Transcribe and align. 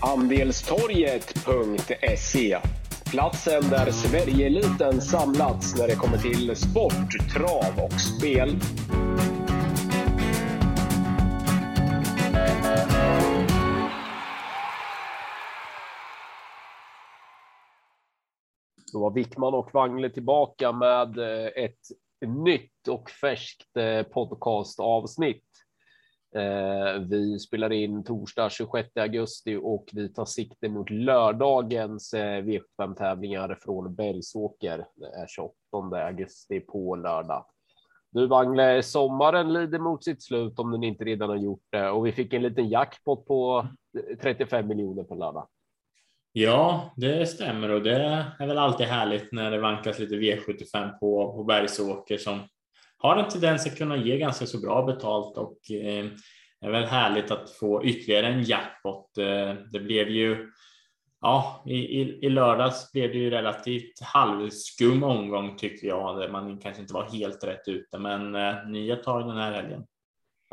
Andelstorget.se 0.00 2.58
Platsen 3.10 3.62
där 3.70 3.90
Sverigeeliten 3.90 5.00
samlats 5.00 5.78
när 5.78 5.88
det 5.88 5.94
kommer 5.94 6.18
till 6.18 6.56
sport, 6.56 7.32
trav 7.34 7.84
och 7.84 8.00
spel. 8.00 8.56
Då 18.92 19.00
var 19.00 19.10
Wickman 19.10 19.54
och 19.54 19.74
Wangle 19.74 20.10
tillbaka 20.10 20.72
med 20.72 21.18
eh, 21.18 21.64
ett 21.64 21.80
nytt 22.26 22.88
och 22.88 23.10
färskt 23.10 23.76
eh, 23.76 24.02
podcastavsnitt. 24.02 25.47
Eh, 26.34 27.00
vi 27.08 27.38
spelar 27.38 27.72
in 27.72 28.04
torsdag 28.04 28.50
26 28.50 28.96
augusti 28.96 29.60
och 29.62 29.88
vi 29.92 30.08
tar 30.08 30.24
sikte 30.24 30.68
mot 30.68 30.90
lördagens 30.90 32.14
eh, 32.14 32.42
V75 32.42 32.94
tävlingar 32.94 33.58
från 33.60 33.94
Bergsåker. 33.94 34.86
Det 34.94 35.06
är 35.06 35.26
28 35.26 35.54
augusti 36.06 36.60
på 36.60 36.96
lördag. 36.96 37.44
Du 38.10 38.26
Wangle, 38.26 38.82
sommaren 38.82 39.52
lider 39.52 39.78
mot 39.78 40.04
sitt 40.04 40.22
slut 40.22 40.58
om 40.58 40.70
den 40.70 40.84
inte 40.84 41.04
redan 41.04 41.28
har 41.28 41.36
gjort 41.36 41.66
det 41.70 41.90
och 41.90 42.06
vi 42.06 42.12
fick 42.12 42.32
en 42.32 42.42
liten 42.42 42.68
jackpot 42.68 43.26
på 43.26 43.66
eh, 43.98 44.18
35 44.18 44.68
miljoner 44.68 45.04
på 45.04 45.14
lördag. 45.14 45.48
Ja, 46.32 46.92
det 46.96 47.26
stämmer 47.26 47.68
och 47.68 47.82
det 47.82 47.96
är 48.38 48.46
väl 48.46 48.58
alltid 48.58 48.86
härligt 48.86 49.32
när 49.32 49.50
det 49.50 49.60
vankas 49.60 49.98
lite 49.98 50.14
V75 50.14 50.98
på, 50.98 51.32
på 51.32 51.44
Bergsåker 51.44 52.16
som 52.16 52.40
har 52.98 53.16
en 53.16 53.28
tendens 53.28 53.66
att 53.66 53.78
kunna 53.78 53.96
ge 53.96 54.18
ganska 54.18 54.46
så 54.46 54.60
bra 54.60 54.82
betalt 54.82 55.38
och 55.38 55.70
eh, 55.70 56.06
är 56.60 56.70
väl 56.70 56.84
härligt 56.84 57.30
att 57.30 57.50
få 57.50 57.84
ytterligare 57.84 58.26
en 58.26 58.42
jackpot. 58.42 59.18
Eh, 59.18 59.54
det 59.72 59.80
blev 59.80 60.08
ju 60.08 60.50
Ja, 61.20 61.62
i, 61.66 61.74
i, 61.74 62.26
i 62.26 62.28
lördags 62.28 62.92
blev 62.92 63.10
det 63.10 63.18
ju 63.18 63.30
relativt 63.30 64.00
halvskum 64.02 65.02
omgång 65.02 65.56
tycker 65.56 65.88
jag, 65.88 66.18
där 66.18 66.28
man 66.28 66.58
kanske 66.58 66.82
inte 66.82 66.94
var 66.94 67.04
helt 67.04 67.44
rätt 67.44 67.68
ute, 67.68 67.98
men 67.98 68.34
eh, 68.34 68.68
nya 68.68 68.96
tag 68.96 69.26
den 69.26 69.36
här 69.36 69.52
helgen. 69.52 69.84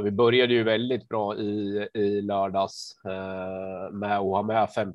Vi 0.04 0.12
började 0.12 0.54
ju 0.54 0.64
väldigt 0.64 1.08
bra 1.08 1.36
i, 1.36 1.88
i 1.94 2.22
lördags 2.22 2.92
eh, 3.06 3.94
med 3.94 4.18
att 4.18 4.24
ha 4.24 4.44
med 4.44 4.70
5 4.70 4.94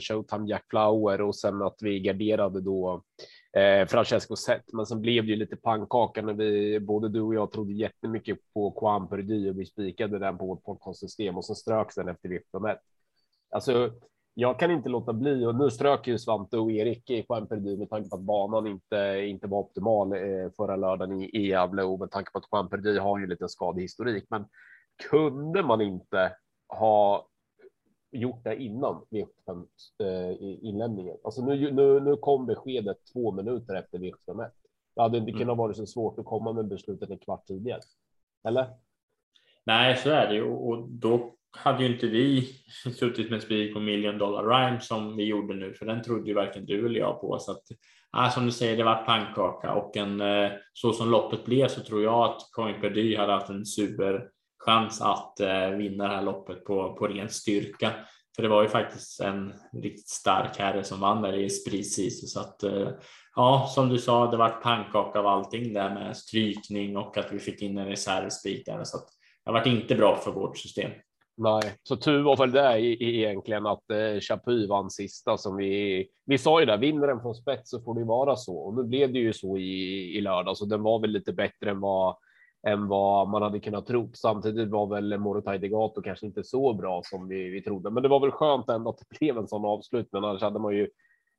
Showtime 0.00 0.48
Jack 0.48 0.64
Flower 0.70 1.20
och 1.20 1.36
sen 1.36 1.62
att 1.62 1.76
vi 1.80 2.00
garderade 2.00 2.60
då 2.60 3.02
eh, 3.56 3.86
Francesco 3.86 4.36
Zet. 4.36 4.72
Men 4.72 4.86
sen 4.86 5.00
blev 5.00 5.24
det 5.24 5.30
ju 5.30 5.36
lite 5.36 5.56
pannkaka 5.56 6.22
när 6.22 6.34
vi 6.34 6.80
både 6.80 7.08
du 7.08 7.20
och 7.20 7.34
jag 7.34 7.52
trodde 7.52 7.72
jättemycket 7.72 8.38
på 8.54 8.78
Juan 8.82 9.08
Perdy 9.08 9.50
och 9.50 9.60
vi 9.60 9.66
spikade 9.66 10.18
den 10.18 10.38
på 10.38 10.46
vårt 10.46 10.64
podcastsystem 10.64 11.36
och 11.36 11.44
sen 11.44 11.56
ströks 11.56 11.94
den 11.94 12.08
efter 12.08 12.28
vippen 12.28 12.76
Alltså, 13.50 13.92
jag 14.34 14.58
kan 14.58 14.70
inte 14.70 14.88
låta 14.88 15.12
bli 15.12 15.46
och 15.46 15.54
nu 15.54 15.70
strök 15.70 16.06
ju 16.06 16.18
Svante 16.18 16.58
och 16.58 16.72
Erik 16.72 17.10
i 17.10 17.26
Champerdy 17.28 17.76
med 17.76 17.90
tanke 17.90 18.08
på 18.08 18.16
att 18.16 18.22
banan 18.22 18.66
inte, 18.66 19.24
inte 19.26 19.46
var 19.46 19.58
optimal 19.58 20.12
eh, 20.12 20.50
förra 20.56 20.76
lördagen 20.76 21.22
i, 21.22 21.24
i 21.24 21.48
Gävle 21.48 21.82
och 21.82 21.98
med 21.98 22.10
tanke 22.10 22.32
på 22.32 22.38
att 22.38 22.50
Champerdy 22.50 22.98
har 22.98 23.18
ju 23.18 23.26
lite 23.26 23.48
skadehistorik. 23.48 24.24
Men 24.30 24.44
kunde 25.10 25.62
man 25.62 25.80
inte 25.80 26.32
ha 26.68 27.28
gjort 28.12 28.44
det 28.44 28.62
innan 28.62 29.02
V75 29.10 29.66
eh, 29.98 30.64
inlämningen? 30.68 31.16
Alltså 31.24 31.44
nu, 31.44 31.70
nu, 31.70 32.00
nu 32.00 32.16
kom 32.16 32.46
beskedet 32.46 32.96
två 33.12 33.32
minuter 33.32 33.74
efter 33.74 33.98
V75. 33.98 34.50
Det 34.94 35.02
hade 35.02 35.18
inte 35.18 35.30
mm. 35.30 35.40
kunnat 35.40 35.58
vara 35.58 35.74
så 35.74 35.86
svårt 35.86 36.18
att 36.18 36.24
komma 36.24 36.52
med 36.52 36.68
beslutet 36.68 37.10
en 37.10 37.18
kvart 37.18 37.46
tidigare. 37.46 37.80
Eller? 38.48 38.66
Nej, 39.64 39.96
så 39.96 40.10
är 40.10 40.26
det 40.28 40.34
ju 40.34 40.42
och 40.42 40.88
då 40.88 41.34
hade 41.50 41.84
ju 41.84 41.94
inte 41.94 42.06
vi 42.06 42.42
suttit 42.98 43.30
med 43.30 43.42
spik 43.42 43.74
på 43.74 43.80
Million 43.80 44.18
Dollar 44.18 44.44
Rhyme 44.44 44.80
som 44.80 45.16
vi 45.16 45.24
gjorde 45.24 45.54
nu, 45.54 45.74
för 45.74 45.86
den 45.86 46.02
trodde 46.02 46.28
ju 46.28 46.34
varken 46.34 46.66
du 46.66 46.86
eller 46.86 47.00
jag 47.00 47.20
på. 47.20 47.38
Så 47.38 47.52
att, 47.52 47.62
ja, 48.12 48.30
som 48.30 48.46
du 48.46 48.52
säger, 48.52 48.76
det 48.76 48.84
var 48.84 49.04
pannkaka 49.04 49.74
och 49.74 49.96
en, 49.96 50.20
eh, 50.20 50.50
så 50.72 50.92
som 50.92 51.10
loppet 51.10 51.44
blev 51.44 51.68
så 51.68 51.80
tror 51.80 52.02
jag 52.02 52.24
att 52.24 52.40
Coin 52.52 52.80
Perdy 52.80 53.16
hade 53.16 53.32
haft 53.32 53.50
en 53.50 53.66
chans 54.68 55.00
att 55.00 55.40
eh, 55.40 55.70
vinna 55.70 56.08
det 56.08 56.14
här 56.14 56.22
loppet 56.22 56.64
på, 56.64 56.94
på 56.94 57.06
ren 57.06 57.28
styrka. 57.28 57.92
För 58.36 58.42
det 58.42 58.48
var 58.48 58.62
ju 58.62 58.68
faktiskt 58.68 59.20
en 59.20 59.52
riktigt 59.72 60.08
stark 60.08 60.58
herre 60.58 60.84
som 60.84 61.00
vann 61.00 61.22
där 61.22 61.32
i 61.32 61.48
precis 61.70 62.32
så 62.32 62.40
att 62.40 62.62
eh, 62.62 62.88
ja, 63.36 63.70
som 63.74 63.88
du 63.88 63.98
sa, 63.98 64.30
det 64.30 64.36
var 64.36 64.48
pannkaka 64.48 65.18
av 65.18 65.26
allting 65.26 65.72
där 65.72 65.94
med 65.94 66.16
strykning 66.16 66.96
och 66.96 67.18
att 67.18 67.32
vi 67.32 67.38
fick 67.38 67.62
in 67.62 67.78
en 67.78 67.86
reservspik 67.86 68.66
där 68.66 68.84
så 68.84 68.96
att 68.96 69.06
det 69.44 69.50
har 69.50 69.52
varit 69.52 69.66
inte 69.66 69.94
bra 69.94 70.16
för 70.16 70.30
vårt 70.30 70.58
system. 70.58 70.90
Nej, 71.36 71.62
så 71.82 71.96
tur 71.96 72.22
var 72.22 72.36
väl 72.36 72.52
det 72.52 72.80
egentligen 73.02 73.66
att 73.66 73.90
eh, 73.90 74.20
Chapuis 74.20 74.68
vann 74.68 74.90
sista 74.90 75.36
som 75.36 75.56
vi. 75.56 76.06
Vi 76.26 76.38
sa 76.38 76.60
ju 76.60 76.66
där 76.66 76.78
vinner 76.78 77.06
den 77.06 77.20
från 77.20 77.34
spets 77.34 77.70
så 77.70 77.80
får 77.80 77.94
det 77.94 78.04
vara 78.04 78.36
så 78.36 78.56
och 78.56 78.74
nu 78.74 78.84
blev 78.84 79.12
det 79.12 79.18
ju 79.18 79.32
så 79.32 79.58
i, 79.58 80.16
i 80.16 80.20
lördag, 80.20 80.56
så 80.56 80.64
den 80.64 80.82
var 80.82 81.00
väl 81.00 81.10
lite 81.10 81.32
bättre 81.32 81.70
än 81.70 81.80
vad 81.80 82.16
än 82.68 82.88
vad 82.88 83.28
man 83.28 83.42
hade 83.42 83.60
kunnat 83.60 83.86
tro. 83.86 84.10
Samtidigt 84.14 84.68
var 84.68 84.86
väl 84.86 85.18
Morotaj 85.18 85.58
Degato 85.58 86.02
kanske 86.02 86.26
inte 86.26 86.44
så 86.44 86.72
bra 86.72 87.02
som 87.04 87.28
vi, 87.28 87.48
vi 87.48 87.62
trodde, 87.62 87.90
men 87.90 88.02
det 88.02 88.08
var 88.08 88.20
väl 88.20 88.30
skönt 88.30 88.68
ändå 88.68 88.90
att 88.90 88.98
det 88.98 89.18
blev 89.18 89.38
en 89.38 89.48
sån 89.48 89.64
avslutning. 89.64 90.24
Annars 90.24 90.42
hade 90.42 90.58
man 90.58 90.76
ju 90.76 90.88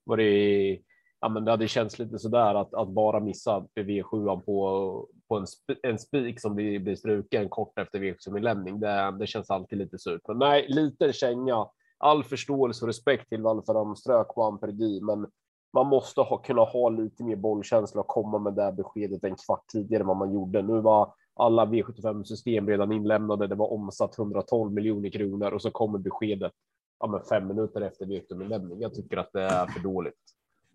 varit 0.03 0.81
ja, 1.22 1.29
men 1.29 1.45
det 1.45 1.51
hade 1.51 1.68
känts 1.68 2.00
lite 2.00 2.19
så 2.19 2.29
där 2.29 2.56
att, 2.56 2.73
att 2.73 2.89
bara 2.89 3.19
missa 3.19 3.66
V7 3.75 4.41
på, 4.41 5.07
på 5.28 5.38
en, 5.38 5.47
sp 5.53 5.68
en 5.84 6.00
spik 6.00 6.41
som 6.41 6.56
blir, 6.56 6.79
blir 6.79 6.95
struken 6.95 7.50
kort 7.50 7.79
efter 7.79 8.00
V7-inlämning. 8.00 8.79
Det, 8.79 9.16
det 9.19 9.28
känns 9.28 9.50
alltid 9.50 9.78
lite 9.78 10.00
surt. 10.00 10.22
Men 10.28 10.38
nej, 10.38 10.66
liten 10.69 11.13
känga. 11.13 11.68
All 11.97 12.23
förståelse 12.23 12.85
och 12.85 12.88
respekt 12.88 13.29
till 13.29 13.41
varför 13.41 13.73
de 13.73 13.95
strök 13.95 14.28
Juan 14.35 14.59
Perdi, 14.59 15.01
men 15.01 15.28
man 15.73 15.88
måste 15.88 16.22
ha, 16.22 16.38
kunna 16.38 16.62
ha 16.62 16.89
lite 16.89 17.23
mer 17.23 17.35
bollkänsla 17.35 18.01
och 18.01 18.07
komma 18.07 18.39
med 18.39 18.53
det 18.53 18.72
beskedet 18.72 19.23
en 19.23 19.35
kvart 19.35 19.68
tidigare 19.72 20.01
än 20.01 20.07
vad 20.07 20.18
man 20.18 20.34
gjorde. 20.34 20.62
Nu 20.62 20.81
var 20.81 21.13
alla 21.39 21.66
V75 21.66 22.23
system 22.23 22.67
redan 22.67 22.91
inlämnade. 22.91 23.47
Det 23.47 23.55
var 23.55 23.73
omsatt 23.73 24.17
112 24.17 24.72
miljoner 24.72 25.09
kronor 25.09 25.51
och 25.51 25.61
så 25.61 25.72
kommer 25.72 26.00
beskedet 26.00 26.53
ja, 27.00 27.07
men 27.07 27.23
fem 27.23 27.47
minuter 27.47 27.81
efter 27.81 28.05
V75-inlämning. 28.05 28.81
Jag 28.81 28.94
tycker 28.94 29.17
att 29.17 29.33
det 29.33 29.41
är 29.41 29.67
för 29.67 29.79
dåligt. 29.79 30.16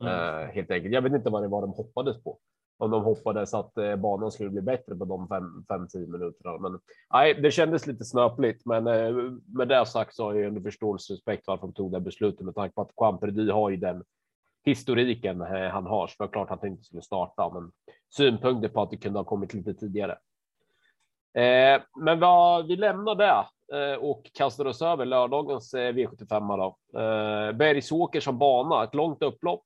Mm. 0.00 0.48
helt 0.50 0.70
enkelt. 0.70 0.94
Jag 0.94 1.02
vet 1.02 1.12
inte 1.12 1.30
vad 1.30 1.42
det 1.42 1.48
var 1.48 1.60
de 1.60 1.70
hoppades 1.70 2.22
på. 2.22 2.38
Om 2.78 2.90
de 2.90 3.04
hoppades 3.04 3.54
att 3.54 3.78
eh, 3.78 3.96
banan 3.96 4.32
skulle 4.32 4.50
bli 4.50 4.60
bättre 4.60 4.96
på 4.96 5.04
de 5.04 5.28
5-10 5.28 6.06
minuterna. 6.06 6.58
Men 6.58 6.80
nej, 7.12 7.34
det 7.34 7.50
kändes 7.50 7.86
lite 7.86 8.04
snöpligt. 8.04 8.66
Men 8.66 8.86
eh, 8.86 9.12
med 9.46 9.68
det 9.68 9.86
sagt 9.86 10.14
så 10.14 10.24
har 10.24 10.34
jag 10.34 10.44
ändå 10.44 10.60
förståelse 10.60 11.12
och 11.12 11.16
respekt 11.16 11.46
varför 11.46 11.66
de 11.66 11.72
tog 11.72 11.92
det 11.92 12.00
beslutet 12.00 12.40
med 12.40 12.54
tanke 12.54 12.74
på 12.74 12.80
att 12.82 12.90
Juan 13.00 13.18
Perdy 13.18 13.50
har 13.50 13.70
ju 13.70 13.76
den 13.76 14.04
historiken 14.64 15.40
han 15.40 15.86
har. 15.86 16.06
Så 16.06 16.14
det 16.18 16.24
var 16.24 16.32
klart 16.32 16.50
att 16.50 16.60
han 16.60 16.70
inte 16.70 16.84
skulle 16.84 17.02
starta, 17.02 17.50
men 17.54 17.72
synpunkter 18.16 18.68
på 18.68 18.82
att 18.82 18.90
det 18.90 18.96
kunde 18.96 19.18
ha 19.18 19.24
kommit 19.24 19.54
lite 19.54 19.74
tidigare. 19.74 20.18
Eh, 21.38 21.82
men 22.00 22.20
vad, 22.20 22.66
vi 22.66 22.76
lämnar 22.76 23.14
det 23.14 23.46
eh, 23.78 23.98
och 23.98 24.30
kastar 24.34 24.64
oss 24.64 24.82
över 24.82 25.04
lördagens 25.04 25.74
eh, 25.74 25.92
V75 25.92 26.56
då. 26.56 26.76
Bergsåker 27.52 28.20
som 28.20 28.38
bana, 28.38 28.84
ett 28.84 28.94
långt 28.94 29.22
upplopp. 29.22 29.64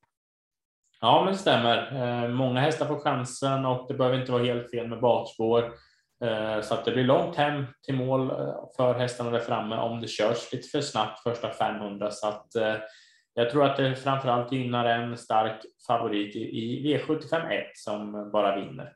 Ja, 1.00 1.22
men 1.24 1.32
det 1.32 1.38
stämmer. 1.38 2.28
Många 2.28 2.60
hästar 2.60 2.86
får 2.86 2.98
chansen 2.98 3.66
och 3.66 3.88
det 3.88 3.94
behöver 3.94 4.20
inte 4.20 4.32
vara 4.32 4.42
helt 4.42 4.70
fel 4.70 4.88
med 4.88 5.00
bakspår. 5.00 5.72
Så 6.62 6.74
att 6.74 6.84
det 6.84 6.90
blir 6.90 7.04
långt 7.04 7.36
hem 7.36 7.66
till 7.86 7.94
mål 7.94 8.28
för 8.76 8.94
hästarna 8.94 9.30
där 9.30 9.38
framme 9.38 9.76
om 9.76 10.00
det 10.00 10.08
körs 10.08 10.52
lite 10.52 10.68
för 10.68 10.80
snabbt 10.80 11.22
första 11.22 11.50
500. 11.50 12.10
Så 12.10 12.28
att 12.28 12.46
jag 13.34 13.50
tror 13.50 13.64
att 13.64 13.76
det 13.76 13.96
framförallt 13.96 14.52
gynnar 14.52 14.84
en 14.84 15.16
stark 15.16 15.60
favorit 15.86 16.36
i 16.36 16.82
V75 16.84 17.50
1 17.50 17.64
som 17.74 18.30
bara 18.32 18.56
vinner. 18.56 18.92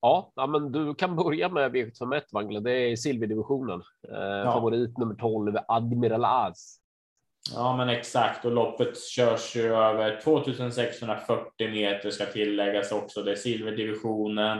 Ja, 0.00 0.32
ja, 0.36 0.46
men 0.46 0.72
du 0.72 0.94
kan 0.94 1.16
börja 1.16 1.48
med 1.48 1.72
V75 1.72 2.22
Wangle. 2.32 2.60
Det 2.60 2.72
är 2.72 2.96
silverdivisionen. 2.96 3.82
Ja. 4.08 4.52
Favorit 4.52 4.98
nummer 4.98 5.14
12, 5.14 5.56
Admiral 5.68 6.24
Az. 6.24 6.76
Ja, 7.54 7.76
men 7.76 7.88
exakt. 7.88 8.44
Och 8.44 8.52
loppet 8.52 9.00
körs 9.00 9.56
ju 9.56 9.74
över 9.74 10.20
2640 10.20 11.70
meter 11.70 12.10
ska 12.10 12.26
tilläggas 12.26 12.92
också. 12.92 13.22
Det 13.22 13.32
är 13.32 13.36
silverdivisionen 13.36 14.58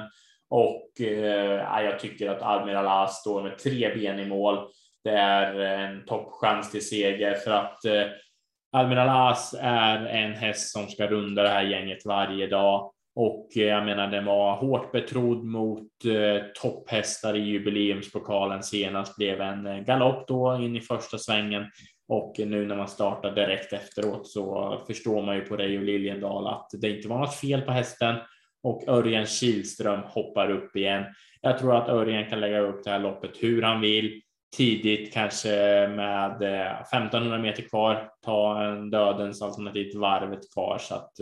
och 0.51 1.01
eh, 1.01 1.85
jag 1.85 1.99
tycker 1.99 2.31
att 2.31 2.43
Admiral 2.43 2.87
As 2.87 3.21
står 3.21 3.43
med 3.43 3.59
tre 3.59 3.95
ben 3.95 4.19
i 4.19 4.27
mål. 4.27 4.59
Det 5.05 5.11
är 5.11 5.55
en 5.55 6.05
toppchans 6.07 6.71
till 6.71 6.89
seger 6.89 7.35
för 7.35 7.51
att 7.51 7.85
eh, 7.85 8.03
Admiral 8.73 9.31
As 9.33 9.55
är 9.61 10.07
en 10.07 10.33
häst 10.33 10.73
som 10.73 10.89
ska 10.89 11.07
runda 11.07 11.43
det 11.43 11.49
här 11.49 11.63
gänget 11.63 12.07
varje 12.07 12.47
dag. 12.47 12.93
Och 13.15 13.49
eh, 13.57 13.63
jag 13.63 13.85
menar, 13.85 14.07
den 14.07 14.25
var 14.25 14.57
hårt 14.57 14.93
betrodd 14.93 15.45
mot 15.45 15.89
eh, 16.05 16.43
topphästar 16.63 17.37
i 17.37 17.41
jubileumspokalen 17.41 18.63
senast. 18.63 19.17
Blev 19.17 19.41
en 19.41 19.67
eh, 19.67 19.79
galopp 19.79 20.29
då 20.29 20.59
in 20.63 20.77
i 20.77 20.81
första 20.81 21.19
svängen. 21.19 21.65
Och 22.09 22.35
nu 22.39 22.67
när 22.67 22.77
man 22.77 22.89
startar 22.89 23.35
direkt 23.35 23.73
efteråt 23.73 24.27
så 24.27 24.79
förstår 24.87 25.23
man 25.23 25.37
ju 25.37 25.41
på 25.41 25.57
Reijo 25.57 25.81
Liljendal 25.81 26.47
att 26.47 26.69
det 26.81 26.91
inte 26.91 27.09
var 27.09 27.19
något 27.19 27.35
fel 27.35 27.61
på 27.61 27.73
hästen 27.73 28.17
och 28.63 28.89
Örjan 28.89 29.27
Kihlström 29.27 30.01
hoppar 30.05 30.51
upp 30.51 30.77
igen. 30.77 31.05
Jag 31.41 31.59
tror 31.59 31.77
att 31.77 31.89
Örjan 31.89 32.31
kan 32.31 32.41
lägga 32.41 32.61
upp 32.61 32.85
det 32.85 32.91
här 32.91 32.99
loppet 32.99 33.31
hur 33.41 33.63
han 33.63 33.81
vill. 33.81 34.21
tidigt, 34.57 35.15
kanske 35.15 35.49
med 35.89 36.43
eh, 36.43 36.81
1500 36.81 37.39
meter 37.39 37.63
kvar, 37.63 38.11
ta 38.25 38.63
en 38.65 38.91
dödens 38.91 39.43
alternativt 39.43 39.95
varvet 39.95 40.53
kvar 40.55 40.79
så 40.79 40.95
att 40.95 41.13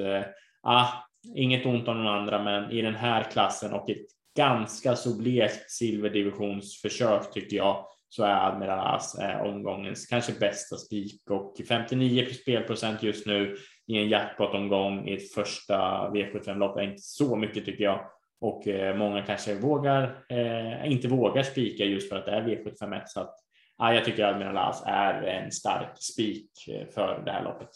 ah, 0.62 0.88
inget 1.34 1.66
ont 1.66 1.88
om 1.88 1.96
de 1.96 2.06
andra, 2.06 2.42
men 2.42 2.70
i 2.70 2.82
den 2.82 2.94
här 2.94 3.22
klassen 3.22 3.72
och 3.72 3.90
ett 3.90 4.06
ganska 4.36 4.96
så 4.96 5.18
blekt 5.18 5.70
silverdivisionsförsök 5.70 7.32
tycker 7.32 7.56
jag 7.56 7.84
så 8.08 8.24
är 8.24 8.48
Admiral 8.48 8.94
As 8.94 9.18
eh, 9.18 9.40
omgångens 9.40 10.06
kanske 10.06 10.32
bästa 10.32 10.76
spik 10.76 11.30
och 11.30 11.54
59 11.68 12.26
spelprocent 12.42 13.02
just 13.02 13.26
nu 13.26 13.56
i 13.86 13.98
en 13.98 14.08
jackpot-omgång 14.08 15.08
i 15.08 15.14
ett 15.14 15.32
första 15.32 15.76
V75-lopp 16.10 16.76
är 16.76 16.82
inte 16.82 17.02
så 17.02 17.36
mycket 17.36 17.64
tycker 17.64 17.84
jag. 17.84 18.00
Och 18.40 18.68
eh, 18.68 18.96
många 18.96 19.22
kanske 19.22 19.54
vågar, 19.54 20.24
eh, 20.28 20.92
inte 20.92 21.08
vågar 21.08 21.42
spika 21.42 21.84
just 21.84 22.08
för 22.08 22.16
att 22.16 22.26
det 22.26 22.32
är 22.32 22.42
V751. 22.42 23.02
Så 23.06 23.20
att, 23.20 23.34
ja, 23.78 23.94
jag 23.94 24.04
tycker 24.04 24.24
Admiral 24.24 24.56
As 24.56 24.82
är 24.86 25.22
en 25.22 25.52
stark 25.52 26.02
spik 26.02 26.50
eh, 26.68 26.86
för 26.94 27.22
det 27.24 27.32
här 27.32 27.44
loppet. 27.44 27.70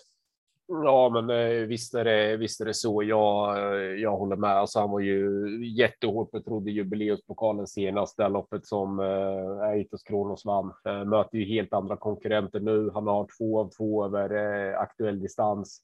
Ja, 0.67 1.11
men 1.13 1.31
eh, 1.31 1.67
visst 1.67 1.95
är 1.95 2.05
det, 2.05 2.37
visst 2.37 2.61
är 2.61 2.65
det 2.65 2.75
så. 2.75 3.03
Jag, 3.03 3.59
eh, 3.59 4.01
jag 4.01 4.17
håller 4.17 4.37
med. 4.37 4.51
Alltså, 4.51 4.79
han 4.81 4.91
var 4.91 5.01
ju 5.01 5.47
jättehårt 5.77 6.31
betrodd 6.31 6.69
i 6.69 6.71
jubileumspokalen 6.71 7.67
senast, 7.67 8.17
det 8.17 8.29
loppet 8.29 8.67
som 8.67 9.01
eh, 9.01 9.69
Eitos 9.69 10.03
Kronos 10.03 10.45
vann. 10.45 10.73
Eh, 10.85 11.05
möter 11.05 11.39
ju 11.39 11.45
helt 11.45 11.73
andra 11.73 11.97
konkurrenter 11.97 12.61
nu. 12.61 12.91
Han 12.95 13.07
har 13.07 13.27
två 13.39 13.61
av 13.61 13.71
två 13.77 14.05
över 14.05 14.31
eh, 14.71 14.81
aktuell 14.81 15.21
distans. 15.21 15.83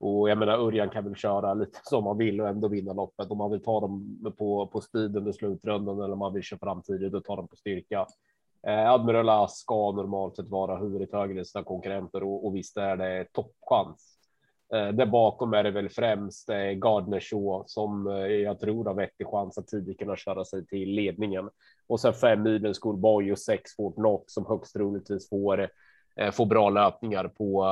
Och 0.00 0.30
jag 0.30 0.38
menar, 0.38 0.58
Örjan 0.58 0.90
kan 0.90 1.04
väl 1.04 1.16
köra 1.16 1.54
lite 1.54 1.78
som 1.82 2.04
man 2.04 2.18
vill 2.18 2.40
och 2.40 2.48
ändå 2.48 2.68
vinna 2.68 2.92
loppet. 2.92 3.30
Om 3.30 3.38
man 3.38 3.50
vill 3.50 3.62
ta 3.62 3.80
dem 3.80 4.18
på, 4.38 4.66
på 4.66 4.80
speed 4.80 5.16
under 5.16 5.32
slutrundan 5.32 5.98
eller 5.98 6.12
om 6.12 6.18
man 6.18 6.34
vill 6.34 6.42
köra 6.42 6.58
fram 6.58 6.82
tidigt 6.82 7.14
och 7.14 7.24
ta 7.24 7.36
dem 7.36 7.48
på 7.48 7.56
styrka. 7.56 8.06
Eh, 8.66 8.90
Admiral 8.90 9.48
ska 9.48 9.92
normalt 9.92 10.36
sett 10.36 10.48
vara 10.48 10.76
huvudet 10.78 11.12
högre 11.12 11.38
än 11.38 11.44
sina 11.44 11.64
konkurrenter 11.64 12.22
och, 12.22 12.46
och 12.46 12.56
visst 12.56 12.76
är 12.76 12.96
det 12.96 13.26
toppchans 13.32 14.17
Eh, 14.74 14.88
där 14.88 15.06
bakom 15.06 15.54
är 15.54 15.62
det 15.62 15.70
väl 15.70 15.88
främst 15.88 16.50
eh, 16.50 16.56
Gardner 16.56 17.20
Shaw 17.20 17.64
som 17.66 18.06
eh, 18.06 18.16
jag 18.16 18.60
tror 18.60 18.84
har 18.84 18.94
vettig 18.94 19.26
chans 19.26 19.58
att 19.58 19.66
tidigt 19.66 19.98
kunna 19.98 20.16
köra 20.16 20.44
sig 20.44 20.66
till 20.66 20.90
ledningen. 20.90 21.50
Och 21.86 22.00
sen 22.00 22.14
fem 22.14 22.42
milen 22.42 22.74
Schoolboy 22.74 23.32
och 23.32 23.38
sex 23.38 23.76
Fort 23.76 23.94
Knox 23.94 24.32
som 24.32 24.46
högst 24.46 24.72
troligtvis 24.72 25.28
får 25.28 25.68
får 26.32 26.46
bra 26.46 26.70
löpningar 26.70 27.28
på 27.28 27.66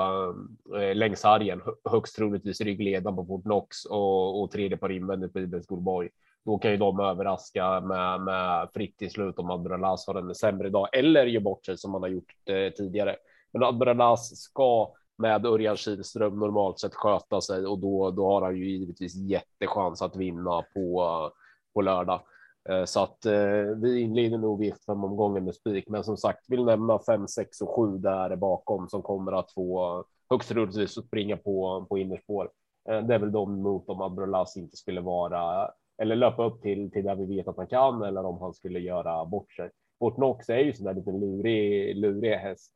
längs 0.94 1.22
hargen. 1.22 1.62
Högst 1.90 2.16
troligtvis 2.16 2.60
ryggledaren 2.60 3.16
på 3.16 3.24
Fort 3.24 3.42
Knox 3.42 3.84
och, 3.84 4.42
och 4.42 4.50
tredje 4.50 4.76
par 4.76 4.92
invändigt 4.92 5.32
på 5.32 5.40
Ibens 5.40 5.66
Schoolboy. 5.66 6.10
Då 6.44 6.58
kan 6.58 6.70
ju 6.70 6.76
de 6.76 7.00
överraska 7.00 7.80
med, 7.80 8.20
med 8.20 8.68
fritt 8.74 9.02
i 9.02 9.10
slut 9.10 9.38
om 9.38 9.50
Adrenalas 9.50 10.06
har 10.06 10.14
en 10.14 10.34
sämre 10.34 10.70
dag 10.70 10.88
eller 10.92 11.26
gör 11.26 11.40
bort 11.40 11.66
sig 11.66 11.78
som 11.78 11.90
man 11.90 12.02
har 12.02 12.08
gjort 12.08 12.34
eh, 12.44 12.72
tidigare. 12.72 13.16
Men 13.52 13.62
Adrenalas 13.62 14.36
ska 14.36 14.92
med 15.18 15.46
Örjan 15.46 15.76
Kihlström 15.76 16.38
normalt 16.38 16.80
sett 16.80 16.94
sköta 16.94 17.40
sig 17.40 17.66
och 17.66 17.78
då, 17.78 18.10
då 18.10 18.26
har 18.26 18.42
han 18.42 18.56
ju 18.56 18.70
givetvis 18.70 19.14
jättechans 19.14 20.02
att 20.02 20.16
vinna 20.16 20.62
på, 20.74 21.30
på 21.74 21.80
lördag. 21.80 22.20
Eh, 22.68 22.84
så 22.84 23.02
att 23.02 23.26
eh, 23.26 23.76
vi 23.82 24.00
inleder 24.00 24.38
nog 24.38 24.60
v 24.60 24.72
fem 24.86 25.04
omgången 25.04 25.44
med 25.44 25.54
spik, 25.54 25.88
men 25.88 26.04
som 26.04 26.16
sagt 26.16 26.50
vill 26.50 26.64
nämna 26.64 26.98
5, 26.98 27.28
6 27.28 27.60
och 27.60 27.76
7 27.76 27.98
där 27.98 28.36
bakom 28.36 28.88
som 28.88 29.02
kommer 29.02 29.32
att 29.32 29.52
få 29.52 30.04
högst 30.30 30.48
troligtvis 30.48 31.06
springa 31.06 31.36
på, 31.36 31.86
på 31.88 31.98
innerspår. 31.98 32.50
Eh, 32.88 33.06
det 33.06 33.14
är 33.14 33.18
väl 33.18 33.32
de 33.32 33.62
mot 33.62 33.88
om 33.88 34.00
Abrolas 34.00 34.56
inte 34.56 34.76
skulle 34.76 35.00
vara 35.00 35.70
eller 36.02 36.16
löpa 36.16 36.44
upp 36.44 36.62
till, 36.62 36.90
till 36.90 37.04
där 37.04 37.14
vi 37.14 37.36
vet 37.36 37.48
att 37.48 37.56
han 37.56 37.66
kan 37.66 38.02
eller 38.02 38.24
om 38.24 38.40
han 38.40 38.54
skulle 38.54 38.78
göra 38.78 39.24
bort 39.24 39.52
sig. 39.52 39.70
Fortnox 39.98 40.48
är 40.48 40.58
ju 40.58 40.72
sån 40.72 40.86
där 40.86 40.94
liten 40.94 41.20
lurig, 41.20 41.96
lurig 41.96 42.32
häst 42.32 42.72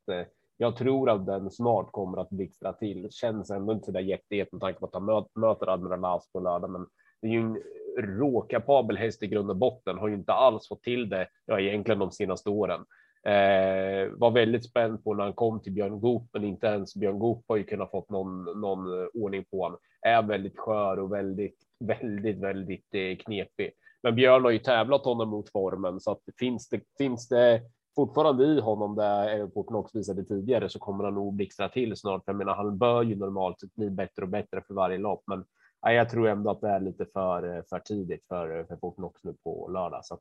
jag 0.62 0.76
tror 0.76 1.10
att 1.10 1.26
den 1.26 1.50
snart 1.50 1.92
kommer 1.92 2.18
att 2.18 2.30
blixtra 2.30 2.72
till. 2.72 3.10
Känns 3.10 3.50
ändå 3.50 3.72
inte 3.72 3.84
så 3.84 3.92
där 3.92 4.00
jättehet 4.00 4.52
med 4.52 4.60
tanke 4.60 4.80
på 4.80 4.86
att 4.86 4.94
han 4.94 5.24
möter 5.34 5.72
Admiral 5.72 6.04
As 6.04 6.32
på 6.32 6.40
lördag, 6.40 6.70
men 6.70 6.86
det 7.22 7.28
är 7.28 7.32
ju 7.32 7.40
en 7.40 7.62
råkapabel 7.98 8.96
häst 8.96 9.22
i 9.22 9.26
grund 9.26 9.50
och 9.50 9.56
botten. 9.56 9.98
Har 9.98 10.08
ju 10.08 10.14
inte 10.14 10.32
alls 10.32 10.68
fått 10.68 10.82
till 10.82 11.08
det. 11.08 11.28
Ja, 11.46 11.60
egentligen 11.60 11.98
de 11.98 12.10
senaste 12.10 12.50
åren. 12.50 12.80
Eh, 13.24 14.10
var 14.10 14.30
väldigt 14.30 14.64
spänd 14.64 15.04
på 15.04 15.14
när 15.14 15.24
han 15.24 15.32
kom 15.32 15.60
till 15.60 15.72
Björn 15.72 16.00
Goop, 16.00 16.28
men 16.32 16.44
inte 16.44 16.66
ens 16.66 16.94
Björn 16.94 17.18
Goop 17.18 17.44
har 17.48 17.56
ju 17.56 17.64
kunnat 17.64 17.90
fått 17.90 18.10
någon, 18.10 18.60
någon 18.60 19.00
eh, 19.00 19.06
ordning 19.14 19.44
på 19.50 19.62
honom. 19.62 19.78
Är 20.06 20.22
väldigt 20.22 20.58
skör 20.58 20.98
och 20.98 21.12
väldigt, 21.12 21.58
väldigt, 21.84 22.38
väldigt 22.38 22.94
eh, 22.94 23.16
knepig. 23.16 23.70
Men 24.02 24.14
Björn 24.14 24.44
har 24.44 24.50
ju 24.50 24.58
tävlat 24.58 25.04
honom 25.04 25.28
mot 25.28 25.52
formen 25.52 26.00
så 26.00 26.12
att 26.12 26.22
finns 26.38 26.68
det, 26.68 26.80
finns 26.98 27.28
det 27.28 27.62
fortfarande 28.06 28.44
i 28.44 28.61
honom 28.61 28.97
där 28.97 29.29
Everporten 29.29 29.76
också 29.76 29.99
visade 29.99 30.25
tidigare 30.25 30.69
så 30.69 30.79
kommer 30.79 31.05
han 31.05 31.14
nog 31.14 31.35
blixtra 31.35 31.69
till 31.69 31.97
snart. 31.97 32.23
Jag 32.26 32.37
menar, 32.37 32.55
han 32.55 32.79
bör 32.79 33.02
ju 33.02 33.17
normalt 33.17 33.56
bli 33.76 33.91
bättre 33.91 34.23
och 34.23 34.29
bättre 34.29 34.62
för 34.67 34.75
varje 34.75 34.99
lopp, 34.99 35.23
men 35.26 35.44
ja, 35.81 35.93
jag 35.93 36.11
tror 36.11 36.29
ändå 36.29 36.50
att 36.50 36.61
det 36.61 36.69
är 36.69 36.81
lite 36.81 37.06
för, 37.06 37.56
eh, 37.56 37.62
för 37.69 37.79
tidigt 37.79 38.26
för, 38.29 38.58
eh, 38.58 38.67
för 38.67 38.76
Fortnox 38.76 39.25
nu 39.25 39.35
på 39.44 39.69
lördag. 39.69 40.05
Så 40.05 40.14
att, 40.14 40.20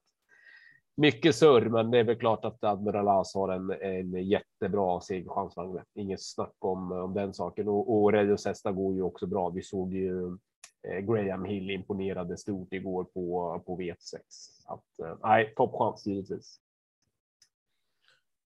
mycket 0.96 1.36
surr, 1.36 1.70
men 1.70 1.92
det 1.92 1.98
är 1.98 2.04
väl 2.04 2.20
klart 2.20 2.46
att 2.46 2.64
Admiral 2.64 3.08
As 3.08 3.36
har 3.36 3.50
en, 3.50 3.72
en 3.82 4.28
jättebra 4.28 5.02
segerchans. 5.02 5.54
Inget 5.96 6.24
snack 6.24 6.56
om, 6.60 6.92
om 6.92 7.14
den 7.14 7.34
saken 7.34 7.68
och, 7.68 8.02
och 8.02 8.12
Reios 8.12 8.46
hästar 8.46 8.72
går 8.72 8.96
ju 8.96 9.02
också 9.02 9.28
bra. 9.28 9.50
Vi 9.50 9.62
såg 9.62 9.94
ju 9.94 10.38
eh, 10.88 11.00
Graham 11.00 11.46
Hill 11.46 11.70
imponerade 11.70 12.38
stort 12.38 12.74
igår 12.74 13.04
på, 13.04 13.62
på 13.66 13.78
V6. 13.78 14.18
Att, 14.66 15.00
eh, 15.00 15.18
nej, 15.24 15.54
toppchans 15.56 16.08
givetvis. 16.08 16.60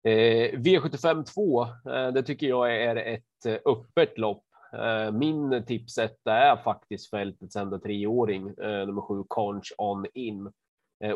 Eh, 0.03 0.59
V75 0.59 1.23
2, 1.23 1.61
eh, 1.61 2.07
det 2.13 2.23
tycker 2.23 2.47
jag 2.47 2.75
är 2.75 2.95
ett 2.95 3.45
eh, 3.45 3.57
öppet 3.65 4.17
lopp. 4.17 4.43
Min 5.13 5.63
tipsetta 5.67 6.33
är 6.33 6.55
faktiskt 6.55 7.09
fältets 7.09 7.55
enda 7.55 7.79
treåring, 7.79 8.43
nummer 8.57 9.01
sju, 9.01 9.23
Conch 9.27 9.73
On 9.77 10.05
In. 10.13 10.51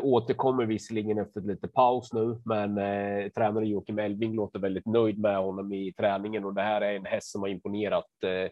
Återkommer 0.00 0.66
visserligen 0.66 1.18
efter 1.18 1.40
lite 1.40 1.68
paus 1.68 2.12
nu, 2.12 2.40
men 2.44 2.78
eh, 2.78 3.28
tränare 3.28 3.66
Joakim 3.66 3.98
Elving 3.98 4.34
låter 4.34 4.58
väldigt 4.58 4.86
nöjd 4.86 5.18
med 5.18 5.36
honom 5.36 5.72
i 5.72 5.92
träningen 5.92 6.44
och 6.44 6.54
det 6.54 6.62
här 6.62 6.80
är 6.80 6.96
en 6.96 7.04
häst 7.04 7.32
som 7.32 7.40
har 7.40 7.48
imponerat 7.48 8.10
eh, 8.24 8.50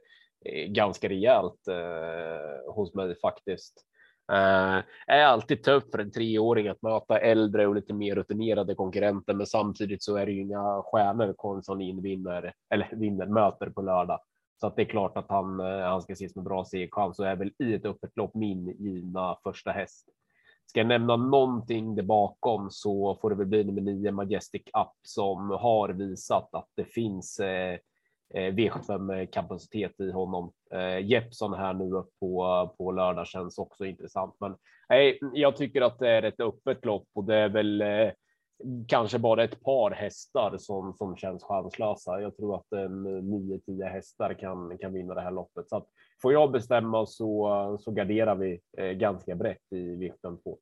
ganska 0.68 1.08
rejält 1.08 1.68
eh, 1.68 2.74
hos 2.74 2.94
mig 2.94 3.14
faktiskt. 3.20 3.84
Uh, 4.32 4.82
är 5.06 5.24
alltid 5.24 5.62
tufft 5.62 5.90
för 5.90 5.98
en 5.98 6.10
treåring 6.10 6.68
att 6.68 6.82
möta 6.82 7.18
äldre 7.18 7.66
och 7.66 7.74
lite 7.74 7.94
mer 7.94 8.14
rutinerade 8.14 8.74
konkurrenter, 8.74 9.34
men 9.34 9.46
samtidigt 9.46 10.02
så 10.02 10.16
är 10.16 10.26
det 10.26 10.32
ju 10.32 10.40
inga 10.40 10.82
stjärnor 10.82 11.34
Konsolin 11.36 12.02
vinner 12.02 12.52
eller 12.70 12.88
vinner 12.92 13.26
möter 13.26 13.70
på 13.70 13.82
lördag. 13.82 14.20
Så 14.60 14.66
att 14.66 14.76
det 14.76 14.82
är 14.82 14.86
klart 14.86 15.16
att 15.16 15.30
han, 15.30 15.60
uh, 15.60 15.80
han 15.80 16.02
ska 16.02 16.12
ses 16.12 16.34
med 16.36 16.44
bra 16.44 16.64
segerchans 16.64 17.18
och 17.18 17.26
är 17.26 17.36
väl 17.36 17.52
i 17.58 17.74
ett 17.74 17.86
öppet 17.86 18.16
lopp 18.16 18.34
min 18.34 18.76
givna 18.78 19.36
första 19.42 19.70
häst. 19.70 20.08
Ska 20.66 20.80
jag 20.80 20.86
nämna 20.86 21.16
någonting 21.16 21.94
där 21.94 22.02
bakom 22.02 22.70
så 22.70 23.18
får 23.20 23.30
det 23.30 23.36
väl 23.36 23.46
bli 23.46 23.64
nummer 23.64 23.80
nio 23.80 24.12
Majestic 24.12 24.62
Up 24.62 24.92
som 25.02 25.50
har 25.50 25.88
visat 25.88 26.54
att 26.54 26.68
det 26.76 26.84
finns 26.84 27.40
uh, 27.40 27.78
Eh, 28.34 28.52
V75 28.52 29.26
kapacitet 29.26 30.00
i 30.00 30.10
honom. 30.10 30.52
Eh, 30.72 31.06
Jeppson 31.06 31.54
här 31.54 31.74
nu 31.74 31.92
upp 31.92 32.10
på, 32.20 32.74
på 32.78 32.92
lördag 32.92 33.26
känns 33.26 33.58
också 33.58 33.84
intressant. 33.84 34.36
Men 34.40 34.56
nej, 34.88 35.18
jag 35.32 35.56
tycker 35.56 35.82
att 35.82 35.98
det 35.98 36.10
är 36.10 36.22
ett 36.22 36.40
öppet 36.40 36.84
lopp 36.84 37.08
och 37.14 37.24
det 37.24 37.36
är 37.36 37.48
väl 37.48 37.80
eh, 37.80 38.10
kanske 38.88 39.18
bara 39.18 39.44
ett 39.44 39.62
par 39.62 39.90
hästar 39.90 40.56
som, 40.58 40.94
som 40.94 41.16
känns 41.16 41.44
chanslösa. 41.44 42.20
Jag 42.20 42.36
tror 42.36 42.56
att 42.56 42.72
en 42.72 43.06
eh, 43.06 43.22
9-10 43.22 43.88
hästar 43.88 44.34
kan, 44.34 44.78
kan 44.78 44.92
vinna 44.92 45.14
det 45.14 45.20
här 45.20 45.30
loppet. 45.30 45.68
Så 45.68 45.76
att 45.76 45.86
får 46.22 46.32
jag 46.32 46.52
bestämma 46.52 47.06
så, 47.06 47.78
så 47.80 47.90
garderar 47.90 48.34
vi 48.34 48.60
eh, 48.78 48.90
ganska 48.90 49.34
brett 49.34 49.72
i 49.72 49.96
V75 49.96 50.42
2. 50.42 50.58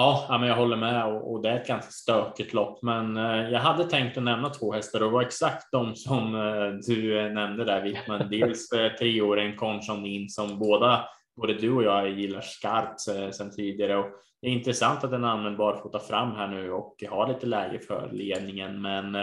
Ja, 0.00 0.36
men 0.40 0.48
jag 0.48 0.56
håller 0.56 0.76
med 0.76 1.06
och, 1.06 1.42
det 1.42 1.48
är 1.48 1.60
ett 1.60 1.66
ganska 1.66 1.90
stökigt 1.90 2.52
lopp. 2.52 2.82
Men 2.82 3.16
eh, 3.16 3.50
jag 3.50 3.60
hade 3.60 3.84
tänkt 3.84 4.18
att 4.18 4.24
nämna 4.24 4.50
två 4.50 4.72
hästar 4.72 5.00
och 5.00 5.06
det 5.06 5.12
var 5.12 5.22
exakt 5.22 5.72
de 5.72 5.96
som 5.96 6.34
eh, 6.34 6.94
du 6.94 7.30
nämnde 7.30 7.64
där 7.64 7.82
Wittman. 7.82 8.28
Dels 8.30 8.72
eh, 8.72 8.92
treåringen 8.92 9.56
Conchon 9.56 10.06
In 10.06 10.28
som 10.28 10.58
båda, 10.58 11.04
både 11.36 11.54
du 11.54 11.72
och 11.72 11.82
jag 11.82 12.10
gillar 12.10 12.40
skarpt 12.40 13.00
sedan 13.34 13.50
tidigare. 13.50 13.96
Och 13.96 14.06
det 14.42 14.48
är 14.48 14.52
intressant 14.52 15.04
att 15.04 15.10
den 15.10 15.24
är 15.24 15.28
användbar 15.28 15.72
att 15.72 15.92
ta 15.92 16.00
fram 16.00 16.32
här 16.32 16.48
nu 16.48 16.72
och 16.72 17.04
har 17.10 17.28
lite 17.28 17.46
läge 17.46 17.78
för 17.78 18.10
ledningen. 18.12 18.82
Men 18.82 19.16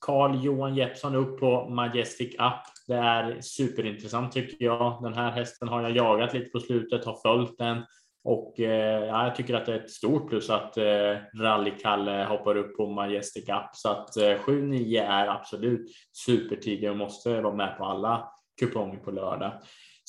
Carl 0.00 0.44
Johan 0.44 0.76
Jeppsson 0.76 1.14
upp 1.14 1.40
på 1.40 1.68
Majestic 1.68 2.34
Up. 2.34 2.62
Det 2.86 2.94
är 2.94 3.40
superintressant 3.40 4.32
tycker 4.32 4.64
jag. 4.64 5.02
Den 5.02 5.14
här 5.14 5.30
hästen 5.30 5.68
har 5.68 5.82
jag 5.82 5.96
jagat 5.96 6.34
lite 6.34 6.50
på 6.50 6.60
slutet, 6.60 7.04
har 7.04 7.18
följt 7.22 7.58
den 7.58 7.82
och 8.26 8.60
eh, 8.60 9.06
ja, 9.06 9.24
jag 9.24 9.34
tycker 9.34 9.54
att 9.54 9.66
det 9.66 9.72
är 9.72 9.80
ett 9.80 9.90
stort 9.90 10.28
plus 10.28 10.50
att 10.50 10.76
eh, 10.76 11.16
Rally-Kalle 11.40 12.24
hoppar 12.24 12.56
upp 12.56 12.76
på 12.76 12.86
Majestic 12.86 13.46
Cup 13.46 13.70
så 13.72 13.88
att 13.88 14.16
eh, 14.16 14.22
7-9 14.22 15.02
är 15.02 15.26
absolut 15.26 15.90
supertidig 16.26 16.90
och 16.90 16.96
måste 16.96 17.40
vara 17.40 17.54
med 17.54 17.78
på 17.78 17.84
alla 17.84 18.28
kuponger 18.60 18.98
på 18.98 19.10
lördag. 19.10 19.52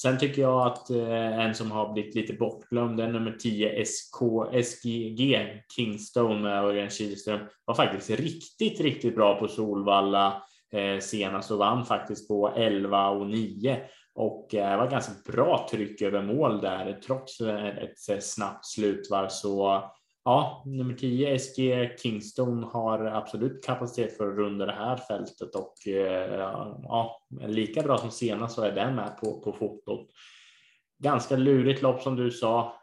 Sen 0.01 0.17
tycker 0.17 0.41
jag 0.41 0.67
att 0.67 0.89
eh, 0.89 1.39
en 1.39 1.55
som 1.55 1.71
har 1.71 1.93
blivit 1.93 2.15
lite 2.15 2.33
bortglömd 2.33 2.99
är 2.99 3.07
nummer 3.07 3.31
10 3.31 3.85
SK, 3.85 4.21
SGG 4.63 5.37
Kingstone 5.75 6.41
med 6.41 6.63
Örjan 6.63 6.89
Kihlström 6.89 7.39
var 7.65 7.75
faktiskt 7.75 8.19
riktigt, 8.19 8.81
riktigt 8.81 9.15
bra 9.15 9.39
på 9.39 9.47
Solvalla 9.47 10.43
eh, 10.73 10.99
senast 10.99 11.51
och 11.51 11.57
vann 11.57 11.85
faktiskt 11.85 12.27
på 12.27 12.53
11 12.55 13.09
och 13.09 13.27
9 13.27 13.79
och 14.17 14.55
eh, 14.55 14.71
det 14.71 14.77
var 14.77 14.87
ganska 14.87 15.31
bra 15.31 15.67
tryck 15.71 16.01
över 16.01 16.21
mål 16.21 16.61
där 16.61 16.99
trots 17.05 17.41
eh, 17.41 17.67
ett 17.67 18.09
eh, 18.09 18.19
snabbt 18.19 18.65
slutvarv. 18.65 19.27
Så 19.27 19.83
ja, 20.23 20.63
nummer 20.65 20.93
10 20.93 21.39
SG 21.39 21.89
Kingstone 22.01 22.67
har 22.67 23.05
absolut 23.05 23.65
kapacitet 23.65 24.17
för 24.17 24.27
att 24.27 24.37
runda 24.37 24.65
det 24.65 24.71
här 24.71 24.97
fältet 24.97 25.55
och 25.55 25.73
ja, 26.83 27.21
lika 27.41 27.81
bra 27.81 27.97
som 27.97 28.11
senast 28.11 28.55
så 28.55 28.61
är 28.61 28.71
den 28.71 28.95
med 28.95 29.17
på, 29.17 29.41
på 29.41 29.53
fotot. 29.53 30.07
Ganska 31.03 31.35
lurigt 31.35 31.81
lopp 31.81 32.01
som 32.01 32.15
du 32.15 32.31
sa. 32.31 32.73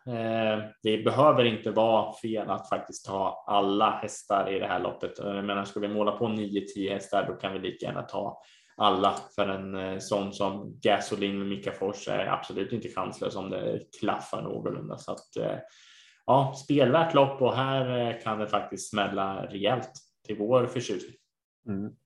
Det 0.83 1.05
behöver 1.05 1.45
inte 1.45 1.71
vara 1.71 2.13
fel 2.13 2.51
att 2.51 2.69
faktiskt 2.69 3.07
ta 3.07 3.45
alla 3.47 3.91
hästar 3.91 4.53
i 4.53 4.59
det 4.59 4.67
här 4.67 4.81
loppet. 4.81 5.13
Jag 5.19 5.45
menar, 5.45 5.65
ska 5.65 5.81
vi 5.81 5.89
måla 5.89 6.13
på 6.13 6.27
9-10 6.27 6.93
hästar, 6.93 7.27
då 7.27 7.35
kan 7.35 7.53
vi 7.53 7.59
lika 7.59 7.87
gärna 7.87 8.03
ta 8.03 8.43
alla 8.77 9.17
för 9.35 9.49
en 9.49 9.75
eh, 9.75 9.99
sån 9.99 10.33
som 10.33 10.79
Gasolin 10.83 11.39
med 11.39 11.49
Mika 11.49 11.73
Fors 11.73 12.09
är 12.09 12.27
absolut 12.27 12.73
inte 12.73 12.89
chanslös 12.89 13.37
om 13.37 13.51
det 13.51 13.81
klaffar 14.01 14.43
någorlunda. 14.43 14.99
Så 14.99 15.13
att, 15.13 15.37
eh, 15.37 15.59
ja, 16.27 16.55
spelvärt 16.65 17.15
lopp 17.15 17.43
och 17.43 17.55
här 17.55 18.11
eh, 18.11 18.23
kan 18.23 18.39
det 18.39 18.49
faktiskt 18.49 18.91
smälla 18.91 19.47
rejält 19.47 19.93
till 20.27 20.39
vår 20.39 20.67
förtjusning. 20.67 21.17
Mm. 21.69 21.97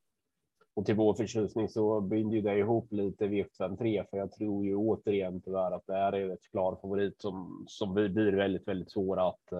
Och 0.74 0.86
till 0.86 0.94
vår 0.94 1.14
förtjusning 1.14 1.68
så 1.68 2.00
binder 2.00 2.36
ju 2.36 2.42
det 2.42 2.58
ihop 2.58 2.92
lite 2.92 3.26
V753 3.26 4.04
för 4.10 4.16
jag 4.16 4.32
tror 4.32 4.64
ju 4.64 4.76
återigen 4.76 5.42
tyvärr 5.42 5.72
att 5.72 5.86
det 5.86 5.94
här 5.94 6.12
är 6.12 6.32
ett 6.32 6.50
klar 6.50 6.78
favorit 6.82 7.20
som 7.20 7.64
som 7.68 7.94
blir 7.94 8.32
väldigt, 8.32 8.68
väldigt 8.68 8.90
svåra 8.90 9.28
att 9.28 9.52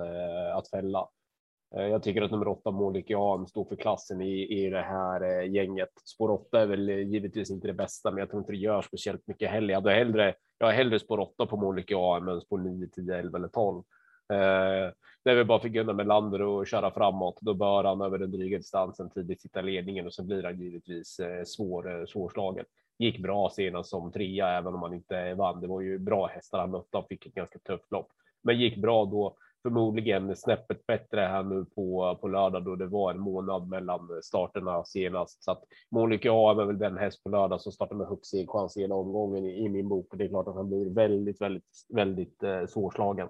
att 0.55 0.71
fälla. 0.71 1.09
Eh, 1.77 1.87
jag 1.87 2.03
tycker 2.03 2.23
att 2.23 2.31
nummer 2.31 2.49
åtta 2.49 2.71
Molik 2.71 3.11
Jan 3.11 3.47
står 3.47 3.65
för 3.65 3.77
klassen 3.77 4.21
i, 4.21 4.65
i 4.65 4.71
det 4.71 4.83
här 4.83 5.23
eh, 5.23 5.51
gänget. 5.51 5.91
Spår 6.05 6.31
åtta 6.31 6.61
är 6.61 6.67
väl 6.67 6.89
eh, 6.89 6.99
givetvis 6.99 7.51
inte 7.51 7.67
det 7.67 7.73
bästa, 7.73 8.11
men 8.11 8.19
jag 8.19 8.31
tror 8.31 8.41
inte 8.41 8.53
det 8.53 8.59
gör 8.59 8.83
speciellt 8.83 9.27
mycket 9.27 9.51
heller. 9.51 9.75
Jag 9.75 9.81
hade 9.81 9.95
hellre, 9.95 10.35
jag 10.59 10.67
har 10.67 10.73
hellre 10.73 10.99
spår 10.99 11.21
åtta 11.21 11.47
på 11.47 11.57
Molik 11.57 11.91
Jan 11.91 12.29
än 12.29 12.41
spår 12.41 12.59
9, 12.59 12.89
10, 12.89 13.19
11 13.19 13.39
eller 13.39 13.49
12. 13.49 13.79
Eh, 14.33 14.93
det 15.25 15.31
är 15.31 15.35
väl 15.35 15.47
bara 15.47 15.61
för 15.61 15.69
Gunnar 15.69 15.95
Melander 15.95 16.61
att 16.61 16.69
köra 16.69 16.91
framåt. 16.91 17.39
Då 17.41 17.55
bör 17.55 17.85
han 17.85 18.01
över 18.01 18.19
den 18.19 18.31
dryga 18.31 18.59
distansen 18.59 19.11
tidigt 19.11 19.43
sitta 19.43 19.61
ledningen 19.61 20.07
och 20.07 20.15
så 20.15 20.25
blir 20.25 20.43
han 20.43 20.61
givetvis 20.61 21.21
svår, 21.47 22.07
svårslagen. 22.07 22.65
Gick 22.99 23.19
bra 23.19 23.51
senast 23.51 23.91
som 23.91 24.13
trea, 24.13 24.49
även 24.49 24.75
om 24.75 24.83
han 24.83 24.95
inte 24.95 25.35
vann. 25.35 25.61
Det 25.61 25.67
var 25.67 25.81
ju 25.81 25.99
bra 25.99 26.27
hästar 26.27 26.59
han 26.59 26.71
mötte. 26.71 26.89
Han 26.93 27.05
fick 27.09 27.27
ett 27.27 27.35
ganska 27.35 27.59
tufft 27.59 27.91
lopp, 27.91 28.09
men 28.43 28.59
gick 28.59 28.77
bra 28.77 29.05
då 29.05 29.37
förmodligen 29.69 30.37
snäppet 30.37 30.87
bättre 30.87 31.21
här 31.21 31.43
nu 31.43 31.65
på, 31.65 32.19
på 32.21 32.29
lördag 32.29 32.65
då 32.65 32.77
det 32.77 32.87
var 32.87 33.11
en 33.11 33.21
månad 33.21 33.69
mellan 33.69 34.09
starterna 34.23 34.85
senast. 34.85 35.45
Så 35.45 35.51
att 35.51 35.65
Monica 35.91 36.31
A 36.33 36.51
är 36.51 36.67
väl 36.67 36.79
den 36.79 36.99
häst 36.99 37.25
på 37.25 37.31
lördag 37.31 37.61
som 37.61 37.73
startar 37.73 37.97
med 37.97 38.07
högst 38.07 38.35
chans 38.49 38.77
hela 38.77 38.95
omgången 38.95 39.45
i, 39.45 39.65
i, 39.65 39.69
min 39.69 39.89
bok. 39.89 40.07
Och 40.13 40.19
det 40.19 40.25
är 40.25 40.29
klart 40.29 40.49
att 40.49 40.55
han 40.55 40.69
blir 40.69 40.95
väldigt, 40.95 41.41
väldigt, 41.41 41.65
väldigt 41.95 42.43
eh, 42.43 42.67
svårslagen. 42.67 43.29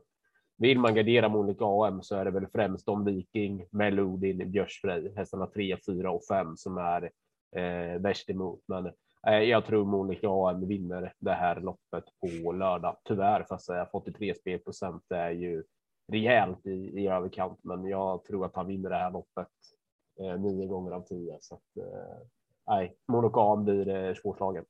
Vill 0.59 0.79
man 0.79 0.95
gardera 0.95 1.29
Monica 1.29 1.65
AM 1.65 2.03
så 2.03 2.17
är 2.17 2.25
det 2.25 2.31
väl 2.31 2.47
främst 2.47 2.89
om 2.89 3.05
Viking, 3.05 3.65
Melodin, 3.71 4.51
Björsfrej, 4.51 5.13
hästarna 5.17 5.47
3, 5.47 5.77
4 5.87 6.11
och 6.11 6.25
5 6.25 6.57
som 6.57 6.79
är 6.79 7.11
eh, 7.57 8.01
värst 8.01 8.31
emot. 8.31 8.61
Men 8.69 8.87
eh, 9.27 9.39
jag 9.39 9.67
tror 9.67 9.85
Monica 9.85 10.29
AM 10.29 10.69
vinner 10.69 11.13
det 11.19 11.33
här 11.33 11.61
loppet 11.61 12.05
på 12.21 12.53
lördag. 12.53 12.97
Tyvärr, 13.05 13.47
fast 13.49 13.69
jag 13.69 13.91
fått 13.91 14.09
83 14.09 14.35
spelprocent 14.35 15.03
är 15.11 15.31
ju 15.31 15.63
rejält 16.13 16.67
i, 16.67 17.01
i 17.01 17.09
överkant, 17.09 17.59
men 17.63 17.89
jag 17.89 18.25
tror 18.25 18.47
att 18.47 18.57
han 18.57 18.67
vinner 18.67 18.91
det 18.91 18.97
här 18.97 19.11
loppet 19.11 19.49
eh, 20.21 20.41
nio 20.41 20.67
gånger 20.67 20.93
av 20.93 21.03
tio. 21.03 21.39
Så 21.41 21.55
att, 21.55 21.77
eh, 21.77 22.19
nej, 22.67 22.97
Monokan 23.09 23.65
blir 23.65 23.89
eh, 23.89 24.15
svårslagen. 24.15 24.65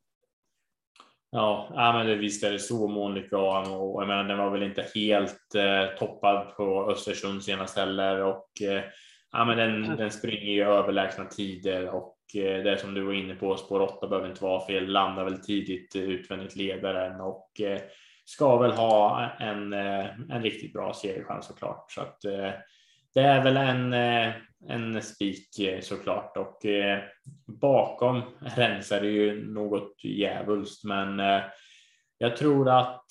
Ja, 1.31 1.69
ja, 1.75 1.93
men 1.93 2.07
det, 2.07 2.15
visst 2.15 2.45
är 2.45 2.53
det 2.53 2.59
så 2.59 2.89
Monica 2.89 3.39
och 3.39 4.03
jag 4.03 4.09
menar, 4.09 4.25
den 4.25 4.39
var 4.39 4.51
väl 4.51 4.63
inte 4.63 4.87
helt 4.95 5.55
eh, 5.55 5.99
toppad 5.99 6.57
på 6.57 6.91
Östersund 6.91 7.45
senast 7.45 7.77
heller 7.77 8.23
och 8.23 8.63
eh, 8.63 8.83
ja, 9.33 9.45
men 9.45 9.57
den, 9.57 9.85
mm. 9.85 9.97
den 9.97 10.11
springer 10.11 10.47
i 10.47 10.61
överlägsna 10.61 11.25
tider 11.25 11.89
och 11.89 12.17
eh, 12.35 12.63
det 12.63 12.79
som 12.79 12.95
du 12.95 13.03
var 13.03 13.13
inne 13.13 13.35
på, 13.35 13.57
spår 13.57 13.81
8 13.81 14.09
behöver 14.09 14.29
inte 14.29 14.45
vara 14.45 14.67
fel, 14.67 14.87
landar 14.87 15.25
väl 15.25 15.43
tidigt 15.43 15.97
utvändigt 15.97 16.57
ledaren 16.57 17.21
och 17.21 17.61
eh, 17.61 17.81
ska 18.29 18.59
väl 18.59 18.73
ha 18.73 19.31
en, 19.39 19.73
eh, 19.73 20.07
en 20.31 20.43
riktigt 20.43 20.73
bra 20.73 20.95
seriechans 20.95 21.47
såklart. 21.47 21.93
Så 21.93 22.01
att 22.01 22.25
eh, 22.25 22.51
det 23.15 23.21
är 23.21 23.45
väl 23.45 23.57
en, 23.57 23.93
eh, 23.93 24.33
en 24.69 25.03
spik 25.03 25.49
såklart 25.81 26.37
och 26.37 26.67
bakom 27.47 28.23
rensar 28.41 29.01
det 29.01 29.09
ju 29.09 29.53
något 29.53 30.05
djävulskt, 30.05 30.85
men 30.85 31.19
jag 32.19 32.37
tror 32.37 32.69
att 32.69 33.05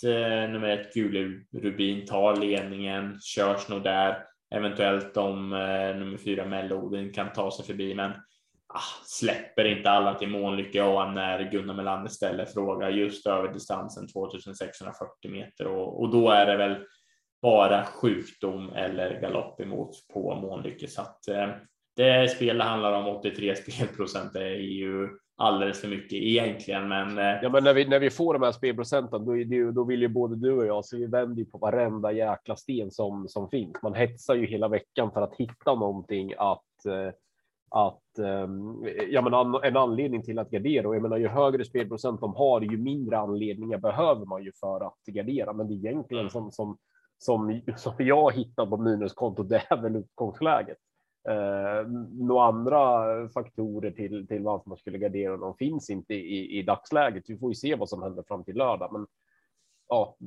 nummer 0.49 0.69
ett 0.69 0.93
Gule 0.93 1.39
Rubin 1.53 2.05
tar 2.05 2.35
ledningen, 2.35 3.19
körs 3.21 3.69
nog 3.69 3.83
där, 3.83 4.23
eventuellt 4.55 5.17
om 5.17 5.49
nummer 5.99 6.17
fyra 6.17 6.45
Melodin 6.45 7.13
kan 7.13 7.33
ta 7.33 7.51
sig 7.51 7.65
förbi, 7.65 7.95
men 7.95 8.11
ah, 8.67 9.05
släpper 9.05 9.65
inte 9.65 9.89
alla 9.89 10.13
till 10.13 10.29
Månlycke 10.29 10.81
och 10.81 11.13
när 11.13 11.51
Gunnar 11.51 11.73
Melander 11.73 12.09
ställer 12.09 12.45
fråga 12.45 12.89
just 12.89 13.27
över 13.27 13.53
distansen 13.53 14.07
2640 14.07 15.31
meter 15.31 15.67
och, 15.67 16.01
och 16.01 16.09
då 16.09 16.29
är 16.29 16.45
det 16.45 16.57
väl 16.57 16.75
bara 17.41 17.85
sjukdom 17.85 18.69
eller 18.69 19.21
galopp 19.21 19.61
emot 19.61 20.07
på 20.13 20.35
Månlycke 20.35 20.87
så 20.87 21.01
att 21.01 21.27
eh, 21.27 21.49
det 21.95 22.31
spel 22.31 22.61
handlar 22.61 22.93
om 22.93 23.07
83 23.17 23.55
spelprocent 23.55 24.33
det 24.33 24.43
är 24.43 24.55
ju 24.55 25.09
alldeles 25.37 25.81
för 25.81 25.87
mycket 25.87 26.13
egentligen. 26.13 26.87
Men, 26.87 27.17
eh, 27.17 27.39
ja, 27.41 27.49
men 27.49 27.63
när 27.63 27.73
vi 27.73 27.87
när 27.87 27.99
vi 27.99 28.09
får 28.09 28.33
de 28.33 28.43
här 28.43 28.51
spelprocenten, 28.51 29.25
då, 29.25 29.71
då 29.71 29.83
vill 29.83 30.01
ju 30.01 30.07
både 30.07 30.35
du 30.35 30.51
och 30.51 30.65
jag, 30.65 30.85
så 30.85 30.97
vi 30.97 31.05
vänder 31.05 31.39
ju 31.39 31.45
på 31.45 31.57
varenda 31.57 32.11
jäkla 32.11 32.55
sten 32.55 32.91
som 32.91 33.27
som 33.27 33.49
finns. 33.49 33.81
Man 33.83 33.93
hetsar 33.93 34.35
ju 34.35 34.45
hela 34.45 34.67
veckan 34.67 35.11
för 35.11 35.21
att 35.21 35.35
hitta 35.35 35.75
någonting 35.75 36.33
att 36.37 36.85
eh, 36.85 37.13
att 37.69 38.17
ehm, 38.19 38.85
ja, 39.09 39.21
men 39.21 39.63
en 39.63 39.77
anledning 39.77 40.23
till 40.23 40.39
att 40.39 40.49
gardera 40.49 40.87
och 40.87 40.95
jag 40.95 41.01
menar 41.01 41.17
ju 41.17 41.27
högre 41.27 41.65
spelprocent 41.65 42.21
de 42.21 42.35
har, 42.35 42.61
ju 42.61 42.77
mindre 42.77 43.17
anledningar 43.17 43.77
behöver 43.77 44.25
man 44.25 44.43
ju 44.43 44.51
för 44.51 44.87
att 44.87 45.05
gardera. 45.05 45.53
Men 45.53 45.67
det 45.67 45.73
är 45.73 45.75
egentligen 45.75 46.21
mm. 46.21 46.31
som 46.31 46.51
som 46.51 46.77
som, 47.17 47.61
som 47.75 47.93
jag 47.97 48.33
hittar 48.33 48.65
på 48.65 48.77
minuskonto, 48.77 49.43
det 49.43 49.63
är 49.69 49.81
väl 49.81 49.95
utgångsläget. 49.95 50.77
Eh, 51.29 51.87
några 52.11 52.45
andra 52.45 53.03
faktorer 53.29 53.91
till 53.91 54.27
till 54.27 54.43
varför 54.43 54.69
man 54.69 54.77
skulle 54.77 54.97
gardera 54.97 55.37
de 55.37 55.55
finns 55.55 55.89
inte 55.89 56.13
i, 56.13 56.59
i 56.59 56.61
dagsläget. 56.61 57.23
Vi 57.27 57.37
får 57.37 57.51
ju 57.51 57.55
se 57.55 57.75
vad 57.75 57.89
som 57.89 58.03
händer 58.03 58.23
fram 58.23 58.43
till 58.43 58.55
lördag, 58.55 58.89
men 58.93 59.07
ja, 59.87 60.17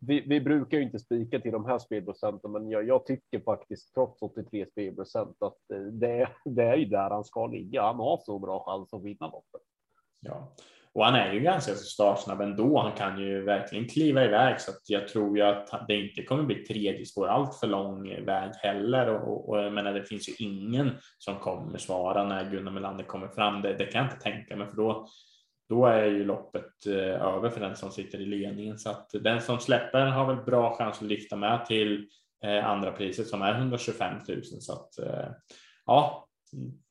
vi, 0.00 0.20
vi, 0.20 0.40
brukar 0.40 0.76
ju 0.78 0.82
inte 0.82 0.98
spika 0.98 1.40
till 1.40 1.52
de 1.52 1.64
här 1.64 1.78
spelprocenten, 1.78 2.52
men 2.52 2.70
jag, 2.70 2.88
jag 2.88 3.06
tycker 3.06 3.40
faktiskt 3.40 3.94
trots 3.94 4.22
83 4.22 4.66
spelprocent 4.70 5.36
att 5.42 5.70
eh, 5.74 5.80
det, 5.80 6.28
det 6.44 6.62
är 6.62 6.76
ju 6.76 6.84
där 6.84 7.10
han 7.10 7.24
ska 7.24 7.46
ligga. 7.46 7.82
Han 7.82 7.96
har 7.96 8.20
så 8.24 8.38
bra 8.38 8.64
chans 8.64 8.94
att 8.94 9.04
vinna 9.04 9.26
loppet. 9.26 9.62
Ja, 10.20 10.54
och 10.92 11.04
han 11.04 11.14
är 11.14 11.32
ju 11.32 11.40
ganska 11.40 11.74
startsnabb 11.74 12.40
ändå. 12.40 12.78
Han 12.78 12.92
kan 12.92 13.20
ju 13.20 13.42
verkligen 13.42 13.88
kliva 13.88 14.24
iväg 14.24 14.60
så 14.60 14.70
att 14.70 14.82
jag 14.90 15.08
tror 15.08 15.38
ju 15.38 15.44
att 15.44 15.84
det 15.88 15.96
inte 15.96 16.22
kommer 16.22 16.42
bli 16.42 16.54
tredje 16.54 17.06
spår 17.06 17.28
allt 17.28 17.54
för 17.54 17.66
lång 17.66 18.24
väg 18.24 18.50
heller. 18.54 19.08
Och, 19.08 19.48
och 19.48 19.58
jag 19.58 19.72
menar, 19.72 19.92
det 19.92 20.04
finns 20.04 20.28
ju 20.28 20.32
ingen 20.38 20.90
som 21.18 21.34
kommer 21.34 21.78
svara 21.78 22.24
när 22.24 22.50
Gunnar 22.50 22.72
Melander 22.72 23.04
kommer 23.04 23.28
fram. 23.28 23.62
Det, 23.62 23.74
det 23.74 23.86
kan 23.86 24.02
jag 24.02 24.12
inte 24.12 24.22
tänka 24.22 24.56
mig, 24.56 24.68
för 24.68 24.76
då 24.76 25.06
då 25.68 25.86
är 25.86 26.04
ju 26.04 26.24
loppet 26.24 26.86
eh, 26.86 27.26
över 27.34 27.50
för 27.50 27.60
den 27.60 27.76
som 27.76 27.90
sitter 27.90 28.20
i 28.20 28.26
ledningen. 28.26 28.78
Så 28.78 28.90
att 28.90 29.10
den 29.20 29.40
som 29.40 29.58
släpper 29.58 30.06
har 30.06 30.34
väl 30.34 30.44
bra 30.44 30.76
chans 30.76 30.96
att 30.96 31.08
lyfta 31.08 31.36
med 31.36 31.66
till 31.66 32.08
eh, 32.44 32.66
andra 32.66 32.92
priset 32.92 33.26
som 33.26 33.42
är 33.42 33.54
125 33.54 34.14
000. 34.28 34.42
Så 34.42 34.72
att 34.72 34.98
eh, 34.98 35.30
ja, 35.86 36.28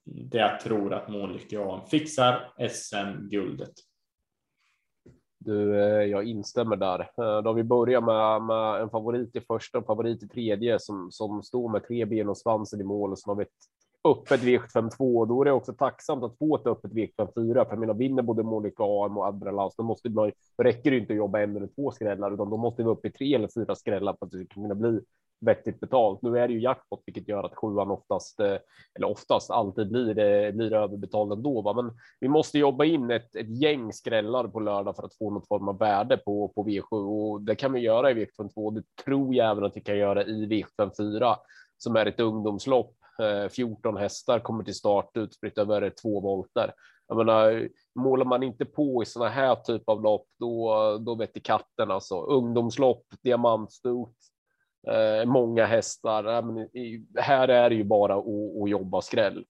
det 0.03 0.38
jag 0.38 0.60
tror 0.60 0.93
att 0.93 1.10
Månlykke 1.10 1.60
AM 1.60 1.86
fixar 1.88 2.53
SM-guldet. 2.69 3.74
Du, 5.39 5.75
jag 6.03 6.24
instämmer 6.24 6.75
där. 6.75 7.10
Då 7.41 7.53
vi 7.53 7.63
börjar 7.63 8.01
med, 8.01 8.41
med 8.41 8.81
en 8.81 8.89
favorit 8.89 9.36
i 9.36 9.41
första 9.41 9.77
och 9.77 9.86
favorit 9.86 10.24
i 10.24 10.27
tredje 10.27 10.79
som, 10.79 11.12
som 11.12 11.43
står 11.43 11.72
med 11.72 11.88
tre 11.88 12.05
ben 12.05 12.29
och 12.29 12.38
svansen 12.38 12.81
i 12.81 12.84
mål 12.84 13.12
och 13.12 13.19
som 13.19 13.29
har 13.29 13.36
vi 13.36 13.43
ett 13.43 13.50
öppet 14.11 14.41
V752 14.41 15.19
och 15.19 15.27
då 15.27 15.41
är 15.41 15.45
det 15.45 15.51
också 15.51 15.73
tacksamt 15.73 16.23
att 16.23 16.37
få 16.37 16.55
ett 16.55 16.67
öppet 16.67 16.91
V754. 16.91 17.53
För 17.53 17.67
jag 17.69 17.79
menar, 17.79 17.93
vinner 17.93 18.23
både 18.23 18.43
Monica 18.43 18.83
AM 18.83 19.17
och 19.17 19.27
Admiral 19.27 19.71
då 19.77 19.83
måste 19.83 20.09
man, 20.09 20.31
då 20.57 20.63
räcker 20.63 20.91
det 20.91 20.97
inte 20.97 21.13
att 21.13 21.17
jobba 21.17 21.41
en 21.41 21.55
eller 21.55 21.67
två 21.67 21.91
skrällar, 21.91 22.33
utan 22.33 22.49
då 22.49 22.57
måste 22.57 22.83
vi 22.83 22.89
upp 22.89 23.05
i 23.05 23.11
tre 23.11 23.35
eller 23.35 23.49
fyra 23.55 23.75
skrällar 23.75 24.15
för 24.19 24.25
att 24.25 24.31
det 24.31 24.37
ska 24.37 24.53
kunna 24.53 24.75
bli 24.75 24.99
vettigt 25.39 25.79
betalt. 25.79 26.21
Nu 26.21 26.39
är 26.39 26.47
det 26.47 26.53
ju 26.53 26.59
jackpot, 26.59 27.03
vilket 27.05 27.27
gör 27.27 27.43
att 27.43 27.55
sjuan 27.55 27.91
oftast, 27.91 28.39
eh, 28.39 28.57
eller 28.95 29.09
oftast 29.09 29.51
alltid 29.51 29.89
blir, 29.89 30.13
det, 30.13 30.55
blir 30.55 30.73
överbetald 30.73 31.31
ändå. 31.31 31.61
Va? 31.61 31.73
Men 31.73 31.91
vi 32.19 32.27
måste 32.27 32.59
jobba 32.59 32.85
in 32.85 33.11
ett, 33.11 33.35
ett 33.35 33.61
gäng 33.61 33.93
skrällar 33.93 34.47
på 34.47 34.59
lördag 34.59 34.95
för 34.95 35.03
att 35.03 35.17
få 35.17 35.29
något 35.29 35.47
form 35.47 35.67
av 35.67 35.79
värde 35.79 36.17
på, 36.17 36.47
på 36.47 36.63
V7 36.63 36.91
och 36.91 37.41
det 37.41 37.55
kan 37.55 37.73
vi 37.73 37.79
göra 37.79 38.11
i 38.11 38.13
V752. 38.13 38.73
Det 38.75 39.03
tror 39.05 39.35
jag 39.35 39.51
även 39.51 39.63
att 39.63 39.77
vi 39.77 39.81
kan 39.81 39.97
göra 39.97 40.23
i 40.23 40.45
V754 40.45 41.35
som 41.77 41.95
är 41.95 42.05
ett 42.05 42.19
ungdomslopp. 42.19 42.96
Eh, 43.19 43.50
14 43.50 43.97
hästar 43.97 44.39
kommer 44.39 44.63
till 44.63 44.75
start 44.75 45.17
utspritt 45.17 45.57
över 45.57 45.89
två 46.01 46.19
volter. 46.19 46.74
Jag 47.07 47.17
menar, 47.17 47.69
målar 47.95 48.25
man 48.25 48.43
inte 48.43 48.65
på 48.65 49.03
i 49.03 49.05
sådana 49.05 49.31
här 49.31 49.55
typ 49.55 49.89
av 49.89 50.01
lopp, 50.01 50.27
då, 50.39 50.97
då 50.97 51.15
vet 51.15 51.43
katten 51.43 51.91
alltså. 51.91 52.21
Ungdomslopp, 52.21 53.03
diamantstort, 53.24 54.15
eh, 54.88 55.25
många 55.25 55.65
hästar. 55.65 56.41
Men 56.41 56.57
i, 56.57 57.05
här 57.15 57.47
är 57.47 57.69
det 57.69 57.75
ju 57.75 57.83
bara 57.83 58.15
att, 58.15 58.25
att 58.63 58.69
jobba 58.69 59.01
skräll. 59.01 59.45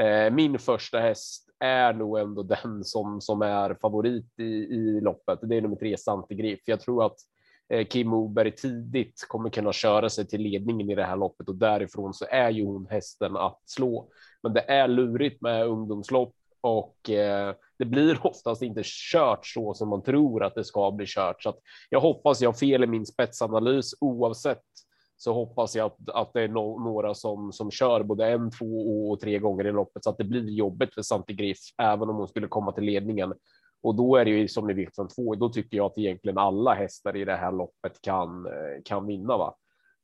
Eh, 0.00 0.32
min 0.32 0.58
första 0.58 0.98
häst 0.98 1.50
är 1.58 1.92
nog 1.92 2.18
ändå 2.18 2.42
den 2.42 2.84
som, 2.84 3.20
som 3.20 3.42
är 3.42 3.74
favorit 3.74 4.38
i, 4.38 4.44
i 4.44 5.00
loppet. 5.00 5.38
Det 5.42 5.56
är 5.56 5.60
nummer 5.60 5.76
tre, 5.76 5.96
Santigrif. 5.96 6.60
Jag 6.64 6.80
tror 6.80 7.06
att 7.06 7.12
eh, 7.12 7.16
Eh, 7.70 7.86
Kim 7.86 8.08
Moberg 8.08 8.56
tidigt 8.56 9.24
kommer 9.28 9.50
kunna 9.50 9.72
köra 9.72 10.08
sig 10.08 10.26
till 10.26 10.40
ledningen 10.40 10.90
i 10.90 10.94
det 10.94 11.04
här 11.04 11.16
loppet 11.16 11.48
och 11.48 11.54
därifrån 11.54 12.14
så 12.14 12.26
är 12.30 12.50
ju 12.50 12.64
hon 12.64 12.86
hästen 12.90 13.36
att 13.36 13.60
slå. 13.64 14.08
Men 14.42 14.52
det 14.52 14.60
är 14.60 14.88
lurigt 14.88 15.42
med 15.42 15.66
ungdomslopp 15.66 16.34
och 16.60 17.10
eh, 17.10 17.54
det 17.78 17.84
blir 17.84 18.18
oftast 18.26 18.62
inte 18.62 18.82
kört 18.84 19.46
så 19.46 19.74
som 19.74 19.88
man 19.88 20.02
tror 20.02 20.44
att 20.44 20.54
det 20.54 20.64
ska 20.64 20.90
bli 20.90 21.06
kört. 21.08 21.42
Så 21.42 21.48
att 21.48 21.58
jag 21.90 22.00
hoppas 22.00 22.40
jag 22.40 22.48
har 22.48 22.58
fel 22.58 22.84
i 22.84 22.86
min 22.86 23.06
spetsanalys 23.06 23.94
oavsett 24.00 24.62
så 25.16 25.32
hoppas 25.32 25.76
jag 25.76 25.86
att, 25.86 26.10
att 26.14 26.32
det 26.32 26.42
är 26.42 26.48
no 26.48 26.78
några 26.84 27.14
som, 27.14 27.52
som 27.52 27.70
kör 27.70 28.02
både 28.02 28.26
en, 28.26 28.50
två 28.50 29.10
och 29.10 29.20
tre 29.20 29.38
gånger 29.38 29.66
i 29.66 29.72
loppet 29.72 30.04
så 30.04 30.10
att 30.10 30.18
det 30.18 30.24
blir 30.24 30.50
jobbigt 30.50 30.94
för 30.94 31.02
Santi 31.02 31.34
Griff 31.34 31.58
även 31.78 32.08
om 32.08 32.16
hon 32.16 32.28
skulle 32.28 32.48
komma 32.48 32.72
till 32.72 32.84
ledningen. 32.84 33.34
Och 33.82 33.94
då 33.94 34.16
är 34.16 34.24
det 34.24 34.30
ju 34.30 34.48
som 34.48 34.66
ni 34.66 34.74
vet 34.74 34.94
från 34.94 35.08
två. 35.08 35.34
Då 35.34 35.48
tycker 35.48 35.76
jag 35.76 35.86
att 35.86 35.98
egentligen 35.98 36.38
alla 36.38 36.74
hästar 36.74 37.16
i 37.16 37.24
det 37.24 37.36
här 37.36 37.52
loppet 37.52 38.02
kan 38.02 38.46
eh, 38.46 38.82
kan 38.84 39.06
vinna. 39.06 39.36
Va? 39.36 39.54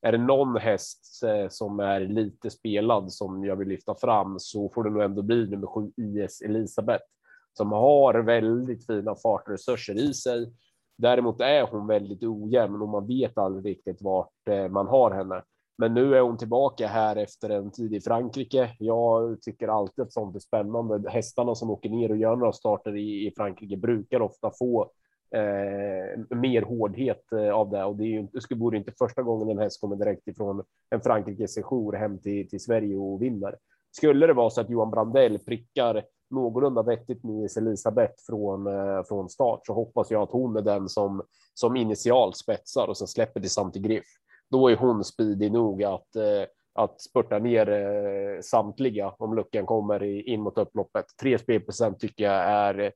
är 0.06 0.12
det 0.12 0.18
någon 0.18 0.56
häst 0.56 1.22
eh, 1.24 1.48
som 1.48 1.80
är 1.80 2.00
lite 2.00 2.50
spelad 2.50 3.12
som 3.12 3.44
jag 3.44 3.56
vill 3.56 3.68
lyfta 3.68 3.94
fram 3.94 4.38
så 4.38 4.70
får 4.74 4.84
det 4.84 4.90
nog 4.90 5.02
ändå 5.02 5.22
bli 5.22 5.46
nummer 5.46 5.66
sju 5.66 5.92
IS 5.96 6.40
Elisabeth 6.40 7.04
som 7.52 7.72
har 7.72 8.14
väldigt 8.14 8.86
fina 8.86 9.14
fartresurser 9.14 9.94
i 9.94 10.14
sig. 10.14 10.52
Däremot 10.98 11.40
är 11.40 11.62
hon 11.62 11.86
väldigt 11.86 12.22
ojämn 12.22 12.82
och 12.82 12.88
man 12.88 13.06
vet 13.06 13.38
aldrig 13.38 13.76
riktigt 13.76 14.02
vart 14.02 14.48
eh, 14.50 14.68
man 14.68 14.86
har 14.86 15.10
henne. 15.10 15.42
Men 15.78 15.94
nu 15.94 16.16
är 16.16 16.20
hon 16.20 16.38
tillbaka 16.38 16.86
här 16.86 17.16
efter 17.16 17.50
en 17.50 17.70
tid 17.70 17.94
i 17.94 18.00
Frankrike. 18.00 18.70
Jag 18.78 19.42
tycker 19.42 19.68
alltid 19.68 20.04
att 20.04 20.12
sånt 20.12 20.36
är 20.36 20.40
spännande. 20.40 21.10
Hästarna 21.10 21.54
som 21.54 21.70
åker 21.70 21.90
ner 21.90 22.10
och 22.10 22.16
gör 22.16 22.36
några 22.36 22.52
starter 22.52 22.96
i, 22.96 23.26
i 23.26 23.32
Frankrike 23.36 23.76
brukar 23.76 24.20
ofta 24.20 24.50
få 24.58 24.90
eh, 25.34 26.36
mer 26.36 26.62
hårdhet 26.62 27.32
eh, 27.32 27.50
av 27.50 27.70
det 27.70 27.84
och 27.84 27.96
det 27.96 28.04
är 28.04 28.08
ju 28.08 28.26
det 28.32 28.40
skulle 28.40 28.60
vore 28.60 28.76
inte 28.76 28.92
första 28.98 29.22
gången 29.22 29.48
en 29.50 29.58
häst 29.58 29.80
kommer 29.80 29.96
direkt 29.96 30.28
ifrån 30.28 30.64
en 30.90 31.00
Frankrike 31.00 31.48
sejour 31.48 31.92
hem 31.92 32.18
till, 32.18 32.48
till 32.48 32.60
Sverige 32.60 32.96
och 32.96 33.22
vinner. 33.22 33.56
Skulle 33.96 34.26
det 34.26 34.32
vara 34.32 34.50
så 34.50 34.60
att 34.60 34.70
Johan 34.70 34.90
Brandell 34.90 35.38
prickar 35.38 36.04
någorlunda 36.30 36.82
vettigt 36.82 37.24
med 37.24 37.50
Elisabeth 37.58 38.14
från 38.26 38.66
eh, 38.66 39.02
från 39.08 39.28
start 39.28 39.60
så 39.66 39.72
hoppas 39.72 40.10
jag 40.10 40.22
att 40.22 40.32
hon 40.32 40.56
är 40.56 40.62
den 40.62 40.88
som 40.88 41.22
som 41.54 41.76
initialt 41.76 42.36
spetsar 42.36 42.88
och 42.88 42.96
sen 42.96 43.08
släpper 43.08 43.40
till 43.40 43.50
Santi 43.50 43.78
Griff. 43.80 44.06
Då 44.50 44.68
är 44.68 44.76
hon 44.76 45.04
speedig 45.04 45.52
nog 45.52 45.84
att 45.84 46.16
eh, 46.16 46.46
att 46.76 47.00
spurta 47.00 47.38
ner 47.38 47.68
eh, 47.68 48.40
samtliga 48.40 49.10
om 49.18 49.36
luckan 49.36 49.66
kommer 49.66 50.02
in 50.02 50.40
mot 50.40 50.58
upploppet. 50.58 51.06
Tre 51.20 51.38
spelprocent 51.38 52.00
tycker 52.00 52.24
jag 52.24 52.44
är 52.44 52.92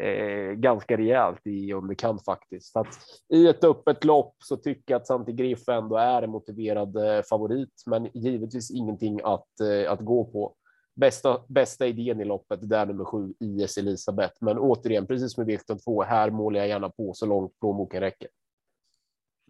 eh, 0.00 0.52
ganska 0.52 0.96
rejält 0.96 1.46
i 1.46 1.72
underkant 1.72 2.24
faktiskt. 2.24 2.72
Så 2.72 2.80
att 2.80 2.98
i 3.28 3.48
ett 3.48 3.64
öppet 3.64 4.04
lopp 4.04 4.34
så 4.38 4.56
tycker 4.56 4.94
jag 4.94 5.00
att 5.00 5.06
Santi 5.06 5.32
Griff 5.32 5.68
ändå 5.68 5.96
är 5.96 6.22
en 6.22 6.30
motiverad 6.30 6.96
eh, 6.96 7.22
favorit, 7.22 7.82
men 7.86 8.08
givetvis 8.14 8.70
ingenting 8.70 9.20
att, 9.24 9.60
eh, 9.60 9.92
att 9.92 10.00
gå 10.00 10.24
på. 10.24 10.54
Bästa, 10.94 11.44
bästa 11.48 11.86
idén 11.86 12.20
i 12.20 12.24
loppet, 12.24 12.68
det 12.68 12.76
är 12.76 12.86
nummer 12.86 13.04
sju 13.04 13.34
IS 13.40 13.78
Elisabeth. 13.78 14.34
Men 14.40 14.58
återigen, 14.58 15.06
precis 15.06 15.34
som 15.34 15.40
med 15.40 15.46
Victor 15.46 15.78
2, 15.84 16.02
här 16.02 16.30
målar 16.30 16.60
jag 16.60 16.68
gärna 16.68 16.90
på 16.90 17.14
så 17.14 17.26
långt 17.26 17.60
plånboken 17.60 18.00
räcker. 18.00 18.28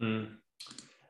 Mm. 0.01 0.25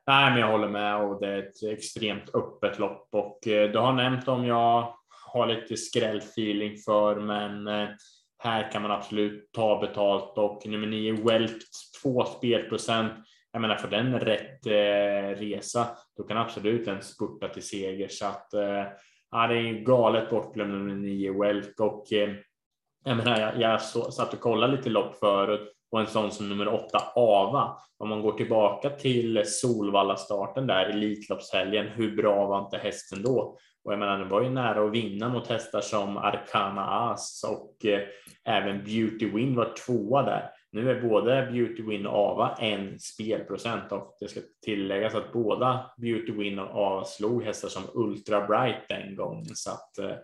Nej, 0.08 0.32
men 0.32 0.40
jag 0.40 0.52
håller 0.52 0.70
med 0.70 1.02
och 1.02 1.20
det 1.20 1.28
är 1.28 1.40
ett 1.40 1.64
extremt 1.64 2.36
öppet 2.36 2.80
lopp 2.80 3.08
och 3.12 3.48
eh, 3.48 3.72
du 3.72 3.78
har 3.78 3.94
nämnt 3.94 4.28
om 4.28 4.46
jag 4.46 4.96
har 5.34 5.48
lite 5.48 5.78
skrällfeeling 5.78 6.78
för, 6.78 7.16
men 7.16 7.68
eh, 7.68 7.90
här 8.44 8.72
kan 8.72 8.82
man 8.82 8.92
absolut 8.92 9.52
ta 9.52 9.80
betalt 9.80 10.38
och 10.38 10.62
nummer 10.66 10.88
nio 10.88 11.24
Welt 11.24 11.66
två 12.02 12.26
spelprocent. 12.26 13.14
Jag 13.52 13.62
menar 13.62 13.76
för 13.76 13.88
den 13.88 14.20
rätt 14.20 14.66
eh, 14.66 15.40
resa, 15.40 15.88
då 16.18 16.24
kan 16.24 16.38
absolut 16.38 16.86
den 16.86 17.02
spurta 17.02 17.48
till 17.48 17.68
seger 17.68 18.08
så 18.08 18.26
att 18.26 18.54
eh, 18.54 18.84
ja, 19.32 19.48
det 19.48 19.56
är 19.56 19.84
galet 19.86 20.30
bortglömd 20.30 20.74
nummer 20.74 20.96
nio 20.96 21.42
Welt 21.42 21.80
och 21.80 22.14
eh, 22.14 22.30
jag 23.06 23.18
menar, 23.18 23.40
jag, 23.40 23.62
jag 23.62 23.82
så, 23.82 24.12
satt 24.12 24.34
och 24.34 24.40
kollade 24.40 24.76
lite 24.76 24.90
lopp 24.90 25.16
förut 25.16 25.74
och 25.94 26.00
en 26.00 26.08
sån 26.08 26.32
som 26.32 26.50
nummer 26.50 26.68
åtta 26.68 27.04
Ava. 27.16 27.78
Om 27.98 28.10
man 28.10 28.22
går 28.22 28.32
tillbaka 28.32 28.90
till 28.90 29.44
Solvalla 29.46 30.16
starten 30.16 30.68
där 30.68 30.86
Elitloppshelgen, 30.86 31.88
hur 31.88 32.16
bra 32.16 32.48
var 32.48 32.60
inte 32.60 32.78
hästen 32.78 33.24
då? 33.24 33.58
Och 33.84 33.94
jag 33.94 34.00
menar, 34.00 34.18
den 34.20 34.30
var 34.30 34.42
ju 34.42 34.50
nära 34.50 34.86
att 34.86 34.92
vinna 34.92 35.30
mot 35.30 35.48
hästar 35.48 35.82
som 35.82 36.18
Arcana 36.18 37.12
As 37.12 37.46
och 37.50 37.86
eh, 37.86 38.02
även 38.46 38.84
Beauty 38.84 39.32
Win 39.32 39.56
var 39.56 39.74
tvåa 39.86 40.24
där. 40.24 40.50
Nu 40.72 40.92
är 40.92 41.02
både 41.02 41.50
Beauty 41.52 41.84
Win 41.84 42.08
och 42.08 42.18
Ava 42.18 42.56
en 42.60 43.00
spelprocent 43.00 43.92
och 43.92 44.18
det 44.20 44.28
ska 44.28 44.40
tilläggas 44.66 45.16
att 45.16 45.34
båda 45.34 45.92
Beauty 45.98 46.32
Win 46.32 46.60
och 46.60 46.76
Ava 46.76 47.04
slog 47.04 47.44
hästar 47.44 47.70
som 47.70 47.84
Ultra 47.94 48.48
Bright 48.48 48.90
den 48.90 49.16
gången. 49.16 49.56
Så 49.56 49.72
att 49.72 49.98
eh, 49.98 50.16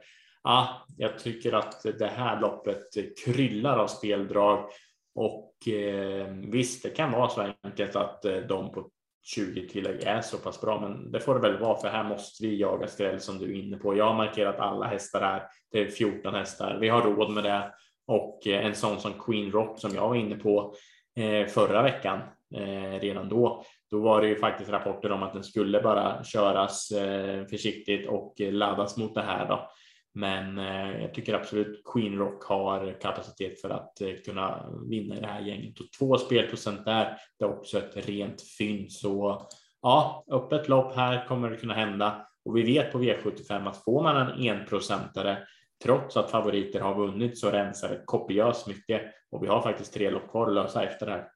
ja, 0.43 0.85
jag 0.97 1.19
tycker 1.19 1.53
att 1.53 1.83
det 1.99 2.07
här 2.07 2.41
loppet 2.41 2.87
kryllar 3.25 3.77
av 3.77 3.87
speldrag 3.87 4.69
och 5.15 5.67
eh, 5.67 6.27
visst, 6.51 6.83
det 6.83 6.89
kan 6.89 7.11
vara 7.11 7.29
så 7.29 7.53
enkelt 7.63 7.95
att 7.95 8.25
eh, 8.25 8.35
de 8.35 8.71
på 8.71 8.89
20 9.23 9.67
tillägg 9.67 10.03
är 10.03 10.21
så 10.21 10.37
pass 10.37 10.61
bra, 10.61 10.79
men 10.81 11.11
det 11.11 11.19
får 11.19 11.33
det 11.35 11.41
väl 11.41 11.59
vara 11.59 11.77
för 11.77 11.87
här 11.87 12.03
måste 12.03 12.43
vi 12.43 12.59
jaga 12.59 12.87
skräll 12.87 13.19
som 13.19 13.37
du 13.37 13.45
är 13.45 13.63
inne 13.63 13.77
på. 13.77 13.97
Jag 13.97 14.05
har 14.05 14.13
markerat 14.13 14.59
alla 14.59 14.85
hästar 14.85 15.21
här. 15.21 15.43
Det 15.71 15.79
är 15.79 15.87
14 15.87 16.33
hästar. 16.33 16.77
Vi 16.81 16.89
har 16.89 17.01
råd 17.01 17.31
med 17.31 17.43
det 17.43 17.71
och 18.07 18.47
eh, 18.47 18.65
en 18.65 18.75
sån 18.75 18.99
som 18.99 19.13
Queen 19.13 19.51
Rock 19.51 19.79
som 19.79 19.95
jag 19.95 20.09
var 20.09 20.15
inne 20.15 20.35
på 20.35 20.75
eh, 21.15 21.47
förra 21.47 21.83
veckan 21.83 22.19
eh, 22.55 22.99
redan 22.99 23.29
då. 23.29 23.63
Då 23.91 23.99
var 23.99 24.21
det 24.21 24.27
ju 24.27 24.35
faktiskt 24.35 24.71
rapporter 24.71 25.11
om 25.11 25.23
att 25.23 25.33
den 25.33 25.43
skulle 25.43 25.81
bara 25.81 26.23
köras 26.23 26.91
eh, 26.91 27.45
försiktigt 27.45 28.07
och 28.07 28.41
eh, 28.41 28.51
laddas 28.51 28.97
mot 28.97 29.15
det 29.15 29.21
här 29.21 29.47
då. 29.47 29.69
Men 30.13 30.57
eh, 30.57 31.01
jag 31.01 31.13
tycker 31.13 31.33
absolut 31.33 31.81
Queen 31.85 32.17
Rock 32.17 32.43
har 32.43 33.01
kapacitet 33.01 33.61
för 33.61 33.69
att 33.69 34.01
eh, 34.01 34.13
kunna 34.25 34.69
vinna 34.89 35.17
i 35.17 35.19
det 35.19 35.27
här 35.27 35.41
gänget 35.41 35.79
och 35.79 35.85
två 35.99 36.17
spelprocent 36.17 36.85
där. 36.85 37.17
Det 37.39 37.45
är 37.45 37.49
också 37.49 37.77
ett 37.77 38.07
rent 38.07 38.41
fynd 38.41 38.91
så 38.91 39.47
ja, 39.81 40.25
öppet 40.31 40.69
lopp 40.69 40.95
här 40.95 41.25
kommer 41.27 41.49
det 41.49 41.57
kunna 41.57 41.73
hända 41.73 42.27
och 42.45 42.57
vi 42.57 42.63
vet 42.63 42.91
på 42.91 42.99
V75 42.99 43.69
att 43.69 43.83
får 43.83 44.03
man 44.03 44.15
en 44.15 44.47
enprocentare 44.47 45.37
trots 45.83 46.17
att 46.17 46.31
favoriter 46.31 46.79
har 46.79 46.95
vunnit 46.95 47.37
så 47.37 47.49
rensar 47.49 47.89
det 47.89 48.01
kopiöst 48.05 48.67
mycket 48.67 49.01
och 49.31 49.43
vi 49.43 49.47
har 49.47 49.61
faktiskt 49.61 49.93
tre 49.93 50.09
lopp 50.09 50.29
kvar 50.29 50.47
att 50.47 50.53
lösa 50.53 50.83
efter 50.83 51.05
det 51.05 51.11
här. 51.11 51.31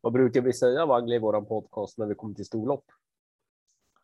Vad 0.00 0.12
brukar 0.12 0.40
vi 0.40 0.52
säga 0.52 0.86
Wagli 0.86 1.14
i 1.14 1.18
våran 1.18 1.46
podcast 1.46 1.98
när 1.98 2.06
vi 2.06 2.14
kommer 2.14 2.34
till 2.34 2.44
storlopp? 2.44 2.84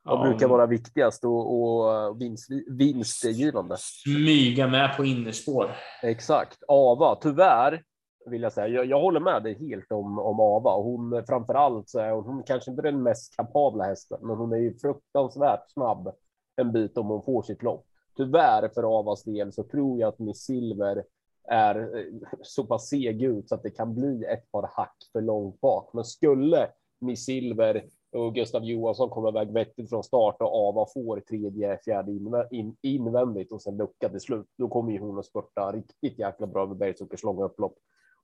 Vad 0.04 0.18
ja, 0.18 0.22
brukar 0.22 0.48
vara 0.48 0.66
viktigast 0.66 1.24
och, 1.24 1.54
och 1.54 2.20
vinst, 2.20 2.50
vinstgivande? 2.66 3.76
Smyga 3.78 4.66
med 4.66 4.96
på 4.96 5.04
innerspår. 5.04 5.70
Exakt. 6.02 6.58
Ava, 6.68 7.14
tyvärr 7.14 7.82
vill 8.26 8.42
jag 8.42 8.52
säga. 8.52 8.68
Jag, 8.68 8.86
jag 8.86 9.00
håller 9.00 9.20
med 9.20 9.42
dig 9.42 9.68
helt 9.68 9.92
om, 9.92 10.18
om 10.18 10.40
Ava. 10.40 10.76
Hon 10.76 11.24
framför 11.26 11.54
allt 11.54 11.88
så 11.88 11.98
är 11.98 12.10
hon, 12.10 12.24
hon 12.24 12.42
kanske 12.42 12.70
inte 12.70 12.82
den 12.82 13.02
mest 13.02 13.36
kapabla 13.36 13.84
hästen, 13.84 14.18
men 14.22 14.36
hon 14.36 14.52
är 14.52 14.56
ju 14.56 14.78
fruktansvärt 14.78 15.70
snabb 15.72 16.14
en 16.56 16.72
bit 16.72 16.98
om 16.98 17.06
hon 17.06 17.22
får 17.22 17.42
sitt 17.42 17.62
lopp 17.62 17.86
tyvärr 18.16 18.68
för 18.74 18.98
Avas 18.98 19.24
del 19.24 19.52
så 19.52 19.62
tror 19.62 20.00
jag 20.00 20.08
att 20.08 20.18
Miss 20.18 20.42
Silver 20.42 21.04
är 21.48 21.98
eh, 21.98 22.04
så 22.42 22.64
pass 22.64 22.88
seg 22.88 23.22
ut 23.22 23.48
så 23.48 23.54
att 23.54 23.62
det 23.62 23.70
kan 23.70 23.94
bli 23.94 24.24
ett 24.24 24.50
par 24.52 24.70
hack 24.72 24.96
för 25.12 25.20
långt 25.20 25.60
bak. 25.60 25.90
Men 25.92 26.04
skulle 26.04 26.68
Miss 27.00 27.24
Silver 27.24 27.84
och 28.14 28.34
Gustav 28.34 28.64
Johansson 28.64 29.10
komma 29.10 29.28
iväg 29.28 29.52
vettigt 29.52 29.88
från 29.88 30.04
start 30.04 30.36
och 30.40 30.68
Ava 30.68 30.86
får 30.94 31.20
tredje, 31.20 31.78
fjärde 31.84 32.12
in, 32.50 32.76
invändigt 32.82 33.52
och 33.52 33.62
sen 33.62 33.76
lucka 33.76 34.08
till 34.08 34.20
slut, 34.20 34.46
då 34.58 34.68
kommer 34.68 34.92
ju 34.92 34.98
hon 34.98 35.18
att 35.18 35.26
spurta 35.26 35.72
riktigt 35.72 36.18
jäkla 36.18 36.46
bra 36.46 36.66
med 36.66 36.76
Bergsåkers 36.76 37.22
långa 37.22 37.44
upplopp. 37.44 37.74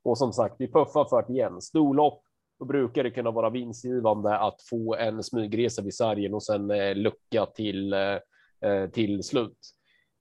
Och 0.03 0.19
som 0.19 0.33
sagt, 0.33 0.55
vi 0.59 0.73
puffar 0.73 1.05
för 1.05 1.25
det 1.27 1.33
igen. 1.33 1.61
Storlopp 1.61 2.23
då 2.59 2.65
brukar 2.65 3.05
det 3.05 3.11
kunna 3.11 3.31
vara 3.31 3.51
vinstgivande 3.51 4.39
att 4.39 4.63
få 4.71 4.95
en 4.95 5.23
smygresa 5.23 5.83
vid 5.83 5.95
sargen 5.95 6.35
och 6.35 6.43
sen 6.43 6.71
eh, 6.71 6.95
lucka 6.95 7.47
till 7.47 7.93
eh, 7.93 8.91
till 8.93 9.23
slut. 9.23 9.59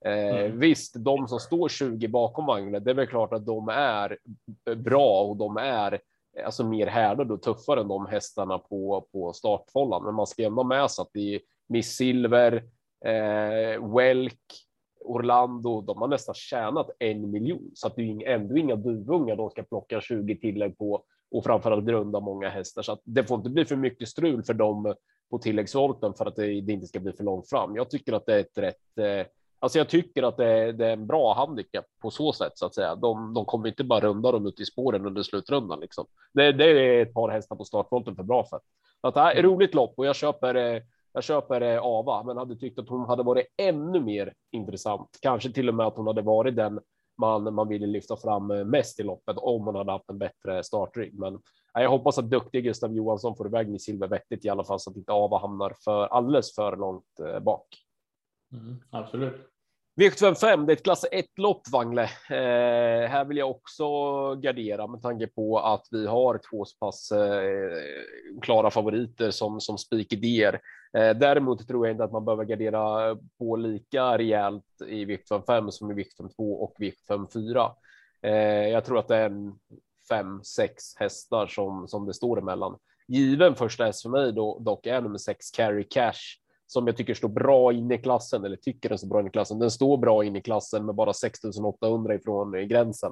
Eh, 0.06 0.40
mm. 0.40 0.60
Visst, 0.60 0.96
de 0.96 1.28
som 1.28 1.40
står 1.40 1.70
20 1.70 2.08
bakom 2.08 2.46
vagnen, 2.46 2.84
det 2.84 2.92
är 2.92 2.96
väl 2.96 3.08
klart 3.08 3.34
att 3.34 3.46
de 3.46 3.70
är 3.70 4.18
bra 4.76 5.24
och 5.24 5.38
de 5.38 5.58
är 5.58 6.00
Eh, 6.38 6.46
alltså 6.46 6.64
mer 6.64 6.88
härdade 6.88 7.34
och 7.34 7.42
tuffare 7.42 7.82
än 7.82 7.88
de 7.88 8.06
hästarna 8.06 8.60
på, 8.60 9.08
på 9.12 9.34
startfållan. 9.34 10.04
Men 10.04 10.16
man 10.16 10.28
ska 10.28 10.44
ändå 10.44 10.64
med 10.64 10.92
sig 10.92 11.02
att 11.02 11.10
det 11.14 11.36
är 11.36 11.42
Miss 11.68 11.96
Silver, 11.96 12.54
eh, 13.06 13.96
Welk, 13.96 14.42
Orlando, 15.02 15.82
de 15.82 15.98
har 15.98 16.08
nästan 16.08 16.36
tjänat 16.36 16.90
en 17.00 17.32
miljon 17.32 17.72
så 17.74 17.88
att 17.88 17.96
det 17.96 18.02
är 18.02 18.28
ändå 18.28 18.58
inga 18.58 18.76
duvungar 18.76 19.36
de 19.36 19.50
ska 19.50 19.64
plocka 19.64 20.02
20 20.02 20.36
tillägg 20.36 20.78
på 20.78 21.04
och 21.32 21.44
framförallt 21.44 21.86
grunda 21.86 22.20
många 22.20 22.50
hästar 22.50 22.82
så 22.82 22.92
att 22.92 23.02
det 23.04 23.24
får 23.24 23.38
inte 23.38 23.50
bli 23.50 23.66
för 23.66 23.76
mycket 23.76 24.10
strul 24.10 24.44
för 24.44 24.54
dem 24.54 24.96
på 25.30 25.38
tilläggsvolten 25.38 26.14
för 26.14 26.26
att 26.26 26.36
det, 26.36 26.62
det 26.62 26.74
inte 26.74 26.88
ska 26.88 27.00
bli 27.00 27.12
för 27.12 27.24
långt 27.24 27.50
fram. 27.50 27.76
Jag 27.76 27.90
tycker 27.90 28.14
att 28.14 28.26
det 28.26 28.36
är 28.36 28.40
ett 28.40 28.58
rätt 28.58 28.98
eh, 28.98 29.28
Alltså 29.60 29.78
jag 29.78 29.90
tycker 29.90 30.24
att 30.24 30.38
det 30.38 30.46
är, 30.46 30.74
det 30.74 30.86
är, 30.88 30.94
en 30.94 31.08
bra 31.08 31.34
handikapp 31.34 31.86
på 32.02 32.12
så 32.12 32.34
sätt 32.34 32.52
så 32.56 32.66
att 32.66 32.76
säga. 32.76 32.96
De, 32.96 33.34
de 33.34 33.46
kommer 33.46 33.68
inte 33.68 33.84
bara 33.84 34.00
runda 34.00 34.32
dem 34.32 34.48
ut 34.48 34.60
i 34.60 34.66
spåren 34.66 35.06
under 35.06 35.24
slutrundan 35.24 35.80
liksom. 35.80 36.06
Det, 36.34 36.52
det 36.52 36.66
är 36.66 37.02
ett 37.02 37.14
par 37.14 37.30
hästar 37.30 37.56
på 37.56 37.66
startvolten 37.66 38.16
för 38.16 38.24
bra 38.24 38.44
för. 38.44 38.60
Att 39.02 39.14
det 39.14 39.20
här 39.20 39.36
är 39.36 39.44
roligt 39.44 39.74
lopp 39.74 39.94
och 39.98 40.06
jag 40.06 40.16
köper 40.16 40.56
eh, 40.56 40.82
jag 41.14 41.24
köper 41.24 41.62
eh, 41.62 41.84
Ava, 41.84 42.24
men 42.24 42.38
hade 42.38 42.56
tyckt 42.56 42.80
att 42.80 42.90
hon 42.90 43.10
hade 43.10 43.24
varit 43.24 43.46
ännu 43.58 44.00
mer 44.00 44.34
intressant. 44.52 45.10
Kanske 45.22 45.52
till 45.52 45.70
och 45.70 45.76
med 45.76 45.88
att 45.88 45.98
hon 45.98 46.08
hade 46.08 46.22
varit 46.22 46.56
den 46.56 46.80
man, 47.18 47.54
man 47.54 47.68
ville 47.68 47.88
lyfta 47.88 48.18
fram 48.18 48.52
eh, 48.52 48.66
mest 48.66 49.00
i 49.00 49.04
loppet 49.04 49.38
om 49.38 49.66
hon 49.66 49.76
hade 49.76 49.92
haft 49.92 50.10
en 50.10 50.18
bättre 50.18 50.64
startrygg. 50.64 51.20
Men 51.20 51.40
jag 51.74 51.90
hoppas 51.90 52.18
att 52.18 52.30
duktig 52.30 52.64
Gustav 52.64 52.94
Johansson 52.94 53.36
får 53.36 53.48
iväg 53.48 53.70
med 53.70 53.82
silver 53.82 54.08
vettigt 54.08 54.46
i 54.46 54.50
alla 54.50 54.64
fall 54.64 54.80
så 54.80 54.90
att 54.90 54.98
inte 54.98 55.12
Ava 55.12 55.40
hamnar 55.40 55.74
för 55.84 56.08
alldeles 56.08 56.56
för 56.56 56.76
långt 56.76 57.20
bak. 57.42 57.68
Mm, 58.54 58.76
absolut. 58.90 59.50
V755, 60.00 60.66
det 60.66 60.72
är 60.72 60.76
ett 60.76 60.84
klass 60.84 61.06
1 61.12 61.26
lopp, 61.38 61.62
Wangle. 61.72 62.04
Eh, 62.30 63.10
här 63.10 63.26
vill 63.26 63.38
jag 63.38 63.50
också 63.50 63.86
gardera 64.36 64.88
med 64.88 65.02
tanke 65.02 65.28
på 65.28 65.60
att 65.60 65.88
vi 65.92 66.08
har 66.08 66.40
två 66.50 66.66
så 66.66 66.78
pass 66.78 67.12
eh, 67.12 67.72
klara 68.42 68.72
favoriter 68.72 69.32
som, 69.32 69.62
som 69.62 69.78
spikidéer. 69.78 70.62
Eh, 70.98 71.18
däremot 71.18 71.68
tror 71.68 71.88
jag 71.88 71.94
inte 71.94 72.04
att 72.04 72.12
man 72.12 72.26
behöver 72.26 72.46
gardera 72.46 73.16
på 73.40 73.56
lika 73.56 74.18
rejält 74.18 74.82
i 74.88 75.06
V755 75.06 75.70
som 75.70 75.92
i 75.92 75.94
V752 75.94 76.54
och 76.54 76.76
V754. 76.80 77.72
Eh, 78.22 78.68
jag 78.68 78.86
tror 78.86 79.00
att 79.00 79.08
det 79.08 79.16
är 79.16 79.30
en 79.30 79.60
fem, 80.10 80.44
sex 80.44 80.84
hästar 80.96 81.48
som, 81.48 81.88
som 81.88 82.06
det 82.06 82.14
står 82.14 82.40
emellan. 82.40 82.78
Given 83.08 83.56
första 83.56 83.86
häst 83.86 84.02
för 84.02 84.10
mig 84.10 84.34
då, 84.34 84.60
dock 84.60 84.86
är 84.86 85.02
nummer 85.02 85.18
sex 85.18 85.52
Carry 85.52 85.84
Cash 85.84 86.40
som 86.72 86.88
jag 86.88 86.98
tycker 86.98 87.14
står 87.14 87.30
bra 87.30 87.74
in 87.74 87.92
i 87.92 87.98
klassen 87.98 88.46
eller 88.46 88.56
tycker 88.56 88.90
den 88.90 88.98
står 88.98 89.08
bra 89.08 89.20
in 89.20 89.28
i 89.28 89.30
klassen. 89.30 89.60
Den 89.60 89.72
står 89.72 89.98
bra 89.98 90.24
in 90.24 90.36
i 90.36 90.42
klassen 90.42 90.86
med 90.86 90.96
bara 90.96 91.14
6800 91.14 92.16
ifrån 92.16 92.56
eh, 92.56 92.62
gränsen. 92.62 93.12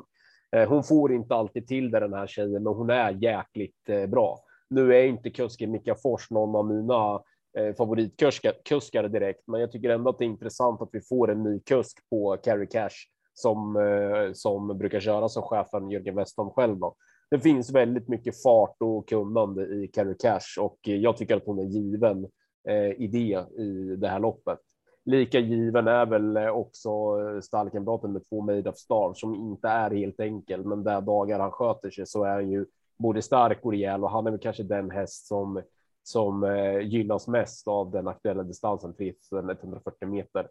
Eh, 0.56 0.70
hon 0.70 0.84
får 0.84 1.14
inte 1.14 1.36
alltid 1.36 1.68
till 1.68 1.92
det 1.92 2.00
den 2.00 2.14
här 2.14 2.28
tjejen, 2.28 2.64
men 2.64 2.74
hon 2.74 2.90
är 2.90 3.12
jäkligt 3.12 3.90
eh, 3.90 4.06
bra. 4.06 4.40
Nu 4.70 4.96
är 4.96 5.04
inte 5.04 5.30
kusken 5.30 5.72
Mika 5.72 5.96
Fors 5.96 6.32
någon 6.32 6.56
av 6.56 6.66
mina 6.66 7.22
favoritkuskar 7.78 9.08
direkt, 9.08 9.48
men 9.48 9.62
jag 9.62 9.72
tycker 9.72 9.90
ändå 9.90 10.10
att 10.10 10.18
det 10.18 10.26
är 10.26 10.30
intressant 10.30 10.82
att 10.82 10.90
vi 10.92 11.02
får 11.02 11.32
en 11.32 11.44
ny 11.44 11.60
kusk 11.60 12.10
på 12.10 12.38
Carry 12.44 12.68
Cash 12.68 12.96
som 13.34 13.78
som 14.34 14.78
brukar 14.78 15.00
köra 15.00 15.30
som 15.30 15.44
chefen 15.44 15.92
Jörgen 15.92 16.16
Westholm 16.16 16.50
själv. 16.50 16.78
Då. 16.78 16.96
Det 17.32 17.40
finns 17.40 17.72
väldigt 17.72 18.08
mycket 18.08 18.42
fart 18.42 18.76
och 18.80 19.10
kunnande 19.10 19.62
i 19.62 19.88
Carry 19.94 20.16
Cash 20.20 20.62
och 20.62 20.80
jag 20.82 21.18
tycker 21.18 21.36
att 21.36 21.46
hon 21.46 21.60
är 21.60 21.64
given 21.64 22.28
Eh, 22.68 23.02
idé 23.02 23.44
i 23.58 23.96
det 23.98 24.08
här 24.08 24.20
loppet. 24.20 24.60
Lika 25.06 25.40
given 25.40 25.88
är 25.88 26.06
väl 26.06 26.38
eh, 26.38 26.48
också 26.48 26.90
eh, 26.90 27.42
stallkamraten 27.42 28.14
med 28.14 28.30
två 28.30 28.42
Made 28.42 28.70
of 28.70 28.78
Stars 28.78 29.20
som 29.20 29.36
inte 29.36 29.68
är 29.68 29.92
helt 29.92 30.20
enkel, 30.20 30.66
men 30.66 30.84
där 30.84 31.02
dagar 31.02 31.40
han 31.40 31.52
sköter 31.52 31.90
sig 31.90 32.06
så 32.06 32.24
är 32.24 32.34
han 32.34 32.50
ju 32.50 32.66
både 32.98 33.22
stark 33.22 33.66
och 33.66 33.72
rejäl 33.72 34.04
och 34.04 34.12
han 34.12 34.28
är 34.28 34.32
väl 34.32 34.40
kanske 34.40 34.64
den 34.64 34.92
häst 34.92 35.28
som 35.28 35.62
som 36.04 36.44
eh, 36.44 36.80
gynnas 36.80 37.28
mest 37.28 37.68
av 37.68 37.92
den 37.92 38.08
aktuella 38.08 38.44
distansen 38.44 38.94
3140 38.94 40.08
meter. 40.08 40.48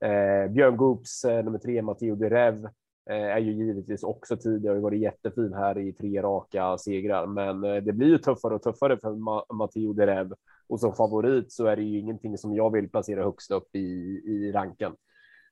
Eh, 0.00 0.50
Björn 0.50 0.76
Goops 0.76 1.24
eh, 1.24 1.44
nummer 1.44 1.58
tre, 1.58 1.82
Matteo 1.82 2.16
de 2.16 2.30
Rev, 2.30 2.68
Eh, 3.10 3.16
är 3.16 3.38
ju 3.38 3.52
givetvis 3.52 4.02
också 4.02 4.36
tidigare 4.36 4.76
och 4.76 4.82
varit 4.82 5.00
jättefin 5.00 5.54
här 5.54 5.78
i 5.78 5.92
tre 5.92 6.22
raka 6.22 6.78
segrar, 6.78 7.26
men 7.26 7.64
eh, 7.64 7.76
det 7.76 7.92
blir 7.92 8.08
ju 8.08 8.18
tuffare 8.18 8.54
och 8.54 8.62
tuffare 8.62 8.98
för 8.98 9.10
Ma 9.10 9.44
Matteo 9.52 9.92
Derev 9.92 10.32
och 10.68 10.80
som 10.80 10.94
favorit 10.94 11.52
så 11.52 11.66
är 11.66 11.76
det 11.76 11.82
ju 11.82 11.98
ingenting 11.98 12.38
som 12.38 12.54
jag 12.54 12.72
vill 12.72 12.90
placera 12.90 13.24
högst 13.24 13.50
upp 13.50 13.74
i, 13.74 13.78
i 14.26 14.52
ranken. 14.54 14.92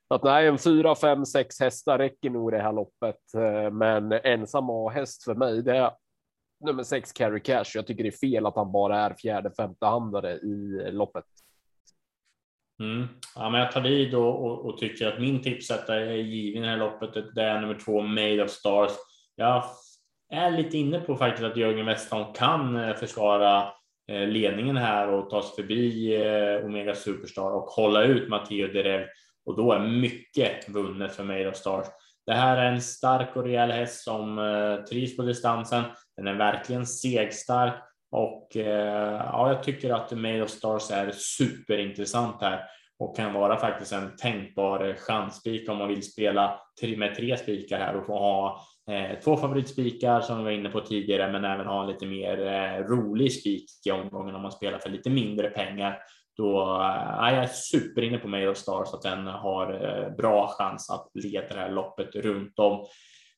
att 0.09 0.23
nej, 0.25 0.47
en 0.47 0.59
fyra, 0.59 0.95
fem, 0.95 1.27
sex 1.27 1.61
hästar 1.61 1.99
räcker 1.99 2.31
nog 2.31 2.53
det 2.53 2.63
här 2.63 2.73
loppet, 2.73 3.35
eh, 3.35 3.71
men 3.71 4.13
ensam 4.13 4.71
A-häst 4.71 5.25
för 5.25 5.35
mig, 5.35 5.63
det 5.63 5.77
är 5.77 5.91
nummer 6.65 6.83
sex 6.83 7.13
Carry 7.13 7.41
Cash. 7.41 7.65
Jag 7.75 7.87
tycker 7.87 8.03
det 8.03 8.09
är 8.09 8.29
fel 8.29 8.47
att 8.47 8.57
han 8.57 8.73
bara 8.73 9.01
är 9.01 9.15
fjärde, 9.15 9.51
femte 9.51 9.87
handare 9.87 10.33
i 10.33 10.81
loppet. 10.93 11.25
Mm. 12.81 13.09
Ja, 13.35 13.51
men 13.51 13.61
jag 13.61 13.73
tar 13.73 13.81
vid 13.81 14.15
och, 14.15 14.45
och, 14.45 14.67
och, 14.67 14.79
tycker 14.79 15.07
att 15.07 15.21
min 15.21 15.43
tipsättare 15.43 16.13
är 16.13 16.17
given 16.17 16.63
i 16.63 16.67
det 16.67 16.73
här 16.73 16.79
loppet. 16.79 17.35
Det 17.35 17.43
är 17.43 17.61
nummer 17.61 17.79
två 17.85 18.01
Made 18.03 18.45
of 18.45 18.51
Stars. 18.51 18.91
Jag 19.37 19.65
är 20.33 20.51
lite 20.51 20.79
inne 20.79 21.01
på 21.01 21.17
faktiskt 21.17 21.45
att 21.45 21.57
Jörgen 21.57 21.87
Westholm 21.87 22.33
kan 22.35 22.77
eh, 22.77 22.97
försvara 22.97 23.69
eh, 24.09 24.29
ledningen 24.29 24.77
här 24.77 25.09
och 25.09 25.31
ta 25.31 25.43
sig 25.43 25.57
förbi 25.57 26.15
eh, 26.17 26.67
Omega 26.67 26.95
Superstar 26.95 27.51
och 27.51 27.65
hålla 27.65 28.03
ut 28.03 28.29
Matteo 28.29 28.67
Derev 28.67 29.07
och 29.47 29.57
då 29.57 29.73
är 29.73 29.81
mycket 29.81 30.69
vunnet 30.69 31.13
för 31.13 31.25
Made 31.25 31.49
of 31.49 31.57
Stars. 31.57 31.87
Det 32.27 32.35
här 32.35 32.57
är 32.57 32.73
en 32.73 32.81
stark 32.81 33.37
och 33.37 33.45
rejäl 33.45 33.71
häst 33.71 34.05
som 34.05 34.39
trivs 34.91 35.17
på 35.17 35.23
distansen. 35.23 35.83
Den 36.17 36.27
är 36.27 36.35
verkligen 36.35 36.87
segstark 36.87 37.75
och 38.17 38.57
eh, 38.57 39.21
ja, 39.33 39.49
jag 39.49 39.63
tycker 39.63 39.91
att 39.91 40.11
Made 40.11 40.43
of 40.43 40.51
Stars 40.51 40.91
är 40.91 41.11
superintressant 41.11 42.41
här 42.41 42.65
och 42.99 43.17
kan 43.17 43.33
vara 43.33 43.59
faktiskt 43.59 43.93
en 43.93 44.17
tänkbar 44.17 44.95
chansspik 44.99 45.69
om 45.69 45.79
man 45.79 45.89
vill 45.89 46.13
spela 46.13 46.61
med 46.97 47.15
tre 47.15 47.37
spikar 47.37 47.79
här 47.79 47.97
och 47.97 48.07
få 48.07 48.19
ha 48.19 48.61
eh, 48.91 49.19
två 49.25 49.37
favoritspikar 49.37 50.21
som 50.21 50.39
vi 50.39 50.45
var 50.45 50.51
inne 50.51 50.69
på 50.69 50.81
tidigare, 50.81 51.33
men 51.33 51.45
även 51.45 51.67
ha 51.67 51.83
en 51.83 51.89
lite 51.89 52.07
mer 52.07 52.47
eh, 52.47 52.85
rolig 52.85 53.33
spik 53.33 53.65
i 53.87 53.91
omgången 53.91 54.35
om 54.35 54.43
man 54.43 54.53
spelar 54.53 54.79
för 54.79 54.91
lite 54.91 55.11
mindre 55.11 55.51
pengar. 55.51 55.99
Då 56.37 56.61
eh, 56.61 57.23
är 57.23 57.47
superinne 57.47 58.19
på 58.19 58.29
Mail 58.29 58.49
of 58.49 58.57
Stars 58.57 58.95
att 58.95 59.03
den 59.03 59.27
har 59.27 60.17
bra 60.17 60.49
chans 60.59 60.91
att 60.91 61.11
leda 61.15 61.49
det 61.49 61.61
här 61.61 61.71
loppet 61.71 62.15
runt 62.15 62.59
om. 62.59 62.87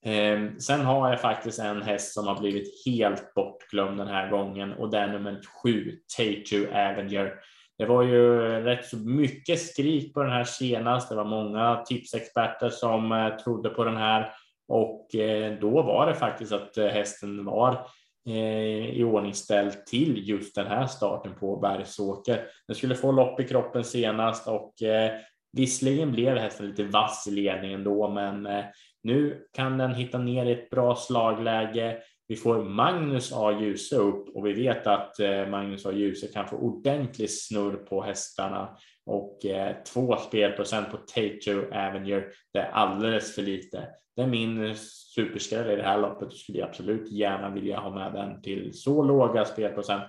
Eh, 0.05 0.57
sen 0.59 0.81
har 0.81 1.11
jag 1.11 1.21
faktiskt 1.21 1.59
en 1.59 1.83
häst 1.83 2.15
som 2.15 2.27
har 2.27 2.41
blivit 2.41 2.87
helt 2.87 3.35
bortglömd 3.35 3.99
den 3.99 4.09
här 4.09 4.31
gången 4.31 4.73
och 4.73 4.91
det 4.91 4.99
är 4.99 5.09
nummer 5.09 5.41
sju, 5.63 5.99
Tatu 6.17 6.67
Avenger. 6.67 7.35
Det 7.79 7.87
var 7.87 8.03
ju 8.03 8.41
rätt 8.41 8.85
så 8.85 8.97
mycket 8.97 9.61
skrik 9.61 10.15
på 10.15 10.23
den 10.23 10.33
här 10.33 10.45
senast. 10.45 11.09
Det 11.09 11.15
var 11.15 11.25
många 11.25 11.85
tipsexperter 11.87 12.69
som 12.69 13.13
eh, 13.13 13.37
trodde 13.37 13.69
på 13.69 13.85
den 13.85 13.97
här 13.97 14.33
och 14.69 15.15
eh, 15.15 15.59
då 15.61 15.83
var 15.83 16.07
det 16.07 16.15
faktiskt 16.15 16.53
att 16.53 16.79
eh, 16.79 16.87
hästen 16.87 17.45
var 17.45 17.87
eh, 18.29 18.91
i 18.91 19.05
ordningställd 19.05 19.87
till 19.87 20.29
just 20.29 20.55
den 20.55 20.67
här 20.67 20.87
starten 20.87 21.35
på 21.41 21.57
Bergsåker. 21.57 22.45
Den 22.67 22.77
skulle 22.77 22.95
få 22.95 23.13
lopp 23.13 23.41
i 23.41 23.45
kroppen 23.45 23.85
senast 23.85 24.49
och 24.49 24.83
eh, 24.83 25.11
visserligen 25.53 26.13
blev 26.13 26.37
hästen 26.37 26.67
lite 26.67 26.85
vass 26.85 27.27
i 27.29 27.31
ledningen 27.31 27.85
då, 27.85 28.11
men 28.11 28.47
eh, 28.47 28.65
nu 29.09 29.47
kan 29.53 29.79
den 29.79 29.95
hitta 29.95 30.19
ner 30.19 30.47
i 30.47 30.53
ett 30.53 30.71
bra 30.71 30.97
slagläge. 30.97 31.97
Vi 32.29 32.37
får 32.37 32.65
Magnus 32.65 33.33
A. 33.35 33.59
Djuse 33.61 33.97
upp 33.97 34.37
och 34.37 34.47
vi 34.47 34.53
vet 34.53 34.87
att 34.87 35.21
eh, 35.21 35.47
Magnus 35.47 35.87
A. 35.87 35.93
Djuse 35.93 36.27
kan 36.27 36.49
få 36.49 36.57
ordentlig 36.57 37.31
snurr 37.31 37.77
på 37.77 38.03
hästarna 38.03 38.77
och 39.07 39.45
eh, 39.45 39.77
två 39.93 40.17
spelprocent 40.17 40.91
på 40.91 40.97
Tato 40.97 41.75
Avenue. 41.75 42.25
Det 42.53 42.59
är 42.59 42.71
alldeles 42.71 43.35
för 43.35 43.43
lite 43.43 43.89
det 44.19 44.23
är 44.23 44.27
min 44.27 44.75
superskräll 45.15 45.71
i 45.71 45.77
det 45.77 45.83
här 45.83 45.99
loppet 45.99 46.29
och 46.29 46.37
skulle 46.37 46.59
jag 46.59 46.69
absolut 46.69 47.13
gärna 47.13 47.51
vilja 47.51 47.81
ha 47.81 47.91
med 47.95 48.13
den 48.13 48.43
till 48.43 48.71
så 48.75 49.03
låga 49.03 49.45
spelprocent. 49.45 50.05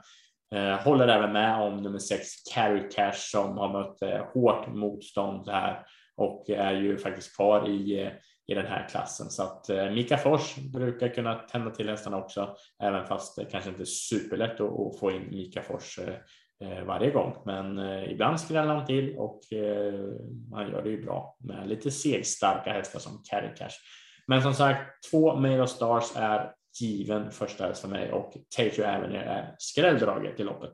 Eh, 0.55 0.75
håller 0.75 1.07
även 1.07 1.33
med 1.33 1.61
om 1.61 1.77
nummer 1.77 1.99
sex 1.99 2.27
Carry 2.53 2.89
Cash 2.89 3.17
som 3.31 3.57
har 3.57 3.73
mött 3.73 4.27
hårt 4.33 4.67
motstånd 4.67 5.49
här 5.49 5.85
och 6.15 6.49
är 6.49 6.73
ju 6.73 6.97
faktiskt 6.97 7.35
kvar 7.35 7.69
i, 7.69 8.11
i 8.49 8.53
den 8.53 8.65
här 8.65 8.87
klassen. 8.89 9.29
Så 9.29 9.43
att 9.43 9.69
eh, 9.69 9.91
Mika 9.91 10.17
Fors 10.17 10.55
brukar 10.55 11.07
kunna 11.07 11.35
tända 11.35 11.71
till 11.71 11.89
hästarna 11.89 12.17
också, 12.17 12.55
även 12.83 13.05
fast 13.05 13.35
det 13.35 13.45
kanske 13.45 13.69
inte 13.69 13.83
är 13.83 13.85
superlätt 13.85 14.61
att, 14.61 14.79
att 14.79 14.99
få 14.99 15.11
in 15.11 15.27
Mika 15.31 15.61
Fors 15.61 15.99
eh, 15.99 16.13
eh 16.69 16.83
varje 16.83 17.11
gång. 17.11 17.35
Men 17.45 17.79
eh, 17.79 18.11
ibland 18.11 18.39
skräller 18.39 18.75
han 18.75 18.85
till 18.85 19.17
och 19.17 19.53
eh, 19.53 19.93
han 20.53 20.71
gör 20.71 20.83
det 20.83 20.89
ju 20.89 21.05
bra 21.05 21.37
med 21.39 21.69
lite 21.69 21.91
segstarka 21.91 22.73
hästar 22.73 22.99
som 22.99 23.23
Carry 23.29 23.55
Cash. 23.55 23.75
Men 24.27 24.41
som 24.41 24.53
sagt, 24.53 24.81
två 25.11 25.35
Mail 25.35 25.67
Stars 25.67 26.11
är 26.15 26.51
given 26.81 27.31
första 27.31 27.65
häst 27.65 27.81
för 27.81 27.89
mig 27.89 28.11
och 28.11 28.33
Tato 28.57 28.83
Avenue 28.83 29.23
är 29.23 29.55
skrälldraget 29.57 30.39
i 30.39 30.43
loppet. 30.43 30.73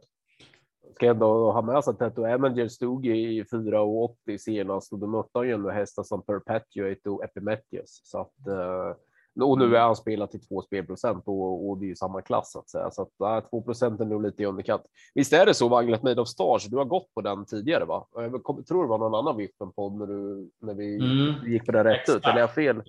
Ska 0.96 1.08
ändå 1.08 1.52
ha 1.52 1.62
med 1.62 1.84
sig 1.84 1.92
att 1.92 2.00
Tato 2.00 2.26
Avenger 2.26 2.68
stod 2.68 3.06
i 3.06 3.44
4,80 3.44 4.38
senast 4.38 4.94
och 4.94 5.00
då 5.00 5.08
mötte 5.08 5.30
han 5.34 5.48
ju 5.48 5.54
ändå 5.54 5.70
hästar 5.70 6.04
som 6.04 6.22
Perpetuate 6.22 7.10
och 7.10 7.24
Epimetheus. 7.24 8.02
Så 8.04 8.20
att, 8.20 8.48
eh, 8.48 9.44
och 9.44 9.60
nu 9.60 9.76
är 9.76 9.82
han 9.82 9.96
spelat 9.96 10.32
till 10.32 10.48
två 10.48 10.62
spelprocent 10.62 11.24
och, 11.28 11.70
och 11.70 11.78
det 11.78 11.86
är 11.86 11.88
ju 11.88 11.96
samma 11.96 12.22
klass 12.22 12.52
så 12.52 12.60
att 12.60 12.70
säga. 12.70 12.92
Så 12.92 13.02
att 13.02 13.44
äh, 13.44 13.50
2 13.50 13.62
procent 13.62 14.02
är 14.02 14.06
nog 14.06 14.24
lite 14.24 14.44
i 14.44 14.46
underkant. 14.46 14.82
Visst 15.14 15.34
är 15.34 15.46
det 15.46 15.54
så 15.54 15.68
Vanglet 15.68 16.04
Made 16.04 16.22
of 16.22 16.28
Stars? 16.28 16.66
Du 16.66 16.78
har 16.78 16.86
gått 16.86 17.14
på 17.14 17.22
den 17.22 17.46
tidigare 17.46 17.86
va? 17.86 18.08
Jag 18.16 18.68
tror 18.68 18.84
det 18.84 18.90
var 18.90 18.98
någon 18.98 19.16
annan 19.16 19.38
Vippen-podd 19.38 20.00
när, 20.00 20.08
du, 20.08 20.50
när 20.62 20.74
vi 20.74 20.96
mm, 20.96 21.52
gick 21.52 21.66
på 21.66 21.72
det 21.72 21.84
rätt 21.84 22.02
exakt. 22.02 22.18
ut. 22.18 22.26
Eller 22.26 22.36
är 22.36 22.40
jag 22.40 22.54
fel? 22.54 22.84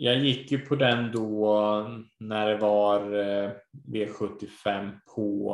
Jag 0.00 0.16
gick 0.16 0.52
ju 0.52 0.58
på 0.58 0.74
den 0.74 1.12
då 1.12 1.86
när 2.18 2.48
det 2.48 2.56
var 2.56 3.00
eh, 3.00 3.50
V75 3.92 4.90
på 5.14 5.52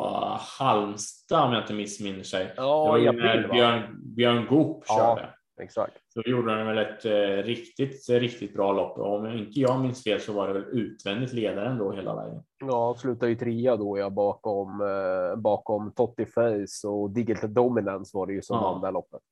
Halmstad 0.59 1.45
om 1.45 1.53
jag 1.53 1.63
inte 1.63 1.75
missminner 1.75 2.23
sig. 2.23 2.53
Ja, 2.57 2.85
det 2.85 2.91
var 2.91 2.99
ju 2.99 3.13
när 3.13 3.49
Björn, 3.49 3.83
Björn 4.17 4.47
Goop 4.47 4.85
körde. 4.89 5.23
Ja. 5.23 5.63
Exakt. 5.63 5.95
Så 6.09 6.23
gjorde 6.27 6.53
han 6.53 6.67
väl 6.67 6.79
ett 6.79 7.05
eh, 7.05 7.45
riktigt, 7.45 8.09
riktigt 8.09 8.55
bra 8.55 8.73
lopp. 8.73 8.99
Och 8.99 9.15
om 9.15 9.27
inte 9.27 9.61
jag 9.61 9.81
minns 9.81 10.05
fel 10.05 10.21
så 10.21 10.33
var 10.33 10.49
det 10.49 10.55
väl 10.55 10.65
utvändigt 10.73 11.33
ledaren 11.33 11.79
då 11.79 11.93
hela 11.93 12.17
vägen. 12.17 12.43
Ja, 12.59 12.95
slutade 12.99 13.31
ju 13.31 13.39
trea 13.39 13.77
då 13.77 13.99
ja, 13.99 14.11
bakom, 14.11 14.81
eh, 14.81 15.37
bakom 15.37 15.93
Totti 15.93 16.27
Face 16.27 16.89
och 16.89 17.11
Digital 17.11 17.55
Dominance 17.55 18.17
var 18.17 18.27
det 18.27 18.33
ju 18.33 18.43
som 18.43 18.57
ja. 18.57 18.73
vann 18.73 18.81
det 18.81 18.91
loppet. 18.91 19.23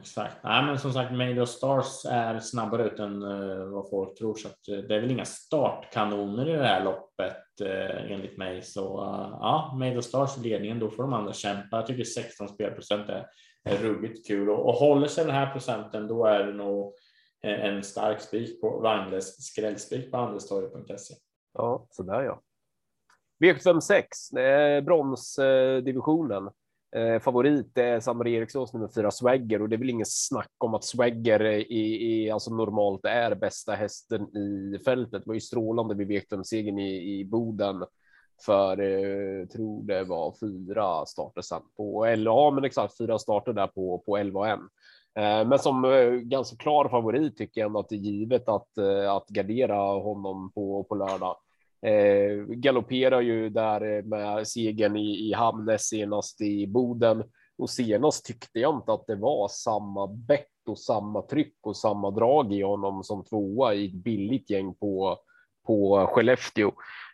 Exakt. 0.00 0.36
Nej, 0.44 0.64
men 0.64 0.78
som 0.78 0.92
sagt, 0.92 1.12
Made 1.12 1.42
of 1.42 1.48
Stars 1.48 2.04
är 2.04 2.40
snabbare 2.40 2.84
ut 2.84 2.98
än 2.98 3.22
uh, 3.22 3.68
vad 3.68 3.90
folk 3.90 4.18
tror, 4.18 4.34
så 4.34 4.48
att, 4.48 4.68
uh, 4.68 4.78
det 4.78 4.94
är 4.94 5.00
väl 5.00 5.10
inga 5.10 5.24
startkanoner 5.24 6.48
i 6.48 6.52
det 6.52 6.66
här 6.66 6.84
loppet 6.84 7.36
uh, 7.62 8.12
enligt 8.12 8.38
mig. 8.38 8.62
Så 8.62 8.80
ja, 9.40 9.76
Made 9.78 9.98
of 9.98 10.04
Stars 10.04 10.38
i 10.38 10.40
ledningen, 10.40 10.78
då 10.78 10.90
får 10.90 11.02
de 11.02 11.12
andra 11.12 11.32
kämpa. 11.32 11.76
Jag 11.76 11.86
tycker 11.86 12.04
16 12.04 12.48
spelprocent 12.48 13.08
är 13.08 13.26
är 13.64 13.76
ruggigt 13.76 14.26
kul 14.26 14.50
och, 14.50 14.68
och 14.68 14.74
håller 14.74 15.08
sig 15.08 15.24
den 15.24 15.34
här 15.34 15.52
procenten 15.52 16.08
då 16.08 16.26
är 16.26 16.44
det 16.44 16.52
nog 16.52 16.94
en 17.42 17.82
stark 17.82 18.20
spik 18.20 18.60
på 18.60 18.80
Wangles 18.80 19.46
skrällspik 19.46 20.10
på 20.10 20.16
andelstorget.se. 20.16 21.14
Ja, 21.52 21.86
så 21.90 22.02
där 22.02 22.22
ja. 22.22 22.40
V756, 23.44 24.80
bronsdivisionen. 24.80 26.50
Eh, 26.96 27.20
favorit 27.20 27.78
är 27.78 28.00
Sandra 28.00 28.28
Erikssons 28.28 28.72
nummer 28.72 28.88
fyra 28.88 29.10
Swagger 29.10 29.62
och 29.62 29.68
det 29.68 29.76
är 29.76 29.78
väl 29.78 29.90
ingen 29.90 30.06
snack 30.06 30.52
om 30.58 30.74
att 30.74 30.84
Swagger 30.84 31.40
är, 31.40 31.72
är, 31.72 32.32
alltså 32.32 32.54
normalt 32.54 33.04
är 33.04 33.34
bästa 33.34 33.72
hästen 33.72 34.36
i 34.36 34.78
fältet. 34.84 35.22
Det 35.24 35.28
var 35.28 35.34
ju 35.34 35.40
strålande 35.40 35.94
vid 35.94 36.08
V7-segern 36.08 36.78
i, 36.78 37.20
i 37.20 37.24
Boden 37.24 37.84
för 38.46 38.80
eh, 38.80 39.46
tror 39.46 39.82
det 39.82 40.04
var 40.04 40.34
fyra 40.40 41.06
starter 41.06 41.42
sen 41.42 41.62
på 41.76 42.04
eller 42.04 42.30
ja, 42.30 42.50
men 42.50 42.64
exakt 42.64 42.98
fyra 42.98 43.18
starter 43.18 43.52
där 43.52 43.66
på 43.66 43.98
på 44.06 44.16
11 44.16 44.40
och 44.40 44.48
1. 44.48 44.58
Eh, 45.18 45.48
men 45.48 45.58
som 45.58 45.84
eh, 45.84 46.10
ganska 46.10 46.56
klar 46.56 46.88
favorit 46.88 47.36
tycker 47.36 47.60
jag 47.60 47.66
ändå 47.66 47.80
att 47.80 47.88
det 47.88 47.94
är 47.94 47.98
givet 47.98 48.48
att 48.48 48.78
eh, 48.78 49.12
att 49.12 49.28
gardera 49.28 49.76
honom 49.76 50.52
på 50.54 50.84
på 50.84 50.94
lördag. 50.94 51.36
Eh, 51.84 52.44
galopperar 52.46 53.20
ju 53.20 53.48
där 53.48 53.96
eh, 53.96 54.04
med 54.04 54.48
segern 54.48 54.96
i, 54.96 55.28
i 55.28 55.32
Hamnes 55.32 55.82
senast 55.82 56.40
i 56.40 56.66
Boden 56.66 57.24
och 57.58 57.70
senast 57.70 58.24
tyckte 58.24 58.58
jag 58.58 58.74
inte 58.74 58.92
att 58.92 59.06
det 59.06 59.16
var 59.16 59.48
samma 59.48 60.06
bett 60.06 60.48
och 60.68 60.78
samma 60.78 61.22
tryck 61.22 61.56
och 61.62 61.76
samma 61.76 62.10
drag 62.10 62.52
i 62.52 62.62
honom 62.62 63.04
som 63.04 63.24
tvåa 63.24 63.74
i 63.74 63.86
ett 63.86 63.94
billigt 63.94 64.50
gäng 64.50 64.74
på 64.74 65.18
på 65.66 66.06
Skellefteå. 66.06 66.72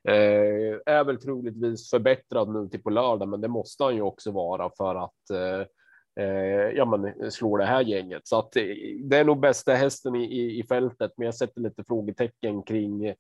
Eh, 0.09 0.95
är 0.95 1.05
väl 1.05 1.21
troligtvis 1.21 1.91
förbättrad 1.91 2.49
nu 2.49 2.69
till 2.69 2.83
på 2.83 2.91
lördag, 2.91 3.29
men 3.29 3.41
det 3.41 3.49
måste 3.49 3.85
han 3.85 3.95
ju 3.95 4.03
också 4.03 4.31
vara 4.31 4.71
för 4.77 4.95
att 4.95 5.31
eh, 5.31 5.67
eh 6.25 6.71
ja, 6.77 6.85
men 6.85 7.31
slå 7.31 7.57
det 7.57 7.65
här 7.65 7.81
gänget. 7.81 8.29
Så 8.29 8.39
att 8.39 8.57
eh, 8.57 8.63
det 9.05 9.17
är 9.17 9.25
nog 9.25 9.41
bästa 9.41 9.75
hästen 9.75 10.15
i, 10.15 10.25
i, 10.25 10.59
i 10.59 10.67
fältet, 10.67 11.13
men 11.17 11.25
jag 11.25 11.35
sätter 11.35 11.61
lite 11.61 11.85
frågetecken 11.85 12.63
kring 12.63 13.15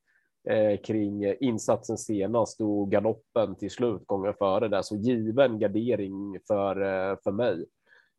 eh, 0.49 0.81
kring 0.81 1.35
insatsen 1.41 1.99
senast 1.99 2.61
och 2.61 2.91
galoppen 2.91 3.55
till 3.55 3.71
slut 3.71 4.07
gången 4.07 4.35
före 4.35 4.69
där. 4.69 4.83
Så 4.83 4.97
given 4.97 5.59
gardering 5.59 6.39
för, 6.49 6.81
eh, 6.81 7.17
för 7.25 7.33
mig 7.33 7.67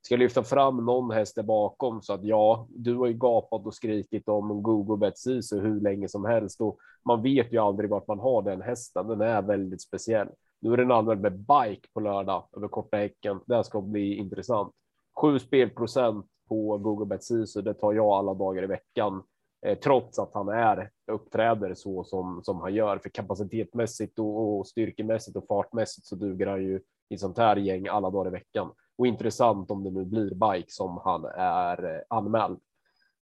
ska 0.01 0.15
lyfta 0.15 0.43
fram 0.43 0.85
någon 0.85 1.11
häst 1.11 1.35
där 1.35 1.43
bakom 1.43 2.01
så 2.01 2.13
att 2.13 2.23
ja, 2.23 2.67
du 2.69 2.95
har 2.95 3.07
ju 3.07 3.13
gapat 3.13 3.65
och 3.65 3.73
skrikit 3.73 4.27
om 4.27 4.63
Google 4.63 4.97
Betsisu 4.97 5.59
hur 5.59 5.81
länge 5.81 6.07
som 6.07 6.25
helst 6.25 6.61
och 6.61 6.77
man 7.05 7.21
vet 7.21 7.53
ju 7.53 7.57
aldrig 7.57 7.89
vart 7.89 8.07
man 8.07 8.19
har 8.19 8.41
den 8.41 8.61
hästen. 8.61 9.07
Den 9.07 9.21
är 9.21 9.41
väldigt 9.41 9.81
speciell. 9.81 10.27
Nu 10.61 10.73
är 10.73 10.77
den 10.77 10.91
använd 10.91 11.21
med 11.21 11.39
bike 11.39 11.87
på 11.93 11.99
lördag 11.99 12.47
över 12.57 12.67
korta 12.67 12.97
häcken. 12.97 13.39
Det 13.45 13.63
ska 13.63 13.81
bli 13.81 14.15
intressant. 14.15 14.73
Sju 15.21 15.39
spelprocent 15.39 16.25
på 16.49 16.77
Google 16.77 17.05
Betsisu. 17.05 17.61
Det 17.61 17.73
tar 17.73 17.93
jag 17.93 18.05
alla 18.05 18.33
dagar 18.33 18.63
i 18.63 18.67
veckan, 18.67 19.23
eh, 19.65 19.77
trots 19.77 20.19
att 20.19 20.33
han 20.33 20.49
är 20.49 20.89
uppträder 21.11 21.73
så 21.73 22.03
som 22.03 22.41
som 22.43 22.59
han 22.61 22.73
gör 22.73 22.97
för 22.97 23.09
kapacitetmässigt 23.09 24.19
och, 24.19 24.59
och 24.59 24.67
styrkemässigt 24.67 25.37
och 25.37 25.47
fartmässigt 25.47 26.07
så 26.07 26.15
duger 26.15 26.47
han 26.47 26.63
ju 26.63 26.81
i 27.09 27.17
sånt 27.17 27.37
här 27.37 27.55
gäng 27.55 27.87
alla 27.87 28.09
dagar 28.09 28.27
i 28.29 28.31
veckan 28.31 28.71
och 28.97 29.07
intressant 29.07 29.71
om 29.71 29.83
det 29.83 29.91
nu 29.91 30.05
blir 30.05 30.29
bike 30.29 30.71
som 30.71 31.01
han 31.03 31.25
är 31.35 31.95
eh, 31.95 32.01
anmäld. 32.09 32.59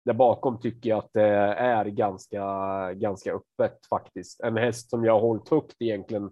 Där 0.05 0.15
bakom 0.15 0.61
tycker 0.61 0.91
jag 0.91 0.99
att 0.99 1.13
det 1.13 1.29
är 1.55 1.85
ganska, 1.85 2.45
ganska 2.95 3.33
öppet 3.33 3.87
faktiskt. 3.91 4.41
En 4.41 4.57
häst 4.57 4.91
som 4.91 5.05
jag 5.05 5.13
har 5.13 5.21
hållit 5.21 5.49
högt 5.49 5.77
egentligen 5.79 6.31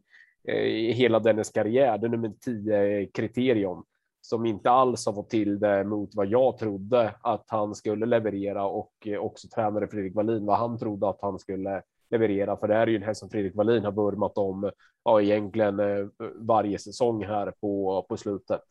eh, 0.49 0.65
i 0.65 0.93
hela 0.93 1.21
dennes 1.21 1.51
karriär. 1.51 1.99
Det 1.99 2.07
är 2.07 2.11
nummer 2.11 2.33
10 2.45 3.07
kriterium 3.07 3.79
eh, 3.79 3.85
som 4.25 4.47
inte 4.47 4.71
alls 4.71 5.07
har 5.07 5.13
fått 5.13 5.31
till 5.31 5.59
det 5.59 5.85
mot 5.85 6.15
vad 6.15 6.27
jag 6.27 6.59
trodde 6.59 7.15
att 7.21 7.45
han 7.47 7.75
skulle 7.75 8.07
leverera 8.07 8.67
och 8.67 8.93
eh, 9.07 9.19
också 9.19 9.49
tränare 9.49 9.89
Fredrik 9.89 10.15
Wallin 10.15 10.47
vad 10.47 10.59
han 10.59 10.79
trodde 10.79 11.09
att 11.09 11.23
han 11.23 11.39
skulle 11.39 11.83
leverera. 12.11 12.57
För 12.57 12.69
det 12.69 12.75
här 12.75 12.83
är 12.83 12.91
ju 12.91 12.97
en 12.97 13.03
häst 13.03 13.21
som 13.21 13.31
Fredrik 13.31 13.55
Wallin 13.55 13.85
har 13.85 13.93
vurmat 13.93 14.39
om 14.39 14.71
ja, 15.05 15.23
egentligen 15.23 15.81
eh, 15.81 16.07
varje 16.35 16.79
säsong 16.79 17.25
här 17.25 17.53
på, 17.61 18.07
på 18.09 18.17
slutet 18.17 18.63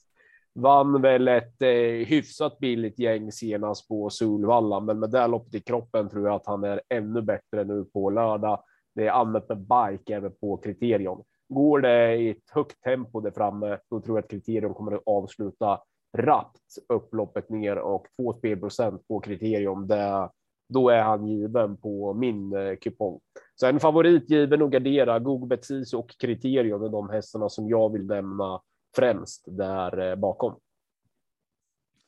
vann 0.55 1.01
väl 1.01 1.27
ett 1.27 1.61
eh, 1.61 2.07
hyfsat 2.07 2.59
billigt 2.59 2.99
gäng 2.99 3.31
senast 3.31 3.87
på 3.87 4.09
Solvalla, 4.09 4.79
men 4.79 4.99
med 4.99 5.09
det 5.09 5.27
loppet 5.27 5.55
i 5.55 5.59
kroppen 5.59 6.09
tror 6.09 6.27
jag 6.27 6.35
att 6.35 6.47
han 6.47 6.63
är 6.63 6.81
ännu 6.89 7.21
bättre 7.21 7.63
nu 7.63 7.85
på 7.85 8.09
lördag. 8.09 8.63
Det 8.95 9.07
är 9.07 9.11
annat 9.11 9.49
med 9.49 9.57
bike 9.57 10.15
även 10.15 10.31
på 10.41 10.57
kriterion. 10.57 11.23
Går 11.53 11.81
det 11.81 12.15
i 12.15 12.29
ett 12.29 12.49
högt 12.51 12.81
tempo 12.83 13.19
där 13.19 13.31
framme, 13.31 13.77
då 13.89 14.01
tror 14.01 14.17
jag 14.17 14.23
att 14.23 14.31
kriterium 14.31 14.73
kommer 14.73 14.91
att 14.91 15.03
avsluta 15.05 15.81
rappt 16.17 16.77
upploppet 16.89 17.49
ner 17.49 17.77
och 17.77 18.07
två 18.17 18.33
spelprocent 18.33 19.07
på 19.07 19.19
kriterium. 19.19 19.87
Det, 19.87 20.29
då 20.69 20.89
är 20.89 21.01
han 21.01 21.27
given 21.27 21.77
på 21.77 22.13
min 22.13 22.53
eh, 22.53 22.75
kupong. 22.75 23.19
Så 23.55 23.67
en 23.67 23.79
favorit 23.79 24.29
given 24.29 24.61
och 24.61 24.71
gardera. 24.71 25.19
Google 25.19 25.47
Betsis 25.47 25.93
och 25.93 26.09
kriterium 26.19 26.83
är 26.83 26.89
de 26.89 27.09
hästarna 27.09 27.49
som 27.49 27.69
jag 27.69 27.91
vill 27.91 28.05
nämna 28.05 28.61
främst 28.95 29.43
där 29.47 30.09
eh, 30.09 30.15
bakom. 30.15 30.59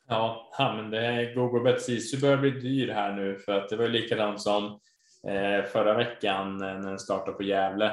Ja, 0.08 0.50
men 0.58 0.90
det 0.90 1.34
Google 1.34 1.72
Bet 1.72 1.82
Sisu 1.82 2.20
börjar 2.20 2.36
bli 2.36 2.50
dyr 2.50 2.88
här 2.88 3.12
nu 3.12 3.38
för 3.38 3.52
att 3.52 3.68
det 3.68 3.76
var 3.76 3.88
likadant 3.88 4.40
som 4.40 4.64
eh, 5.28 5.64
förra 5.64 5.94
veckan 5.94 6.58
när 6.58 6.74
den 6.74 6.98
startade 6.98 7.36
på 7.36 7.42
Gävle. 7.42 7.92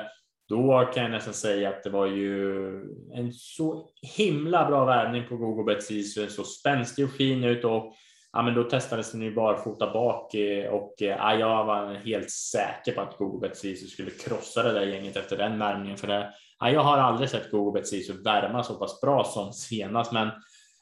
Då 0.54 0.89
kan 0.94 1.04
jag 1.04 1.12
nästan 1.12 1.34
säga 1.34 1.70
att 1.70 1.84
det 1.84 1.89
var 1.89 2.06
ju 2.06 2.68
en 3.13 3.34
så 3.34 3.89
himla 4.18 4.66
bra 4.66 4.86
värvning 4.86 5.24
på 5.30 5.38
Google 5.38 5.74
Betsis. 5.74 6.36
Så 6.36 6.44
spänstig 6.44 7.06
och 7.06 7.12
fin 7.12 7.44
ut 7.44 7.63
och 7.63 7.94
ja, 8.34 8.42
men 8.42 8.54
då 8.54 8.63
testades 8.63 9.12
den 9.12 9.22
ju 9.22 9.36
barfota 9.36 9.94
bak 9.94 10.34
eh, 10.34 10.70
och 10.70 11.02
eh, 11.02 11.08
ja, 11.08 11.36
jag 11.36 11.66
var 11.66 11.94
helt 11.94 12.32
säker 12.32 12.92
på 12.92 13.02
att 13.02 13.18
Google 13.18 13.48
Betsisu 13.48 13.88
skulle 13.88 14.12
krossa 14.12 14.63
det 14.63 14.74
där 14.74 14.86
gänget 14.86 15.16
efter 15.16 15.38
den 15.38 15.60
värmningen 15.60 15.98
för 15.98 16.08
det 16.08 16.34
ja, 16.60 16.70
jag 16.70 16.82
har 16.82 16.98
aldrig 16.98 17.30
sett 17.30 17.52
Gogo 17.52 17.72
Betsisu 17.72 18.13
värma 18.13 18.63
så 18.63 18.76
pass 18.76 19.02
bra 19.02 19.24
som 19.24 19.54
senast, 19.54 20.12
men 20.12 20.30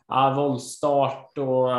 ja, 0.08 0.34
våldstart 0.36 1.38
och 1.38 1.70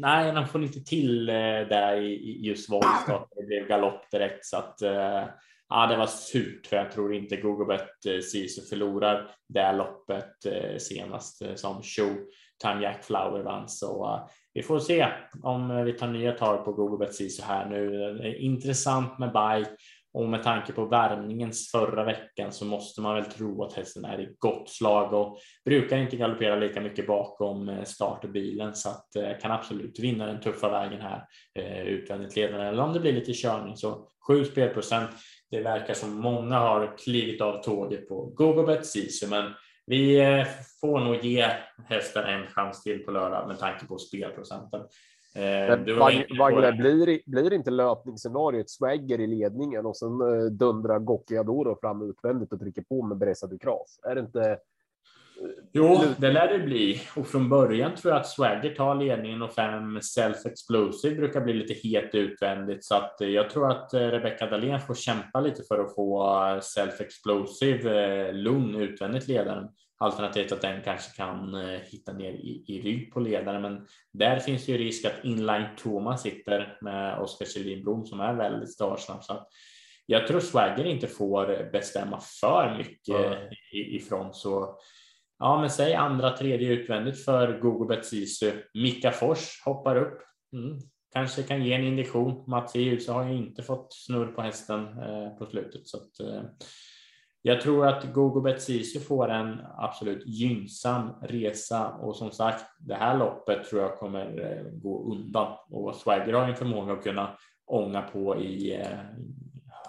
nej, 0.00 0.30
han 0.30 0.48
får 0.48 0.62
inte 0.62 0.80
till 0.80 1.28
eh, 1.28 1.34
det 1.34 1.64
det 1.68 1.96
i 1.96 2.40
just 2.42 2.70
våldstart. 2.70 3.28
Det 3.36 3.46
blev 3.46 3.68
galopp 3.68 4.10
direkt 4.10 4.46
så 4.46 4.56
att 4.56 4.82
ja, 5.68 5.86
det 5.86 5.96
var 5.96 6.06
surt 6.06 6.66
för 6.66 6.76
jag 6.76 6.92
tror 6.92 7.14
inte 7.14 7.36
Gogobet 7.36 8.06
eh, 8.06 8.20
Sisu 8.20 8.62
förlorar 8.62 9.30
det 9.48 9.72
loppet 9.72 10.46
eh, 10.46 10.78
senast 10.78 11.42
eh, 11.42 11.54
som 11.54 11.82
show 11.82 12.16
time 12.62 12.82
Jack 12.82 13.04
Flower 13.04 13.42
vann 13.42 13.68
så 13.68 14.04
eh, 14.04 14.30
vi 14.54 14.62
får 14.62 14.78
se 14.78 15.06
om 15.42 15.84
vi 15.84 15.92
tar 15.92 16.06
nya 16.06 16.32
tag 16.32 16.64
på 16.64 16.72
Gogobet 16.72 17.14
Sisu 17.14 17.42
här 17.42 17.68
nu. 17.68 18.36
Intressant 18.38 19.18
med 19.18 19.28
bike 19.28 19.70
Och 20.12 20.28
med 20.28 20.42
tanke 20.42 20.72
på 20.72 20.84
värmningens 20.84 21.70
förra 21.70 22.04
veckan 22.04 22.52
så 22.52 22.64
måste 22.64 23.00
man 23.00 23.14
väl 23.14 23.24
tro 23.24 23.64
att 23.64 23.72
hästen 23.72 24.04
är 24.04 24.20
i 24.20 24.34
gott 24.38 24.70
slag 24.70 25.12
och 25.12 25.38
brukar 25.64 25.98
inte 25.98 26.16
galoppera 26.16 26.56
lika 26.56 26.80
mycket 26.80 27.06
bakom 27.06 27.82
startbilen 27.84 28.74
så 28.74 28.88
att 28.88 29.40
kan 29.40 29.52
absolut 29.52 29.98
vinna 29.98 30.26
den 30.26 30.40
tuffa 30.40 30.68
vägen 30.68 31.00
här 31.00 31.24
utvändigt 31.86 32.36
ledande 32.36 32.66
eller 32.66 32.82
om 32.82 32.92
det 32.92 33.00
blir 33.00 33.12
lite 33.12 33.32
körning 33.32 33.76
så 33.76 34.08
7 34.26 34.44
spelprocent. 34.44 35.10
Det 35.54 35.62
verkar 35.62 35.94
som 35.94 36.14
många 36.14 36.58
har 36.58 36.96
klivit 36.98 37.40
av 37.40 37.62
tåget 37.62 38.08
på 38.08 38.24
GoGoBet 38.24 38.86
Sisu 38.86 39.26
men 39.30 39.52
vi 39.86 40.20
får 40.80 41.00
nog 41.00 41.24
ge 41.24 41.46
hästen 41.88 42.24
en 42.24 42.46
chans 42.46 42.82
till 42.82 43.04
på 43.04 43.10
lördag 43.10 43.48
med 43.48 43.58
tanke 43.58 43.86
på 43.86 43.98
spelprocenten. 43.98 44.80
Eh, 45.34 45.96
Wagner, 46.38 46.72
blir, 46.72 47.30
blir 47.30 47.52
inte 47.52 47.70
löpningsscenariot 47.70 48.70
Swagger 48.70 49.20
i 49.20 49.26
ledningen 49.26 49.86
och 49.86 49.96
sen 49.96 50.20
eh, 50.20 50.44
dundrar 50.44 50.98
Gocciadoro 50.98 51.78
fram 51.80 52.10
utvändigt 52.10 52.52
och 52.52 52.60
trycker 52.60 52.82
på 52.82 53.02
med 53.02 53.18
Bresa 53.18 53.46
Ducras? 53.46 54.00
Är 54.02 54.14
det 54.14 54.20
inte? 54.20 54.58
Jo, 55.72 56.00
det 56.18 56.32
lär 56.32 56.48
det 56.48 56.58
bli. 56.58 57.00
Och 57.16 57.26
från 57.26 57.48
början 57.48 57.94
tror 57.94 58.12
jag 58.12 58.20
att 58.20 58.28
Swagger 58.28 58.74
tar 58.74 58.94
ledningen 58.94 59.42
och 59.42 59.52
fem 59.52 60.00
Self 60.02 60.46
Explosive 60.46 61.14
brukar 61.14 61.40
bli 61.40 61.52
lite 61.52 61.88
het 61.88 62.14
utvändigt. 62.14 62.84
Så 62.84 62.94
att 62.94 63.16
jag 63.18 63.50
tror 63.50 63.70
att 63.70 63.94
Rebecca 63.94 64.46
Dahlén 64.46 64.80
får 64.80 64.94
kämpa 64.94 65.40
lite 65.40 65.62
för 65.62 65.80
att 65.80 65.94
få 65.94 66.60
Self 66.62 67.00
Explosive 67.00 68.32
lugn 68.32 68.74
utvändigt 68.74 69.28
ledaren. 69.28 69.68
Alternativt 69.98 70.52
att 70.52 70.60
den 70.60 70.82
kanske 70.82 71.16
kan 71.16 71.54
eh, 71.54 71.80
hitta 71.80 72.12
ner 72.12 72.32
i, 72.32 72.64
i 72.66 72.82
rygg 72.82 73.12
på 73.12 73.20
ledaren, 73.20 73.62
men 73.62 73.86
där 74.12 74.38
finns 74.38 74.68
ju 74.68 74.78
risk 74.78 75.04
att 75.04 75.24
inline 75.24 75.66
Thomas 75.76 76.22
sitter 76.22 76.78
med 76.80 77.18
Oskar 77.18 77.46
Kjellin 77.46 77.82
Blom 77.82 78.06
som 78.06 78.20
är 78.20 78.34
väldigt 78.34 78.72
startsnabb. 78.72 79.24
Så 79.24 79.46
jag 80.06 80.26
tror 80.26 80.40
Swagger 80.40 80.84
inte 80.84 81.06
får 81.06 81.70
bestämma 81.72 82.20
för 82.40 82.76
mycket 82.78 83.16
mm. 83.16 83.48
ifrån 83.72 84.34
så. 84.34 84.78
Ja, 85.44 85.60
men 85.60 85.70
säg 85.70 85.94
andra, 85.94 86.36
tredje 86.36 86.68
utvändigt 86.68 87.24
för 87.24 87.60
Google 87.60 87.96
Betsisu. 87.96 88.52
Mika 88.74 89.10
Fors 89.10 89.62
hoppar 89.64 89.96
upp. 89.96 90.22
Mm. 90.52 90.78
Kanske 91.12 91.42
kan 91.42 91.64
ge 91.64 91.72
en 91.74 91.84
indikation. 91.84 92.44
Mats 92.46 92.76
Ljuse 92.76 93.12
har 93.12 93.24
ju 93.24 93.36
inte 93.36 93.62
fått 93.62 93.92
snurr 93.92 94.26
på 94.26 94.42
hästen 94.42 94.80
eh, 94.80 95.28
på 95.38 95.46
slutet 95.46 95.86
så 95.86 95.96
att 95.96 96.20
eh, 96.20 96.42
jag 97.42 97.60
tror 97.60 97.86
att 97.86 98.12
Google 98.12 98.52
Betsisu 98.52 99.00
får 99.00 99.28
en 99.30 99.60
absolut 99.78 100.26
gynnsam 100.26 101.10
resa 101.22 101.88
och 101.88 102.16
som 102.16 102.30
sagt, 102.30 102.64
det 102.78 102.94
här 102.94 103.18
loppet 103.18 103.64
tror 103.64 103.82
jag 103.82 103.98
kommer 103.98 104.40
eh, 104.40 104.72
gå 104.72 105.12
undan 105.12 105.56
och 105.70 105.94
Swagger 105.94 106.32
har 106.32 106.48
en 106.48 106.56
förmåga 106.56 106.92
att 106.92 107.04
kunna 107.04 107.36
ånga 107.66 108.02
på 108.02 108.36
i 108.36 108.74
eh, 108.80 108.98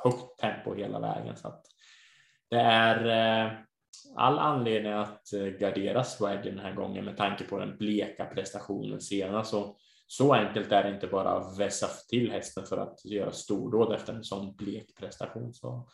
högt 0.03 0.39
tempo 0.39 0.73
hela 0.73 0.99
vägen. 0.99 1.35
Så 1.35 1.47
att 1.47 1.65
det 2.49 2.59
är 2.59 3.05
eh, 3.45 3.51
all 4.15 4.39
anledning 4.39 4.93
att 4.93 5.29
gardera 5.59 6.03
Swagger 6.03 6.51
den 6.51 6.59
här 6.59 6.75
gången 6.75 7.05
med 7.05 7.17
tanke 7.17 7.43
på 7.43 7.59
den 7.59 7.77
bleka 7.77 8.25
prestationen 8.25 9.01
senast. 9.01 9.51
Så, 9.51 9.75
så 10.07 10.33
enkelt 10.33 10.71
är 10.71 10.83
det 10.83 10.93
inte 10.93 11.07
bara 11.07 11.29
att 11.29 11.59
vässa 11.59 11.87
till 12.09 12.31
hästen 12.31 12.65
för 12.65 12.77
att 12.77 13.05
göra 13.05 13.31
stordåd 13.31 13.93
efter 13.93 14.13
en 14.13 14.23
sån 14.23 14.55
blek 14.55 14.95
prestation. 14.99 15.53
Så 15.53 15.87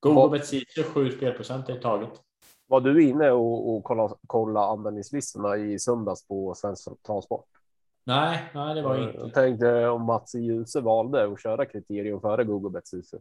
Google 0.00 0.38
Betsito 0.38 0.82
7 0.82 1.10
spelprocent 1.10 1.70
i 1.70 1.74
taget. 1.74 2.12
Var 2.66 2.80
du 2.80 3.02
inne 3.02 3.30
och, 3.30 3.76
och 3.76 3.84
kolla, 3.84 4.16
kolla 4.26 4.60
användningslistorna 4.60 5.56
i 5.56 5.78
söndags 5.78 6.28
på 6.28 6.54
Svensk 6.54 7.02
Transport? 7.06 7.46
Nej, 8.04 8.50
nej, 8.54 8.74
det 8.74 8.82
var 8.82 8.96
jag 8.96 9.08
inte. 9.08 9.18
Jag 9.18 9.34
tänkte 9.34 9.88
om 9.88 10.02
Mats 10.02 10.34
Djuse 10.34 10.80
valde 10.80 11.24
att 11.24 11.40
köra 11.40 11.66
kriterium 11.66 12.20
före 12.20 12.44
Google 12.44 12.70
Betsito. 12.70 13.18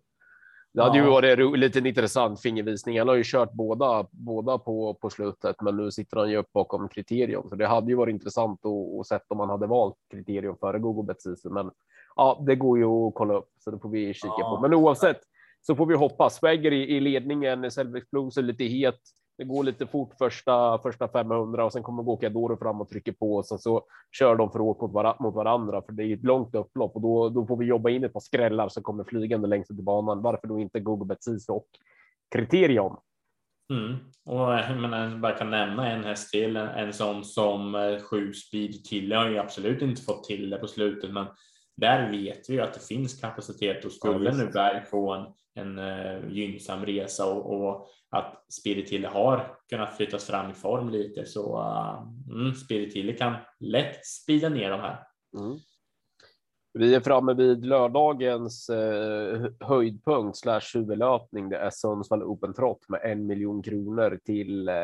Det 0.74 0.82
hade 0.82 0.98
ja. 0.98 1.04
ju 1.04 1.10
varit 1.10 1.60
lite 1.60 1.80
intressant 1.80 2.42
fingervisning. 2.42 3.00
Han 3.00 3.08
har 3.08 3.16
ju 3.16 3.24
kört 3.26 3.54
båda, 3.54 4.08
båda 4.12 4.58
på, 4.58 4.94
på 4.94 5.10
slutet, 5.10 5.62
men 5.62 5.78
nu 5.78 5.92
sitter 5.92 6.18
han 6.18 6.30
ju 6.30 6.38
upp 6.38 6.54
bakom 6.54 6.90
kriterium, 6.90 7.50
så 7.50 7.56
det 7.56 7.68
hade 7.68 7.92
ju 7.92 7.96
varit 7.96 8.14
intressant 8.14 8.66
att, 8.66 9.00
att 9.00 9.08
se 9.08 9.20
om 9.28 9.40
han 9.40 9.50
hade 9.50 9.68
valt 9.68 9.96
kriterium 10.12 10.56
före 10.58 10.80
Google 10.80 11.04
Betsito. 11.04 11.50
Men 11.50 11.72
ja, 12.16 12.44
det 12.46 12.56
går 12.56 12.78
ju 12.78 12.86
att 12.86 13.14
kolla 13.14 13.34
upp, 13.34 13.50
så 13.60 13.72
det 13.72 13.80
får 13.80 13.90
vi 13.90 14.14
kika 14.14 14.34
ja. 14.38 14.56
på. 14.56 14.62
Men 14.62 14.74
oavsett 14.74 15.22
så 15.62 15.76
får 15.76 15.86
vi 15.86 15.96
hoppas. 15.96 16.36
Swagger 16.36 16.74
i, 16.74 16.96
i 16.96 17.00
ledningen, 17.00 17.72
Selvix 17.72 18.10
Blues 18.12 18.38
är 18.38 18.42
lite 18.42 18.64
het. 18.64 19.00
Det 19.40 19.46
går 19.46 19.64
lite 19.64 19.88
fort 19.88 20.14
första 20.18 20.80
första 20.80 21.08
500 21.08 21.66
och 21.66 21.74
sen 21.74 21.84
kommer 21.84 22.04
Gocciadoro 22.04 22.58
fram 22.58 22.82
och 22.82 22.90
trycker 22.90 23.12
på 23.12 23.36
och 23.36 23.46
sen 23.46 23.60
så 23.60 23.84
kör 24.12 24.36
de 24.36 24.52
för 24.52 24.62
åt 24.62 24.82
mot, 24.82 24.92
var 24.92 25.16
mot 25.20 25.36
varandra 25.36 25.82
för 25.82 25.94
det 25.94 26.04
är 26.04 26.14
ett 26.14 26.24
långt 26.24 26.56
upplopp 26.56 26.96
och 26.96 27.02
då, 27.02 27.30
då 27.30 27.46
får 27.46 27.58
vi 27.58 27.66
jobba 27.66 27.90
in 27.90 28.04
ett 28.04 28.14
par 28.14 28.20
skrällar 28.20 28.70
som 28.70 28.84
kommer 28.84 29.04
flygande 29.04 29.48
längst 29.48 29.72
ut 29.72 29.80
i 29.80 29.82
banan. 29.82 30.22
Varför 30.22 30.48
då 30.48 30.60
inte 30.60 30.80
Google 30.80 31.06
Betsis 31.06 31.50
och 31.50 31.66
Kriterion? 32.36 32.98
Mm. 33.74 33.96
Och 34.26 34.54
jag 34.54 34.78
menar, 34.78 35.18
bara 35.18 35.38
kan 35.38 35.50
nämna 35.50 35.92
en 35.92 36.04
häst 36.04 36.32
till, 36.32 36.56
en, 36.56 36.68
en 36.68 36.94
sån 36.94 37.24
som 37.24 37.76
eh, 37.76 38.00
sju 38.00 38.34
speed 38.34 38.84
till. 38.84 39.10
Jag 39.10 39.20
har 39.20 39.30
ju 39.30 39.38
absolut 39.38 39.82
inte 39.82 40.02
fått 40.02 40.24
till 40.24 40.50
det 40.50 40.58
på 40.58 40.68
slutet, 40.68 41.12
men 41.12 41.26
där 41.78 42.12
vet 42.12 42.50
vi 42.50 42.60
att 42.60 42.74
det 42.74 42.88
finns 42.88 43.22
kapacitet 43.22 43.86
och 43.86 43.92
skulle 43.92 44.30
ja, 44.30 44.36
nu 44.36 44.48
Berg 44.54 44.86
få 44.86 45.14
en, 45.14 45.26
en 45.56 45.80
uh, 45.80 46.32
gynnsam 46.32 46.86
resa 46.86 47.26
och, 47.26 47.54
och 47.54 47.90
att 48.10 48.46
Spiritille 48.50 49.08
har 49.08 49.58
kunnat 49.70 49.98
flyttas 49.98 50.26
fram 50.26 50.52
i 50.52 50.54
form 50.54 50.90
lite 50.90 51.26
så 51.26 51.58
uh, 51.58 52.08
mm, 52.32 52.54
Spiritille 52.54 53.14
kan 53.14 53.36
lätt 53.60 54.06
spida 54.06 54.50
ner 54.50 54.72
de 54.72 54.80
här. 54.80 55.04
Mm. 55.40 55.58
Vi 56.74 56.96
är 56.96 57.00
framme 57.00 57.34
vid 57.34 57.66
lördagens 57.66 58.70
eh, 58.70 59.46
höjdpunkt 59.60 60.38
slash 60.38 60.62
huvudlöpning. 60.74 61.50
Det 61.50 61.58
är 61.58 61.70
Sundsvall 61.70 62.24
Open 62.24 62.54
Trot 62.54 62.90
med 62.90 63.02
en 63.04 63.26
miljon 63.26 63.64
kronor 63.64 64.20
till 64.26 64.70
eh, 64.70 64.76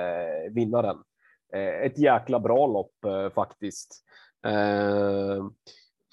vinnaren. 0.51 0.97
Eh, 1.53 1.85
ett 1.85 1.99
jäkla 1.99 2.39
bra 2.39 2.67
lopp 2.67 3.05
eh, 3.05 3.29
faktiskt. 3.29 4.03
Eh, 4.47 5.45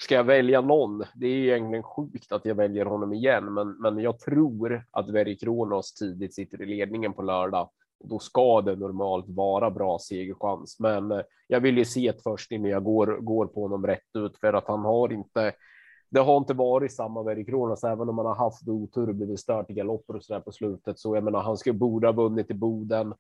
Ska 0.03 0.15
jag 0.15 0.25
välja 0.25 0.61
någon? 0.61 1.05
Det 1.15 1.27
är 1.27 1.37
egentligen 1.37 1.83
sjukt 1.83 2.33
att 2.33 2.45
jag 2.45 2.55
väljer 2.55 2.85
honom 2.85 3.13
igen, 3.13 3.55
men, 3.55 3.69
men 3.69 3.99
jag 3.99 4.19
tror 4.19 4.85
att 4.91 5.11
Veri 5.11 5.37
Kronos 5.37 5.95
tidigt 5.95 6.35
sitter 6.35 6.63
i 6.63 6.67
ledningen 6.67 7.13
på 7.13 7.23
lördag. 7.23 7.69
Och 8.01 8.09
då 8.09 8.19
ska 8.19 8.61
det 8.61 8.77
normalt 8.77 9.29
vara 9.29 9.71
bra 9.71 9.99
segerchans, 9.99 10.81
men 10.81 11.13
eh, 11.13 11.21
jag 11.47 11.61
vill 11.61 11.79
ju 11.79 11.85
se 11.85 12.09
ett 12.09 12.23
först 12.23 12.53
innan 12.53 12.71
jag 12.71 12.85
går, 12.85 13.07
går 13.21 13.47
på 13.47 13.63
honom 13.63 13.87
rätt 13.87 14.17
ut 14.17 14.39
för 14.39 14.53
att 14.53 14.69
han 14.69 14.81
har 14.81 15.13
inte 15.13 15.53
det 16.11 16.21
har 16.21 16.37
inte 16.37 16.55
varit 16.55 16.93
samma 16.93 17.23
Veri 17.23 17.45
Kronos, 17.45 17.85
även 17.85 18.09
om 18.09 18.17
man 18.17 18.27
har 18.27 18.35
haft 18.35 18.69
otur 18.69 19.09
och 19.09 19.15
blivit 19.15 19.41
stört 19.41 19.71
i 19.71 19.75
galopper 19.75 20.17
och 20.17 20.25
så 20.25 20.33
där 20.33 20.41
på 20.41 20.53
slutet. 20.53 20.99
Så 20.99 21.17
jag 21.17 21.25
menar, 21.25 21.43
han 21.43 21.57
skulle 21.57 21.79
borde 21.79 22.07
ha 22.07 22.13
vunnit 22.13 22.51
i 22.51 22.55
Boden 22.55 23.15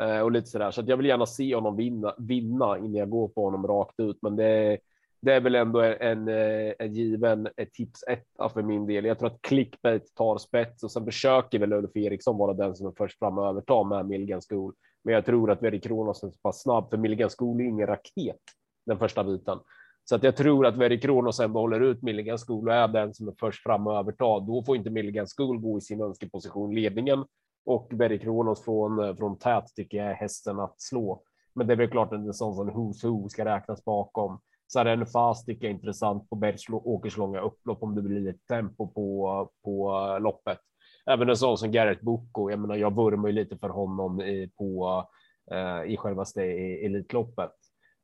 eh, 0.00 0.20
och 0.20 0.32
lite 0.32 0.46
så 0.46 0.58
där. 0.58 0.70
Så 0.70 0.80
att 0.80 0.88
jag 0.88 0.96
vill 0.96 1.06
gärna 1.06 1.26
se 1.26 1.54
honom 1.54 1.76
vinna, 1.76 2.14
vinna 2.18 2.78
innan 2.78 2.94
jag 2.94 3.10
går 3.10 3.28
på 3.28 3.44
honom 3.44 3.66
rakt 3.66 4.00
ut. 4.00 4.18
Men 4.22 4.36
det, 4.36 4.78
det 5.20 5.32
är 5.32 5.40
väl 5.40 5.54
ändå 5.54 5.80
en, 5.80 5.96
en, 6.00 6.28
eh, 6.28 6.72
en 6.78 6.94
given 6.94 7.48
ett 7.56 7.72
tips 7.72 8.04
etta 8.08 8.48
för 8.48 8.62
min 8.62 8.86
del. 8.86 9.04
Jag 9.04 9.18
tror 9.18 9.30
att 9.30 9.42
clickbait 9.42 10.14
tar 10.14 10.38
spets 10.38 10.84
och 10.84 10.92
sen 10.92 11.04
försöker 11.04 11.58
väl 11.58 11.72
Ulf 11.72 11.96
Eriksson 11.96 12.38
vara 12.38 12.54
den 12.54 12.76
som 12.76 12.86
är 12.86 12.92
först 12.96 13.18
fram 13.18 13.38
och 13.38 13.46
övertar 13.46 13.84
med 13.84 14.06
Milligan 14.06 14.40
School. 14.48 14.74
Men 15.04 15.14
jag 15.14 15.26
tror 15.26 15.50
att 15.50 15.62
Very 15.62 15.80
Kronos 15.80 16.22
är 16.22 16.28
så 16.28 16.38
pass 16.42 16.62
snabb 16.62 16.90
för 16.90 16.96
Milligan 16.96 17.30
School 17.38 17.60
är 17.60 17.64
ingen 17.64 17.86
raket 17.86 18.40
den 18.86 18.98
första 18.98 19.24
biten. 19.24 19.58
Så 20.04 20.16
att 20.16 20.22
jag 20.22 20.36
tror 20.36 20.66
att 20.66 20.76
Very 20.76 21.00
Kronos 21.00 21.40
ändå 21.40 21.60
håller 21.60 21.80
ut 21.80 22.02
Milligan 22.02 22.38
School 22.38 22.68
och 22.68 22.74
är 22.74 22.88
den 22.88 23.14
som 23.14 23.28
är 23.28 23.34
först 23.40 23.62
fram 23.62 23.86
och 23.86 23.96
övertar. 23.96 24.46
Då 24.46 24.62
får 24.62 24.76
inte 24.76 24.90
Milligan 24.90 25.26
School 25.36 25.58
gå 25.58 25.78
i 25.78 25.80
sin 25.80 26.02
önskeposition 26.02 26.74
ledningen 26.74 27.24
och 27.66 27.88
Very 27.92 28.18
Kronos 28.18 28.64
från, 28.64 29.04
eh, 29.04 29.14
från 29.14 29.38
tät 29.38 29.64
tycker 29.76 29.98
jag 29.98 30.06
är 30.06 30.14
hästen 30.14 30.60
att 30.60 30.80
slå. 30.80 31.22
Men 31.54 31.66
det 31.66 31.72
är 31.74 31.76
väl 31.76 31.90
klart 31.90 32.12
att 32.12 32.18
en 32.18 32.34
sån 32.34 32.54
som 32.54 32.70
Who's 32.70 33.08
Who 33.08 33.28
ska 33.28 33.44
räknas 33.44 33.84
bakom. 33.84 34.40
Saren 34.72 35.06
Fast 35.06 35.46
tycker 35.46 35.64
jag 35.64 35.70
är 35.70 35.74
intressant 35.74 36.30
på 36.30 36.36
Bergs 36.36 36.64
åkerslånga 36.68 37.40
upplopp 37.40 37.82
om 37.82 37.94
det 37.94 38.02
blir 38.02 38.20
lite 38.20 38.46
tempo 38.46 38.86
på, 38.86 39.50
på 39.64 39.90
eh, 39.90 40.20
loppet. 40.20 40.58
Även 41.06 41.28
en 41.28 41.36
sån 41.36 41.58
som 41.58 41.72
Garrett 41.72 42.00
Boko. 42.00 42.50
Jag 42.50 42.58
menar, 42.58 42.76
jag 42.76 42.96
vurmar 42.96 43.28
ju 43.28 43.34
lite 43.34 43.56
för 43.56 43.68
honom 43.68 44.20
i, 44.20 44.50
på, 44.58 45.04
eh, 45.50 45.92
i 45.92 45.96
självaste 45.96 46.42
Elitloppet. 46.42 47.52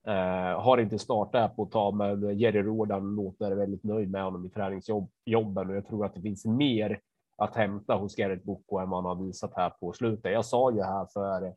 Eh, 0.07 0.61
har 0.61 0.79
inte 0.79 0.99
startat 0.99 1.57
på 1.57 1.63
att 1.63 1.71
ta, 1.71 1.91
men 1.91 2.39
Jerry 2.39 2.63
Rådan 2.63 3.15
låter 3.15 3.51
väldigt 3.51 3.85
nöjd 3.85 4.11
med 4.11 4.25
honom 4.25 4.47
i 4.47 4.51
träningsjobben 4.51 5.71
och 5.71 5.77
jag 5.77 5.87
tror 5.87 6.07
att 6.07 6.15
det 6.15 6.21
finns 6.21 6.45
mer 6.45 7.01
att 7.37 7.57
hämta 7.57 7.95
hos 7.95 8.17
Garrett 8.17 8.45
Boko 8.45 8.79
än 8.79 8.89
man 8.89 9.05
har 9.05 9.27
visat 9.27 9.53
här 9.57 9.71
på 9.71 9.93
slutet. 9.93 10.33
Jag 10.33 10.45
sa 10.45 10.73
ju 10.73 10.83
här 10.83 11.07
för 11.13 11.47
Eh, 11.47 11.53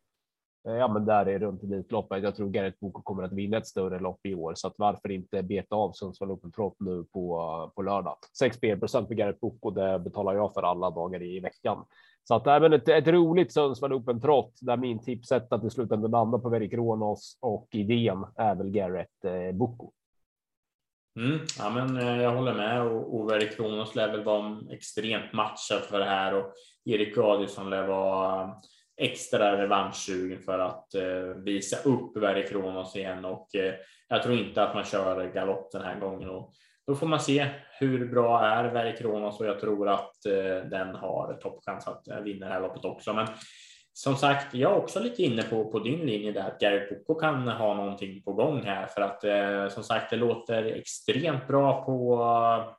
Eh, 0.67 0.74
ja, 0.74 0.88
men 0.88 1.06
där 1.06 1.26
är 1.26 1.39
runt 1.39 1.63
Elitloppet. 1.63 2.24
Jag 2.24 2.36
tror 2.36 2.50
Garrett 2.50 2.80
Boko 2.80 3.02
kommer 3.02 3.24
att 3.24 3.34
vinna 3.34 3.58
ett 3.58 3.67
större 3.67 4.00
lopp 4.00 4.26
i 4.26 4.36
år, 4.36 4.54
så 4.56 4.67
att 4.67 4.76
varför 4.78 5.12
inte 5.12 5.43
beta 5.43 5.76
av 5.76 5.91
Sundsvall 5.91 6.32
Open 6.32 6.52
Trot 6.52 6.76
nu 6.80 7.04
på, 7.04 7.72
på 7.76 7.82
lördag? 7.82 8.15
6 8.39 8.60
procent 8.60 9.08
på 9.08 9.13
Garrett 9.13 9.39
Boko, 9.39 9.72
det 9.72 10.00
betalar 10.00 10.34
jag 10.34 10.54
för 10.54 10.63
alla 10.63 10.89
dagar 10.89 11.24
i 11.24 11.39
veckan. 11.39 11.86
Så 12.24 12.36
att 12.36 12.48
även 12.48 12.74
ett, 12.74 12.89
ett 12.89 13.08
roligt 13.08 13.54
Sundsvall 13.54 13.93
Open 13.93 14.22
Trot 14.22 14.54
där 14.62 14.78
min 14.78 15.00
tipset 15.00 15.54
att 15.54 15.63
i 15.63 15.70
slutändan 15.70 16.12
landa 16.12 16.39
på 16.39 16.50
Verik 16.50 16.74
Ronos 16.74 17.38
och 17.42 17.67
idén 17.71 18.25
är 18.36 18.56
väl 18.56 18.69
Garrett 18.69 19.25
eh, 19.25 19.56
Boko. 19.56 19.92
Mm, 21.19 21.40
ja, 21.60 21.69
men 21.69 21.98
eh, 21.98 22.21
jag 22.21 22.36
håller 22.36 22.54
med 22.54 22.81
och 22.81 23.15
Ove 23.15 23.40
Kronos 23.40 23.96
lär 23.96 24.12
väl 24.12 24.23
vara 24.23 24.58
extremt 24.71 25.34
matchad 25.34 25.81
för 25.81 26.00
det 26.00 26.06
här 26.06 26.34
och 26.34 26.54
Erik 26.86 27.17
Adielsson 27.17 27.69
lär 27.69 27.88
vara 27.88 28.56
extra 28.98 29.62
revanschsugen 29.62 30.41
för 30.41 30.60
att 30.60 30.95
eh, 30.95 31.43
visa 31.43 31.89
upp 31.89 32.17
Verre 32.17 32.43
Kronos 32.43 32.95
igen 32.95 33.25
och 33.25 33.56
eh, 33.56 33.73
jag 34.08 34.23
tror 34.23 34.35
inte 34.35 34.63
att 34.63 34.75
man 34.75 34.83
kör 34.83 35.33
galopp 35.33 35.71
den 35.71 35.81
här 35.81 36.00
gången 36.00 36.29
och 36.29 36.54
då 36.87 36.95
får 36.95 37.08
man 37.08 37.19
se 37.19 37.48
hur 37.79 38.08
bra 38.08 38.45
är 38.45 38.63
Verre 38.63 38.91
Kronos 38.91 39.39
och 39.39 39.45
jag 39.45 39.60
tror 39.60 39.89
att 39.89 40.25
eh, 40.25 40.69
den 40.69 40.95
har 40.95 41.33
toppchans 41.33 41.87
att 41.87 42.08
eh, 42.08 42.19
vinna 42.19 42.48
det 42.48 42.54
här 42.54 42.62
loppet 42.62 42.85
också. 42.85 43.13
Men 43.13 43.27
som 43.93 44.15
sagt, 44.15 44.54
jag 44.54 44.71
är 44.71 44.77
också 44.77 45.00
lite 45.00 45.23
inne 45.23 45.43
på, 45.43 45.71
på 45.71 45.79
din 45.79 46.00
linje 46.00 46.31
där 46.31 46.48
att 46.48 46.60
Gary 46.60 46.79
Poco 46.79 47.19
kan 47.19 47.48
ha 47.48 47.73
någonting 47.73 48.21
på 48.21 48.33
gång 48.33 48.63
här 48.63 48.87
för 48.87 49.02
att 49.02 49.23
eh, 49.23 49.67
som 49.67 49.83
sagt, 49.83 50.10
det 50.10 50.15
låter 50.15 50.63
extremt 50.63 51.48
bra 51.48 51.85
på 51.85 52.15
uh, 52.15 52.73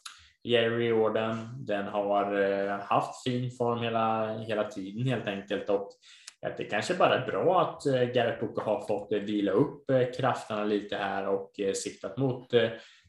Jerry 0.49 0.87
Jordan. 0.87 1.65
Den 1.67 1.87
har 1.87 2.41
eh, 2.41 2.81
haft 2.81 3.23
fin 3.23 3.51
form 3.51 3.83
hela, 3.83 4.39
hela 4.39 4.65
tiden 4.65 5.07
helt 5.07 5.27
enkelt 5.27 5.71
och 5.71 5.91
att 6.47 6.57
det 6.57 6.65
kanske 6.65 6.95
bara 6.95 7.15
är 7.15 7.27
bra 7.27 7.61
att 7.61 7.87
eh, 7.87 8.27
uh, 8.27 8.41
Boko 8.41 8.61
har 8.61 8.87
fått 8.87 9.13
eh, 9.13 9.19
vila 9.19 9.53
upp 9.53 9.85
krafterna 10.17 10.65
lite 10.65 10.97
här 10.97 11.29
och 11.29 11.51
siktat 11.75 12.17
mot 12.17 12.47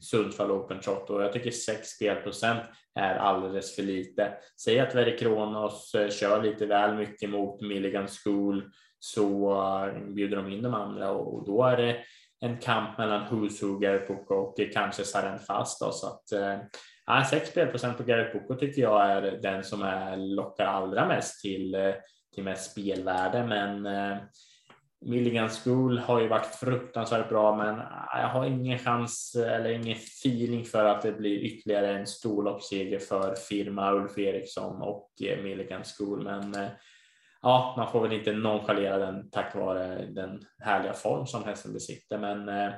Sundsvall 0.00 0.50
Open 0.50 0.80
Trot 0.80 1.10
och 1.10 1.22
jag 1.22 1.32
tycker 1.32 1.50
6 1.50 1.88
spelprocent 1.88 2.62
är 2.94 3.14
alldeles 3.14 3.76
för 3.76 3.82
lite. 3.82 4.32
Säg 4.64 4.80
att 4.80 4.94
Verre 4.94 5.18
Kronos 5.18 5.92
kör 6.10 6.42
lite 6.42 6.66
väl 6.66 6.96
mycket 6.96 7.30
mot 7.30 7.60
Milligan 7.60 8.08
School 8.08 8.70
så 8.98 9.54
bjuder 10.08 10.36
de 10.36 10.52
in 10.52 10.62
de 10.62 10.74
andra 10.74 11.10
och 11.10 11.46
då 11.46 11.64
är 11.64 11.76
det 11.76 11.96
en 12.40 12.58
kamp 12.58 12.98
mellan 12.98 13.22
Husu, 13.22 13.78
Gareth 13.78 14.10
och 14.10 14.56
kanske 14.72 15.04
Saren 15.04 15.38
Fast. 15.38 15.80
Då, 15.80 15.92
så 15.92 16.06
att, 16.06 16.32
Ja, 17.10 17.24
6 17.30 17.50
spelprocent 17.50 17.96
på 17.96 18.02
Garrett 18.02 18.32
Boko 18.32 18.54
tycker 18.54 18.82
jag 18.82 19.10
är 19.10 19.22
den 19.42 19.64
som 19.64 19.82
är, 19.82 20.16
lockar 20.16 20.66
allra 20.66 21.08
mest 21.08 21.40
till, 21.40 21.74
eh, 21.74 21.94
till 22.34 22.44
mest 22.44 22.70
spelvärde. 22.70 23.46
Men 23.46 23.86
eh, 23.86 24.16
Milligan 25.04 25.48
School 25.48 25.98
har 25.98 26.20
ju 26.20 26.28
varit 26.28 26.46
fruktansvärt 26.46 27.28
bra, 27.28 27.56
men 27.56 27.78
eh, 27.78 28.20
jag 28.20 28.28
har 28.28 28.46
ingen 28.46 28.78
chans 28.78 29.34
eller 29.34 29.70
ingen 29.70 29.96
feeling 29.96 30.64
för 30.64 30.84
att 30.84 31.02
det 31.02 31.12
blir 31.12 31.38
ytterligare 31.38 31.98
en 31.98 32.06
storloppsseger 32.06 32.98
för 32.98 33.34
firma 33.34 33.92
Ulf 33.92 34.18
Eriksson 34.18 34.82
och 34.82 35.10
eh, 35.24 35.42
Milligan 35.42 35.82
School. 35.84 36.24
Men 36.24 36.54
eh, 36.54 36.70
ja, 37.42 37.74
man 37.76 37.92
får 37.92 38.00
väl 38.02 38.18
inte 38.18 38.32
nonchalera 38.32 38.98
den 38.98 39.30
tack 39.30 39.54
vare 39.54 40.06
den 40.06 40.40
härliga 40.58 40.92
form 40.92 41.26
som 41.26 41.44
hästen 41.44 41.72
besitter. 41.72 42.18
Men 42.18 42.72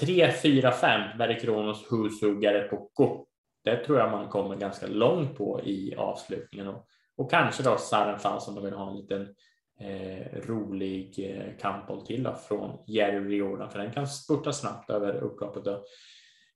3, 0.00 0.32
4, 0.32 0.72
5 0.72 1.18
Berry 1.18 1.40
Kronos 1.40 1.92
Hushuggare 1.92 2.62
Poco. 2.62 3.25
Det 3.66 3.76
tror 3.76 3.98
jag 3.98 4.10
man 4.10 4.28
kommer 4.28 4.56
ganska 4.56 4.86
långt 4.86 5.36
på 5.36 5.60
i 5.64 5.94
avslutningen 5.96 6.68
och, 6.68 6.86
och 7.16 7.30
kanske 7.30 7.62
då 7.62 7.76
Sarenfall 7.76 8.40
som 8.40 8.54
man 8.54 8.64
vill 8.64 8.74
ha 8.74 8.90
en 8.90 8.96
liten 8.96 9.34
eh, 9.80 10.40
rolig 10.46 11.14
eh, 11.18 11.56
kampboll 11.60 12.06
till 12.06 12.22
då, 12.22 12.34
från 12.34 12.78
Jerry 12.86 13.36
Jordan 13.36 13.70
för 13.70 13.78
den 13.78 13.92
kan 13.92 14.06
spurta 14.06 14.52
snabbt 14.52 14.90
över 14.90 15.14
upploppet. 15.14 15.66
Och 15.66 15.84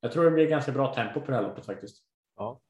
jag 0.00 0.12
tror 0.12 0.24
det 0.24 0.30
blir 0.30 0.46
ganska 0.46 0.72
bra 0.72 0.94
tempo 0.94 1.20
på 1.20 1.26
det 1.26 1.36
här 1.36 1.42
loppet 1.42 1.66
faktiskt. 1.66 2.04
Ja. 2.36 2.61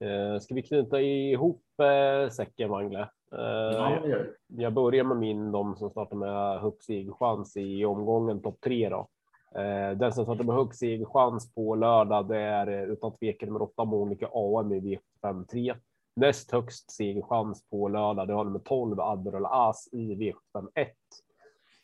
Eh, 0.00 0.38
ska 0.38 0.54
vi 0.54 0.62
knyta 0.62 1.00
ihop 1.00 1.64
eh, 1.82 2.30
säcken 2.30 2.70
Mangle? 2.70 3.00
Eh, 3.32 3.38
Ja, 3.38 4.02
jag 4.46 4.72
börjar 4.72 5.04
med 5.04 5.16
min, 5.16 5.52
de 5.52 5.76
som 5.76 5.90
startar 5.90 6.16
med 6.16 6.60
högst 6.60 6.90
chans 7.18 7.56
i 7.56 7.84
omgången 7.84 8.42
topp 8.42 8.60
tre 8.60 8.88
då. 8.88 9.08
Eh, 9.54 9.98
den 9.98 10.12
som 10.12 10.24
startar 10.24 10.44
med 10.44 10.54
högst 10.54 10.82
chans 11.12 11.54
på 11.54 11.74
lördag, 11.74 12.28
det 12.28 12.38
är 12.38 12.66
eh, 12.66 12.82
utan 12.82 13.16
tvekan 13.16 13.46
nummer 13.48 13.62
åtta 13.62 13.84
Monica 13.84 14.28
AM 14.32 14.72
i 14.72 14.98
V75 15.24 15.46
3. 15.46 15.74
Näst 16.16 16.52
högst 16.52 16.90
segerchans 16.90 17.68
på 17.70 17.88
lördag, 17.88 18.28
det 18.28 18.34
har 18.34 18.44
nummer 18.44 18.58
12 18.58 19.00
Admiral 19.00 19.46
As 19.46 19.88
i 19.92 20.14
V75 20.14 20.68
1. 20.74 20.88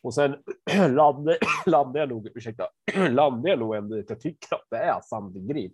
Och 0.01 0.13
sen 0.13 0.35
landar 0.95 1.37
land 1.69 1.95
jag 1.97 2.09
nog, 2.09 2.27
ursäkta, 2.35 2.67
landar 3.09 3.49
jag 3.49 3.59
nog 3.59 3.75
ändå 3.75 3.99
att 3.99 4.09
jag 4.09 4.19
tycker 4.19 4.55
att 4.55 4.67
det 4.69 4.77
är 4.77 5.01
Sandy 5.01 5.39
Grip 5.39 5.73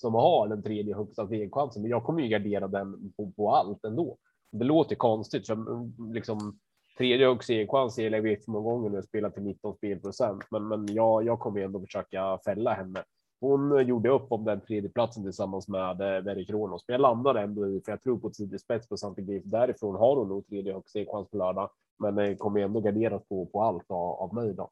som 0.00 0.14
har 0.14 0.48
den 0.48 0.62
tredje 0.62 0.96
högsta 0.96 1.28
segerchansen, 1.28 1.82
men 1.82 1.90
jag 1.90 2.04
kommer 2.04 2.22
ju 2.22 2.28
gardera 2.28 2.68
den 2.68 3.12
på, 3.16 3.32
på 3.36 3.54
allt 3.54 3.84
ändå. 3.84 4.16
Det 4.52 4.64
låter 4.64 4.96
konstigt, 4.96 5.46
för 5.46 5.54
mm, 5.54 6.12
liksom 6.12 6.58
tredje 6.98 7.26
högst 7.26 7.50
chans 7.70 7.98
i 7.98 8.10
Levitt-omgången 8.10 8.98
och 8.98 9.04
spelar 9.04 9.30
till 9.30 9.42
19 9.42 9.76
spelprocent, 9.76 10.42
men, 10.50 10.68
men 10.68 10.86
jag, 10.94 11.24
jag 11.24 11.40
kommer 11.40 11.60
ändå 11.60 11.80
försöka 11.80 12.38
fälla 12.44 12.72
henne. 12.72 13.04
Hon 13.40 13.86
gjorde 13.86 14.10
upp 14.10 14.32
om 14.32 14.44
den 14.44 14.60
tredje 14.60 14.90
platsen 14.90 15.22
tillsammans 15.22 15.68
med 15.68 16.00
eh, 16.00 16.22
Verre 16.24 16.44
Kronos, 16.44 16.84
men 16.88 16.94
jag 16.94 17.00
landade 17.00 17.40
ändå 17.40 17.68
i, 17.68 17.80
för 17.84 17.92
jag 17.92 18.02
tror 18.02 18.18
på 18.18 18.30
tidig 18.30 18.60
spets 18.60 18.88
på 18.88 18.96
Santi 18.96 19.22
Grif. 19.22 19.44
Därifrån 19.44 19.96
har 19.96 20.16
hon 20.16 20.28
nog 20.28 20.46
tredje 20.46 20.72
högst 20.72 20.96
chans 21.12 21.30
på 21.30 21.36
lördag, 21.36 21.70
men 21.98 22.18
eh, 22.18 22.36
kommer 22.36 22.60
ändå 22.60 22.80
garderat 22.80 23.28
på, 23.28 23.46
på 23.46 23.62
allt 23.62 23.90
av, 23.90 24.14
av 24.14 24.34
mig 24.34 24.54
då. 24.54 24.70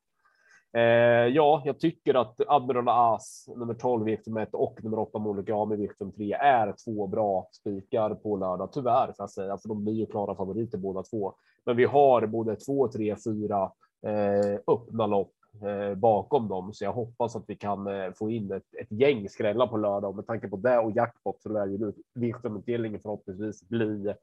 Eh, 0.77 1.29
ja, 1.29 1.63
jag 1.65 1.81
tycker 1.81 2.15
att 2.15 2.41
Admiral 2.49 2.89
As 2.89 3.49
nummer 3.57 3.75
12 3.75 4.05
Victim 4.05 4.37
1 4.37 4.55
och 4.55 4.85
nummer 4.85 4.99
8 4.99 5.19
Monica 5.19 5.55
Ami 5.55 5.77
Victim 5.77 6.13
3 6.13 6.33
är 6.33 6.75
två 6.85 7.07
bra 7.07 7.49
spikar 7.53 8.15
på 8.15 8.37
lördag. 8.37 8.73
Tyvärr 8.73 9.07
får 9.07 9.15
jag 9.19 9.31
säga, 9.31 9.59
för 9.59 9.69
de 9.69 9.85
blir 9.85 9.95
ju 9.95 10.07
klara 10.07 10.35
favoriter 10.35 10.79
båda 10.79 11.03
två. 11.03 11.35
Men 11.65 11.77
vi 11.77 11.85
har 11.85 12.27
både 12.27 12.57
2, 12.57 12.89
3, 12.89 13.17
4 13.25 13.73
eh, 14.07 14.61
öppna 14.67 15.07
lopp 15.07 15.33
eh, 15.63 15.95
bakom 15.95 16.49
dem, 16.49 16.73
så 16.73 16.85
jag 16.85 16.93
hoppas 16.93 17.37
att 17.37 17.45
vi 17.47 17.57
kan 17.57 17.87
eh, 17.87 18.13
få 18.13 18.31
in 18.31 18.53
ett, 18.53 18.75
ett 18.81 18.93
gäng 18.93 19.29
skrällar 19.29 19.67
på 19.67 19.77
lördag. 19.77 20.11
Och 20.11 20.17
med 20.17 20.27
tanke 20.27 20.49
på 20.49 20.57
det 20.57 20.79
och 20.79 20.93
jackpot 20.97 21.43
så 21.43 21.49
lär 21.49 21.67
ju 21.67 21.93
Vichtomutdelningen 22.15 23.01
förhoppningsvis 23.01 23.69
bli 23.69 24.15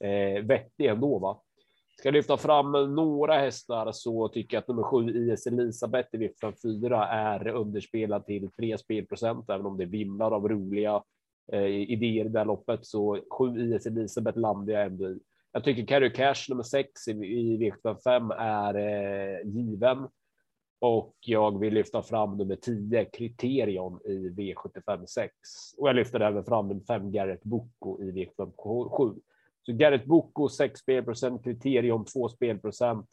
eh, 0.00 0.44
vettig 0.44 0.86
ändå. 0.86 1.18
Va? 1.18 1.40
Ska 1.98 2.10
lyfta 2.10 2.36
fram 2.36 2.72
några 2.94 3.38
hästar 3.38 3.92
så 3.92 4.28
tycker 4.28 4.56
jag 4.56 4.62
att 4.62 4.68
nummer 4.68 4.82
sju 4.82 5.32
IS 5.32 5.46
Elisabeth 5.46 6.08
i 6.12 6.18
v 6.18 6.30
4 6.62 7.08
är 7.08 7.48
underspelad 7.48 8.26
till 8.26 8.50
3 8.50 8.78
spelprocent, 8.78 9.50
även 9.50 9.66
om 9.66 9.76
det 9.76 9.84
vimlar 9.84 10.30
av 10.30 10.48
roliga 10.48 11.02
eh, 11.52 11.66
idéer 11.66 12.24
i 12.24 12.28
det 12.28 12.38
här 12.38 12.46
loppet. 12.46 12.86
Så 12.86 13.20
sju 13.30 13.74
IS 13.74 13.86
Elisabeth 13.86 14.38
landar 14.38 14.74
jag 14.74 14.86
ändå 14.86 15.08
i. 15.08 15.18
Jag 15.52 15.64
tycker 15.64 15.86
Carry 15.86 16.12
Cash 16.12 16.48
nummer 16.48 16.62
sex 16.62 17.08
i, 17.08 17.12
i 17.12 17.56
v 17.56 17.72
5 18.04 18.30
är 18.30 18.74
eh, 18.74 19.48
given. 19.48 20.08
Och 20.80 21.14
jag 21.20 21.60
vill 21.60 21.74
lyfta 21.74 22.02
fram 22.02 22.36
nummer 22.36 22.56
10 22.56 23.04
Kriterion 23.04 24.00
i 24.04 24.28
V75 24.28 25.06
6. 25.06 25.32
Och 25.78 25.88
jag 25.88 25.96
lyfter 25.96 26.20
även 26.20 26.44
fram 26.44 26.68
nummer 26.68 26.82
5 26.84 27.12
Garrett 27.12 27.44
Boko 27.44 28.02
i 28.02 28.12
V75 28.12 28.88
7. 28.88 29.20
Så 29.66 29.72
Garrett 29.72 30.06
Boko 30.06 30.48
6 30.48 30.80
spelprocent, 30.80 31.44
Kriterium 31.44 32.04
2 32.04 32.28
spelprocent 32.28 33.08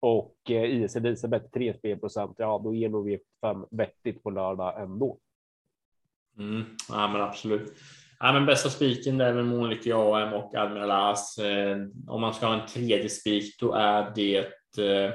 och 0.00 0.36
eh, 0.48 0.64
IS 0.64 0.96
Elisabeth 0.96 1.50
3 1.50 1.74
spelprocent. 1.74 2.34
Ja, 2.38 2.60
då 2.64 2.74
är 2.74 2.88
nog 2.88 3.08
V5 3.08 3.66
vettigt 3.70 4.22
på 4.22 4.30
lördag 4.30 4.82
ändå. 4.82 5.18
Mm, 6.38 6.64
ja, 6.88 7.08
men 7.08 7.22
absolut. 7.22 7.72
Ja, 8.20 8.32
men 8.32 8.46
bästa 8.46 8.70
spiken 8.70 9.20
är 9.20 9.32
väl 9.32 9.44
Monica 9.44 9.96
AM 9.96 10.32
och 10.32 10.54
Admiral 10.54 10.90
As. 10.90 11.38
Eh, 11.38 11.78
om 12.06 12.20
man 12.20 12.34
ska 12.34 12.46
ha 12.46 12.60
en 12.60 12.68
tredje 12.68 13.08
spik, 13.08 13.60
då 13.60 13.72
är 13.72 14.12
det 14.14 14.38
eh, 14.78 15.12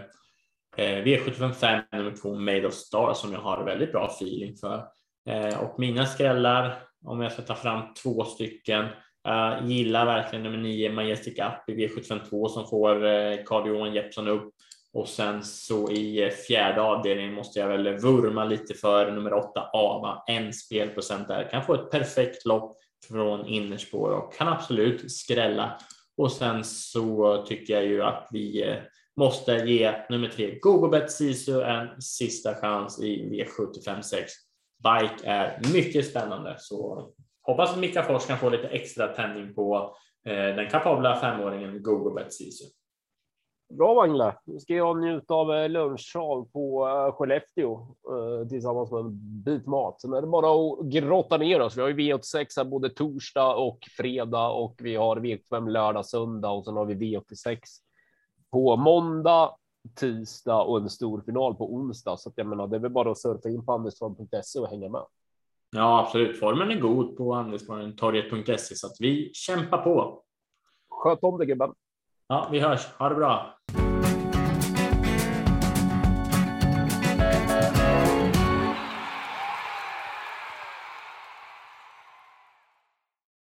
eh 0.77 1.03
V755 1.03 1.83
nummer 1.91 2.15
två 2.21 2.35
Made 2.35 2.67
of 2.67 2.73
Star 2.73 3.13
som 3.13 3.33
jag 3.33 3.39
har 3.39 3.63
väldigt 3.63 3.91
bra 3.91 4.07
feeling 4.07 4.55
för. 4.55 4.87
Eh, 5.29 5.63
och 5.63 5.79
mina 5.79 6.05
skrällar, 6.05 6.83
om 7.05 7.21
jag 7.21 7.31
ska 7.31 7.41
ta 7.41 7.55
fram 7.55 7.93
två 8.03 8.23
stycken, 8.23 8.85
Uh, 9.27 9.67
gillar 9.67 10.05
verkligen 10.05 10.43
nummer 10.43 10.57
9 10.57 10.91
Majestic 10.91 11.39
Up 11.39 11.69
i 11.69 11.87
V752 11.87 12.47
som 12.47 12.67
får 12.67 13.05
eh, 13.05 13.31
uh, 13.31 13.43
Carl-Johan 13.45 13.93
Jeppsson 13.93 14.27
upp 14.27 14.53
och 14.93 15.07
sen 15.07 15.43
så 15.43 15.91
i 15.91 16.25
uh, 16.25 16.29
fjärde 16.29 16.81
avdelningen 16.81 17.33
måste 17.33 17.59
jag 17.59 17.67
väl 17.67 17.97
vurma 17.97 18.45
lite 18.45 18.73
för 18.73 19.11
nummer 19.11 19.33
8 19.33 19.69
Ava, 19.73 20.23
en 20.27 20.53
spelprocent 20.53 21.27
där, 21.27 21.49
kan 21.51 21.63
få 21.63 21.73
ett 21.73 21.91
perfekt 21.91 22.45
lopp 22.45 22.77
från 23.07 23.45
innerspår 23.45 24.09
och 24.09 24.33
kan 24.33 24.47
absolut 24.47 25.11
skrälla. 25.11 25.77
Och 26.17 26.31
sen 26.31 26.63
så 26.63 27.37
tycker 27.47 27.73
jag 27.73 27.85
ju 27.85 28.03
att 28.03 28.27
vi 28.31 28.65
uh, 28.69 28.75
måste 29.17 29.51
ge 29.51 29.95
nummer 30.09 30.27
3 30.27 30.59
Gogobet 30.59 31.11
Sisu 31.11 31.61
en 31.61 32.01
sista 32.01 32.55
chans 32.55 32.99
i 33.01 33.29
V75 33.29 34.01
6. 34.01 34.31
Bike 34.83 35.29
är 35.29 35.61
mycket 35.73 36.07
spännande 36.07 36.55
så 36.59 37.09
hoppas 37.43 37.71
att 37.71 37.79
Mika 37.79 38.03
Fors 38.03 38.25
kan 38.25 38.37
få 38.37 38.49
lite 38.49 38.67
extra 38.67 39.07
tändning 39.07 39.53
på 39.53 39.95
eh, 40.25 40.33
den 40.33 40.69
kapabla 40.69 41.15
femåringen 41.15 41.83
Gogo 41.83 42.13
Betsisu. 42.13 42.65
Bra 43.77 43.93
Wangle. 43.93 44.35
Nu 44.45 44.59
ska 44.59 44.73
jag 44.73 45.01
njuta 45.01 45.33
av 45.33 45.53
eh, 45.53 45.69
lunchsal 45.69 46.45
på 46.45 46.87
eh, 46.87 47.15
Skellefteå 47.15 47.95
eh, 48.09 48.47
tillsammans 48.47 48.91
med 48.91 48.99
en 48.99 49.43
bit 49.43 49.65
mat. 49.65 50.01
Sen 50.01 50.13
är 50.13 50.21
det 50.21 50.27
bara 50.27 50.51
att 50.51 50.85
grotta 50.85 51.37
ner 51.37 51.59
oss. 51.59 51.77
Vi 51.77 51.81
har 51.81 51.89
ju 51.89 51.95
V86 51.95 52.45
här 52.57 52.63
både 52.63 52.89
torsdag 52.89 53.55
och 53.55 53.79
fredag 53.97 54.49
och 54.49 54.75
vi 54.83 54.95
har 54.95 55.15
V85 55.17 55.69
lördag, 55.69 56.05
söndag 56.05 56.49
och 56.49 56.65
sen 56.65 56.75
har 56.75 56.85
vi 56.85 56.93
V86 56.93 57.59
på 58.51 58.75
måndag 58.75 59.55
tisdag 59.95 60.61
och 60.61 60.77
en 60.77 60.89
stor 60.89 61.21
final 61.21 61.55
på 61.55 61.73
onsdag. 61.73 62.17
Så 62.17 62.29
att 62.29 62.37
jag 62.37 62.47
menar, 62.47 62.67
det 62.67 62.75
är 62.75 62.79
väl 62.79 62.91
bara 62.91 63.11
att 63.11 63.19
surfa 63.19 63.49
in 63.49 63.65
på 63.65 63.73
andersson.se 63.73 64.59
och 64.59 64.67
hänga 64.67 64.89
med. 64.89 65.05
Ja, 65.73 65.99
absolut. 65.99 66.39
Formen 66.39 66.71
är 66.71 66.79
god 66.79 67.17
på 67.17 67.33
andelstorget.se 67.33 68.75
så 68.75 68.87
att 68.87 68.95
vi 68.99 69.31
kämpar 69.33 69.77
på. 69.77 70.21
Sköt 70.89 71.23
om 71.23 71.37
det 71.37 71.45
gubben. 71.45 71.73
Ja, 72.27 72.49
vi 72.51 72.59
hörs. 72.59 72.85
Ha 72.97 73.09
det 73.09 73.15
bra. 73.15 73.57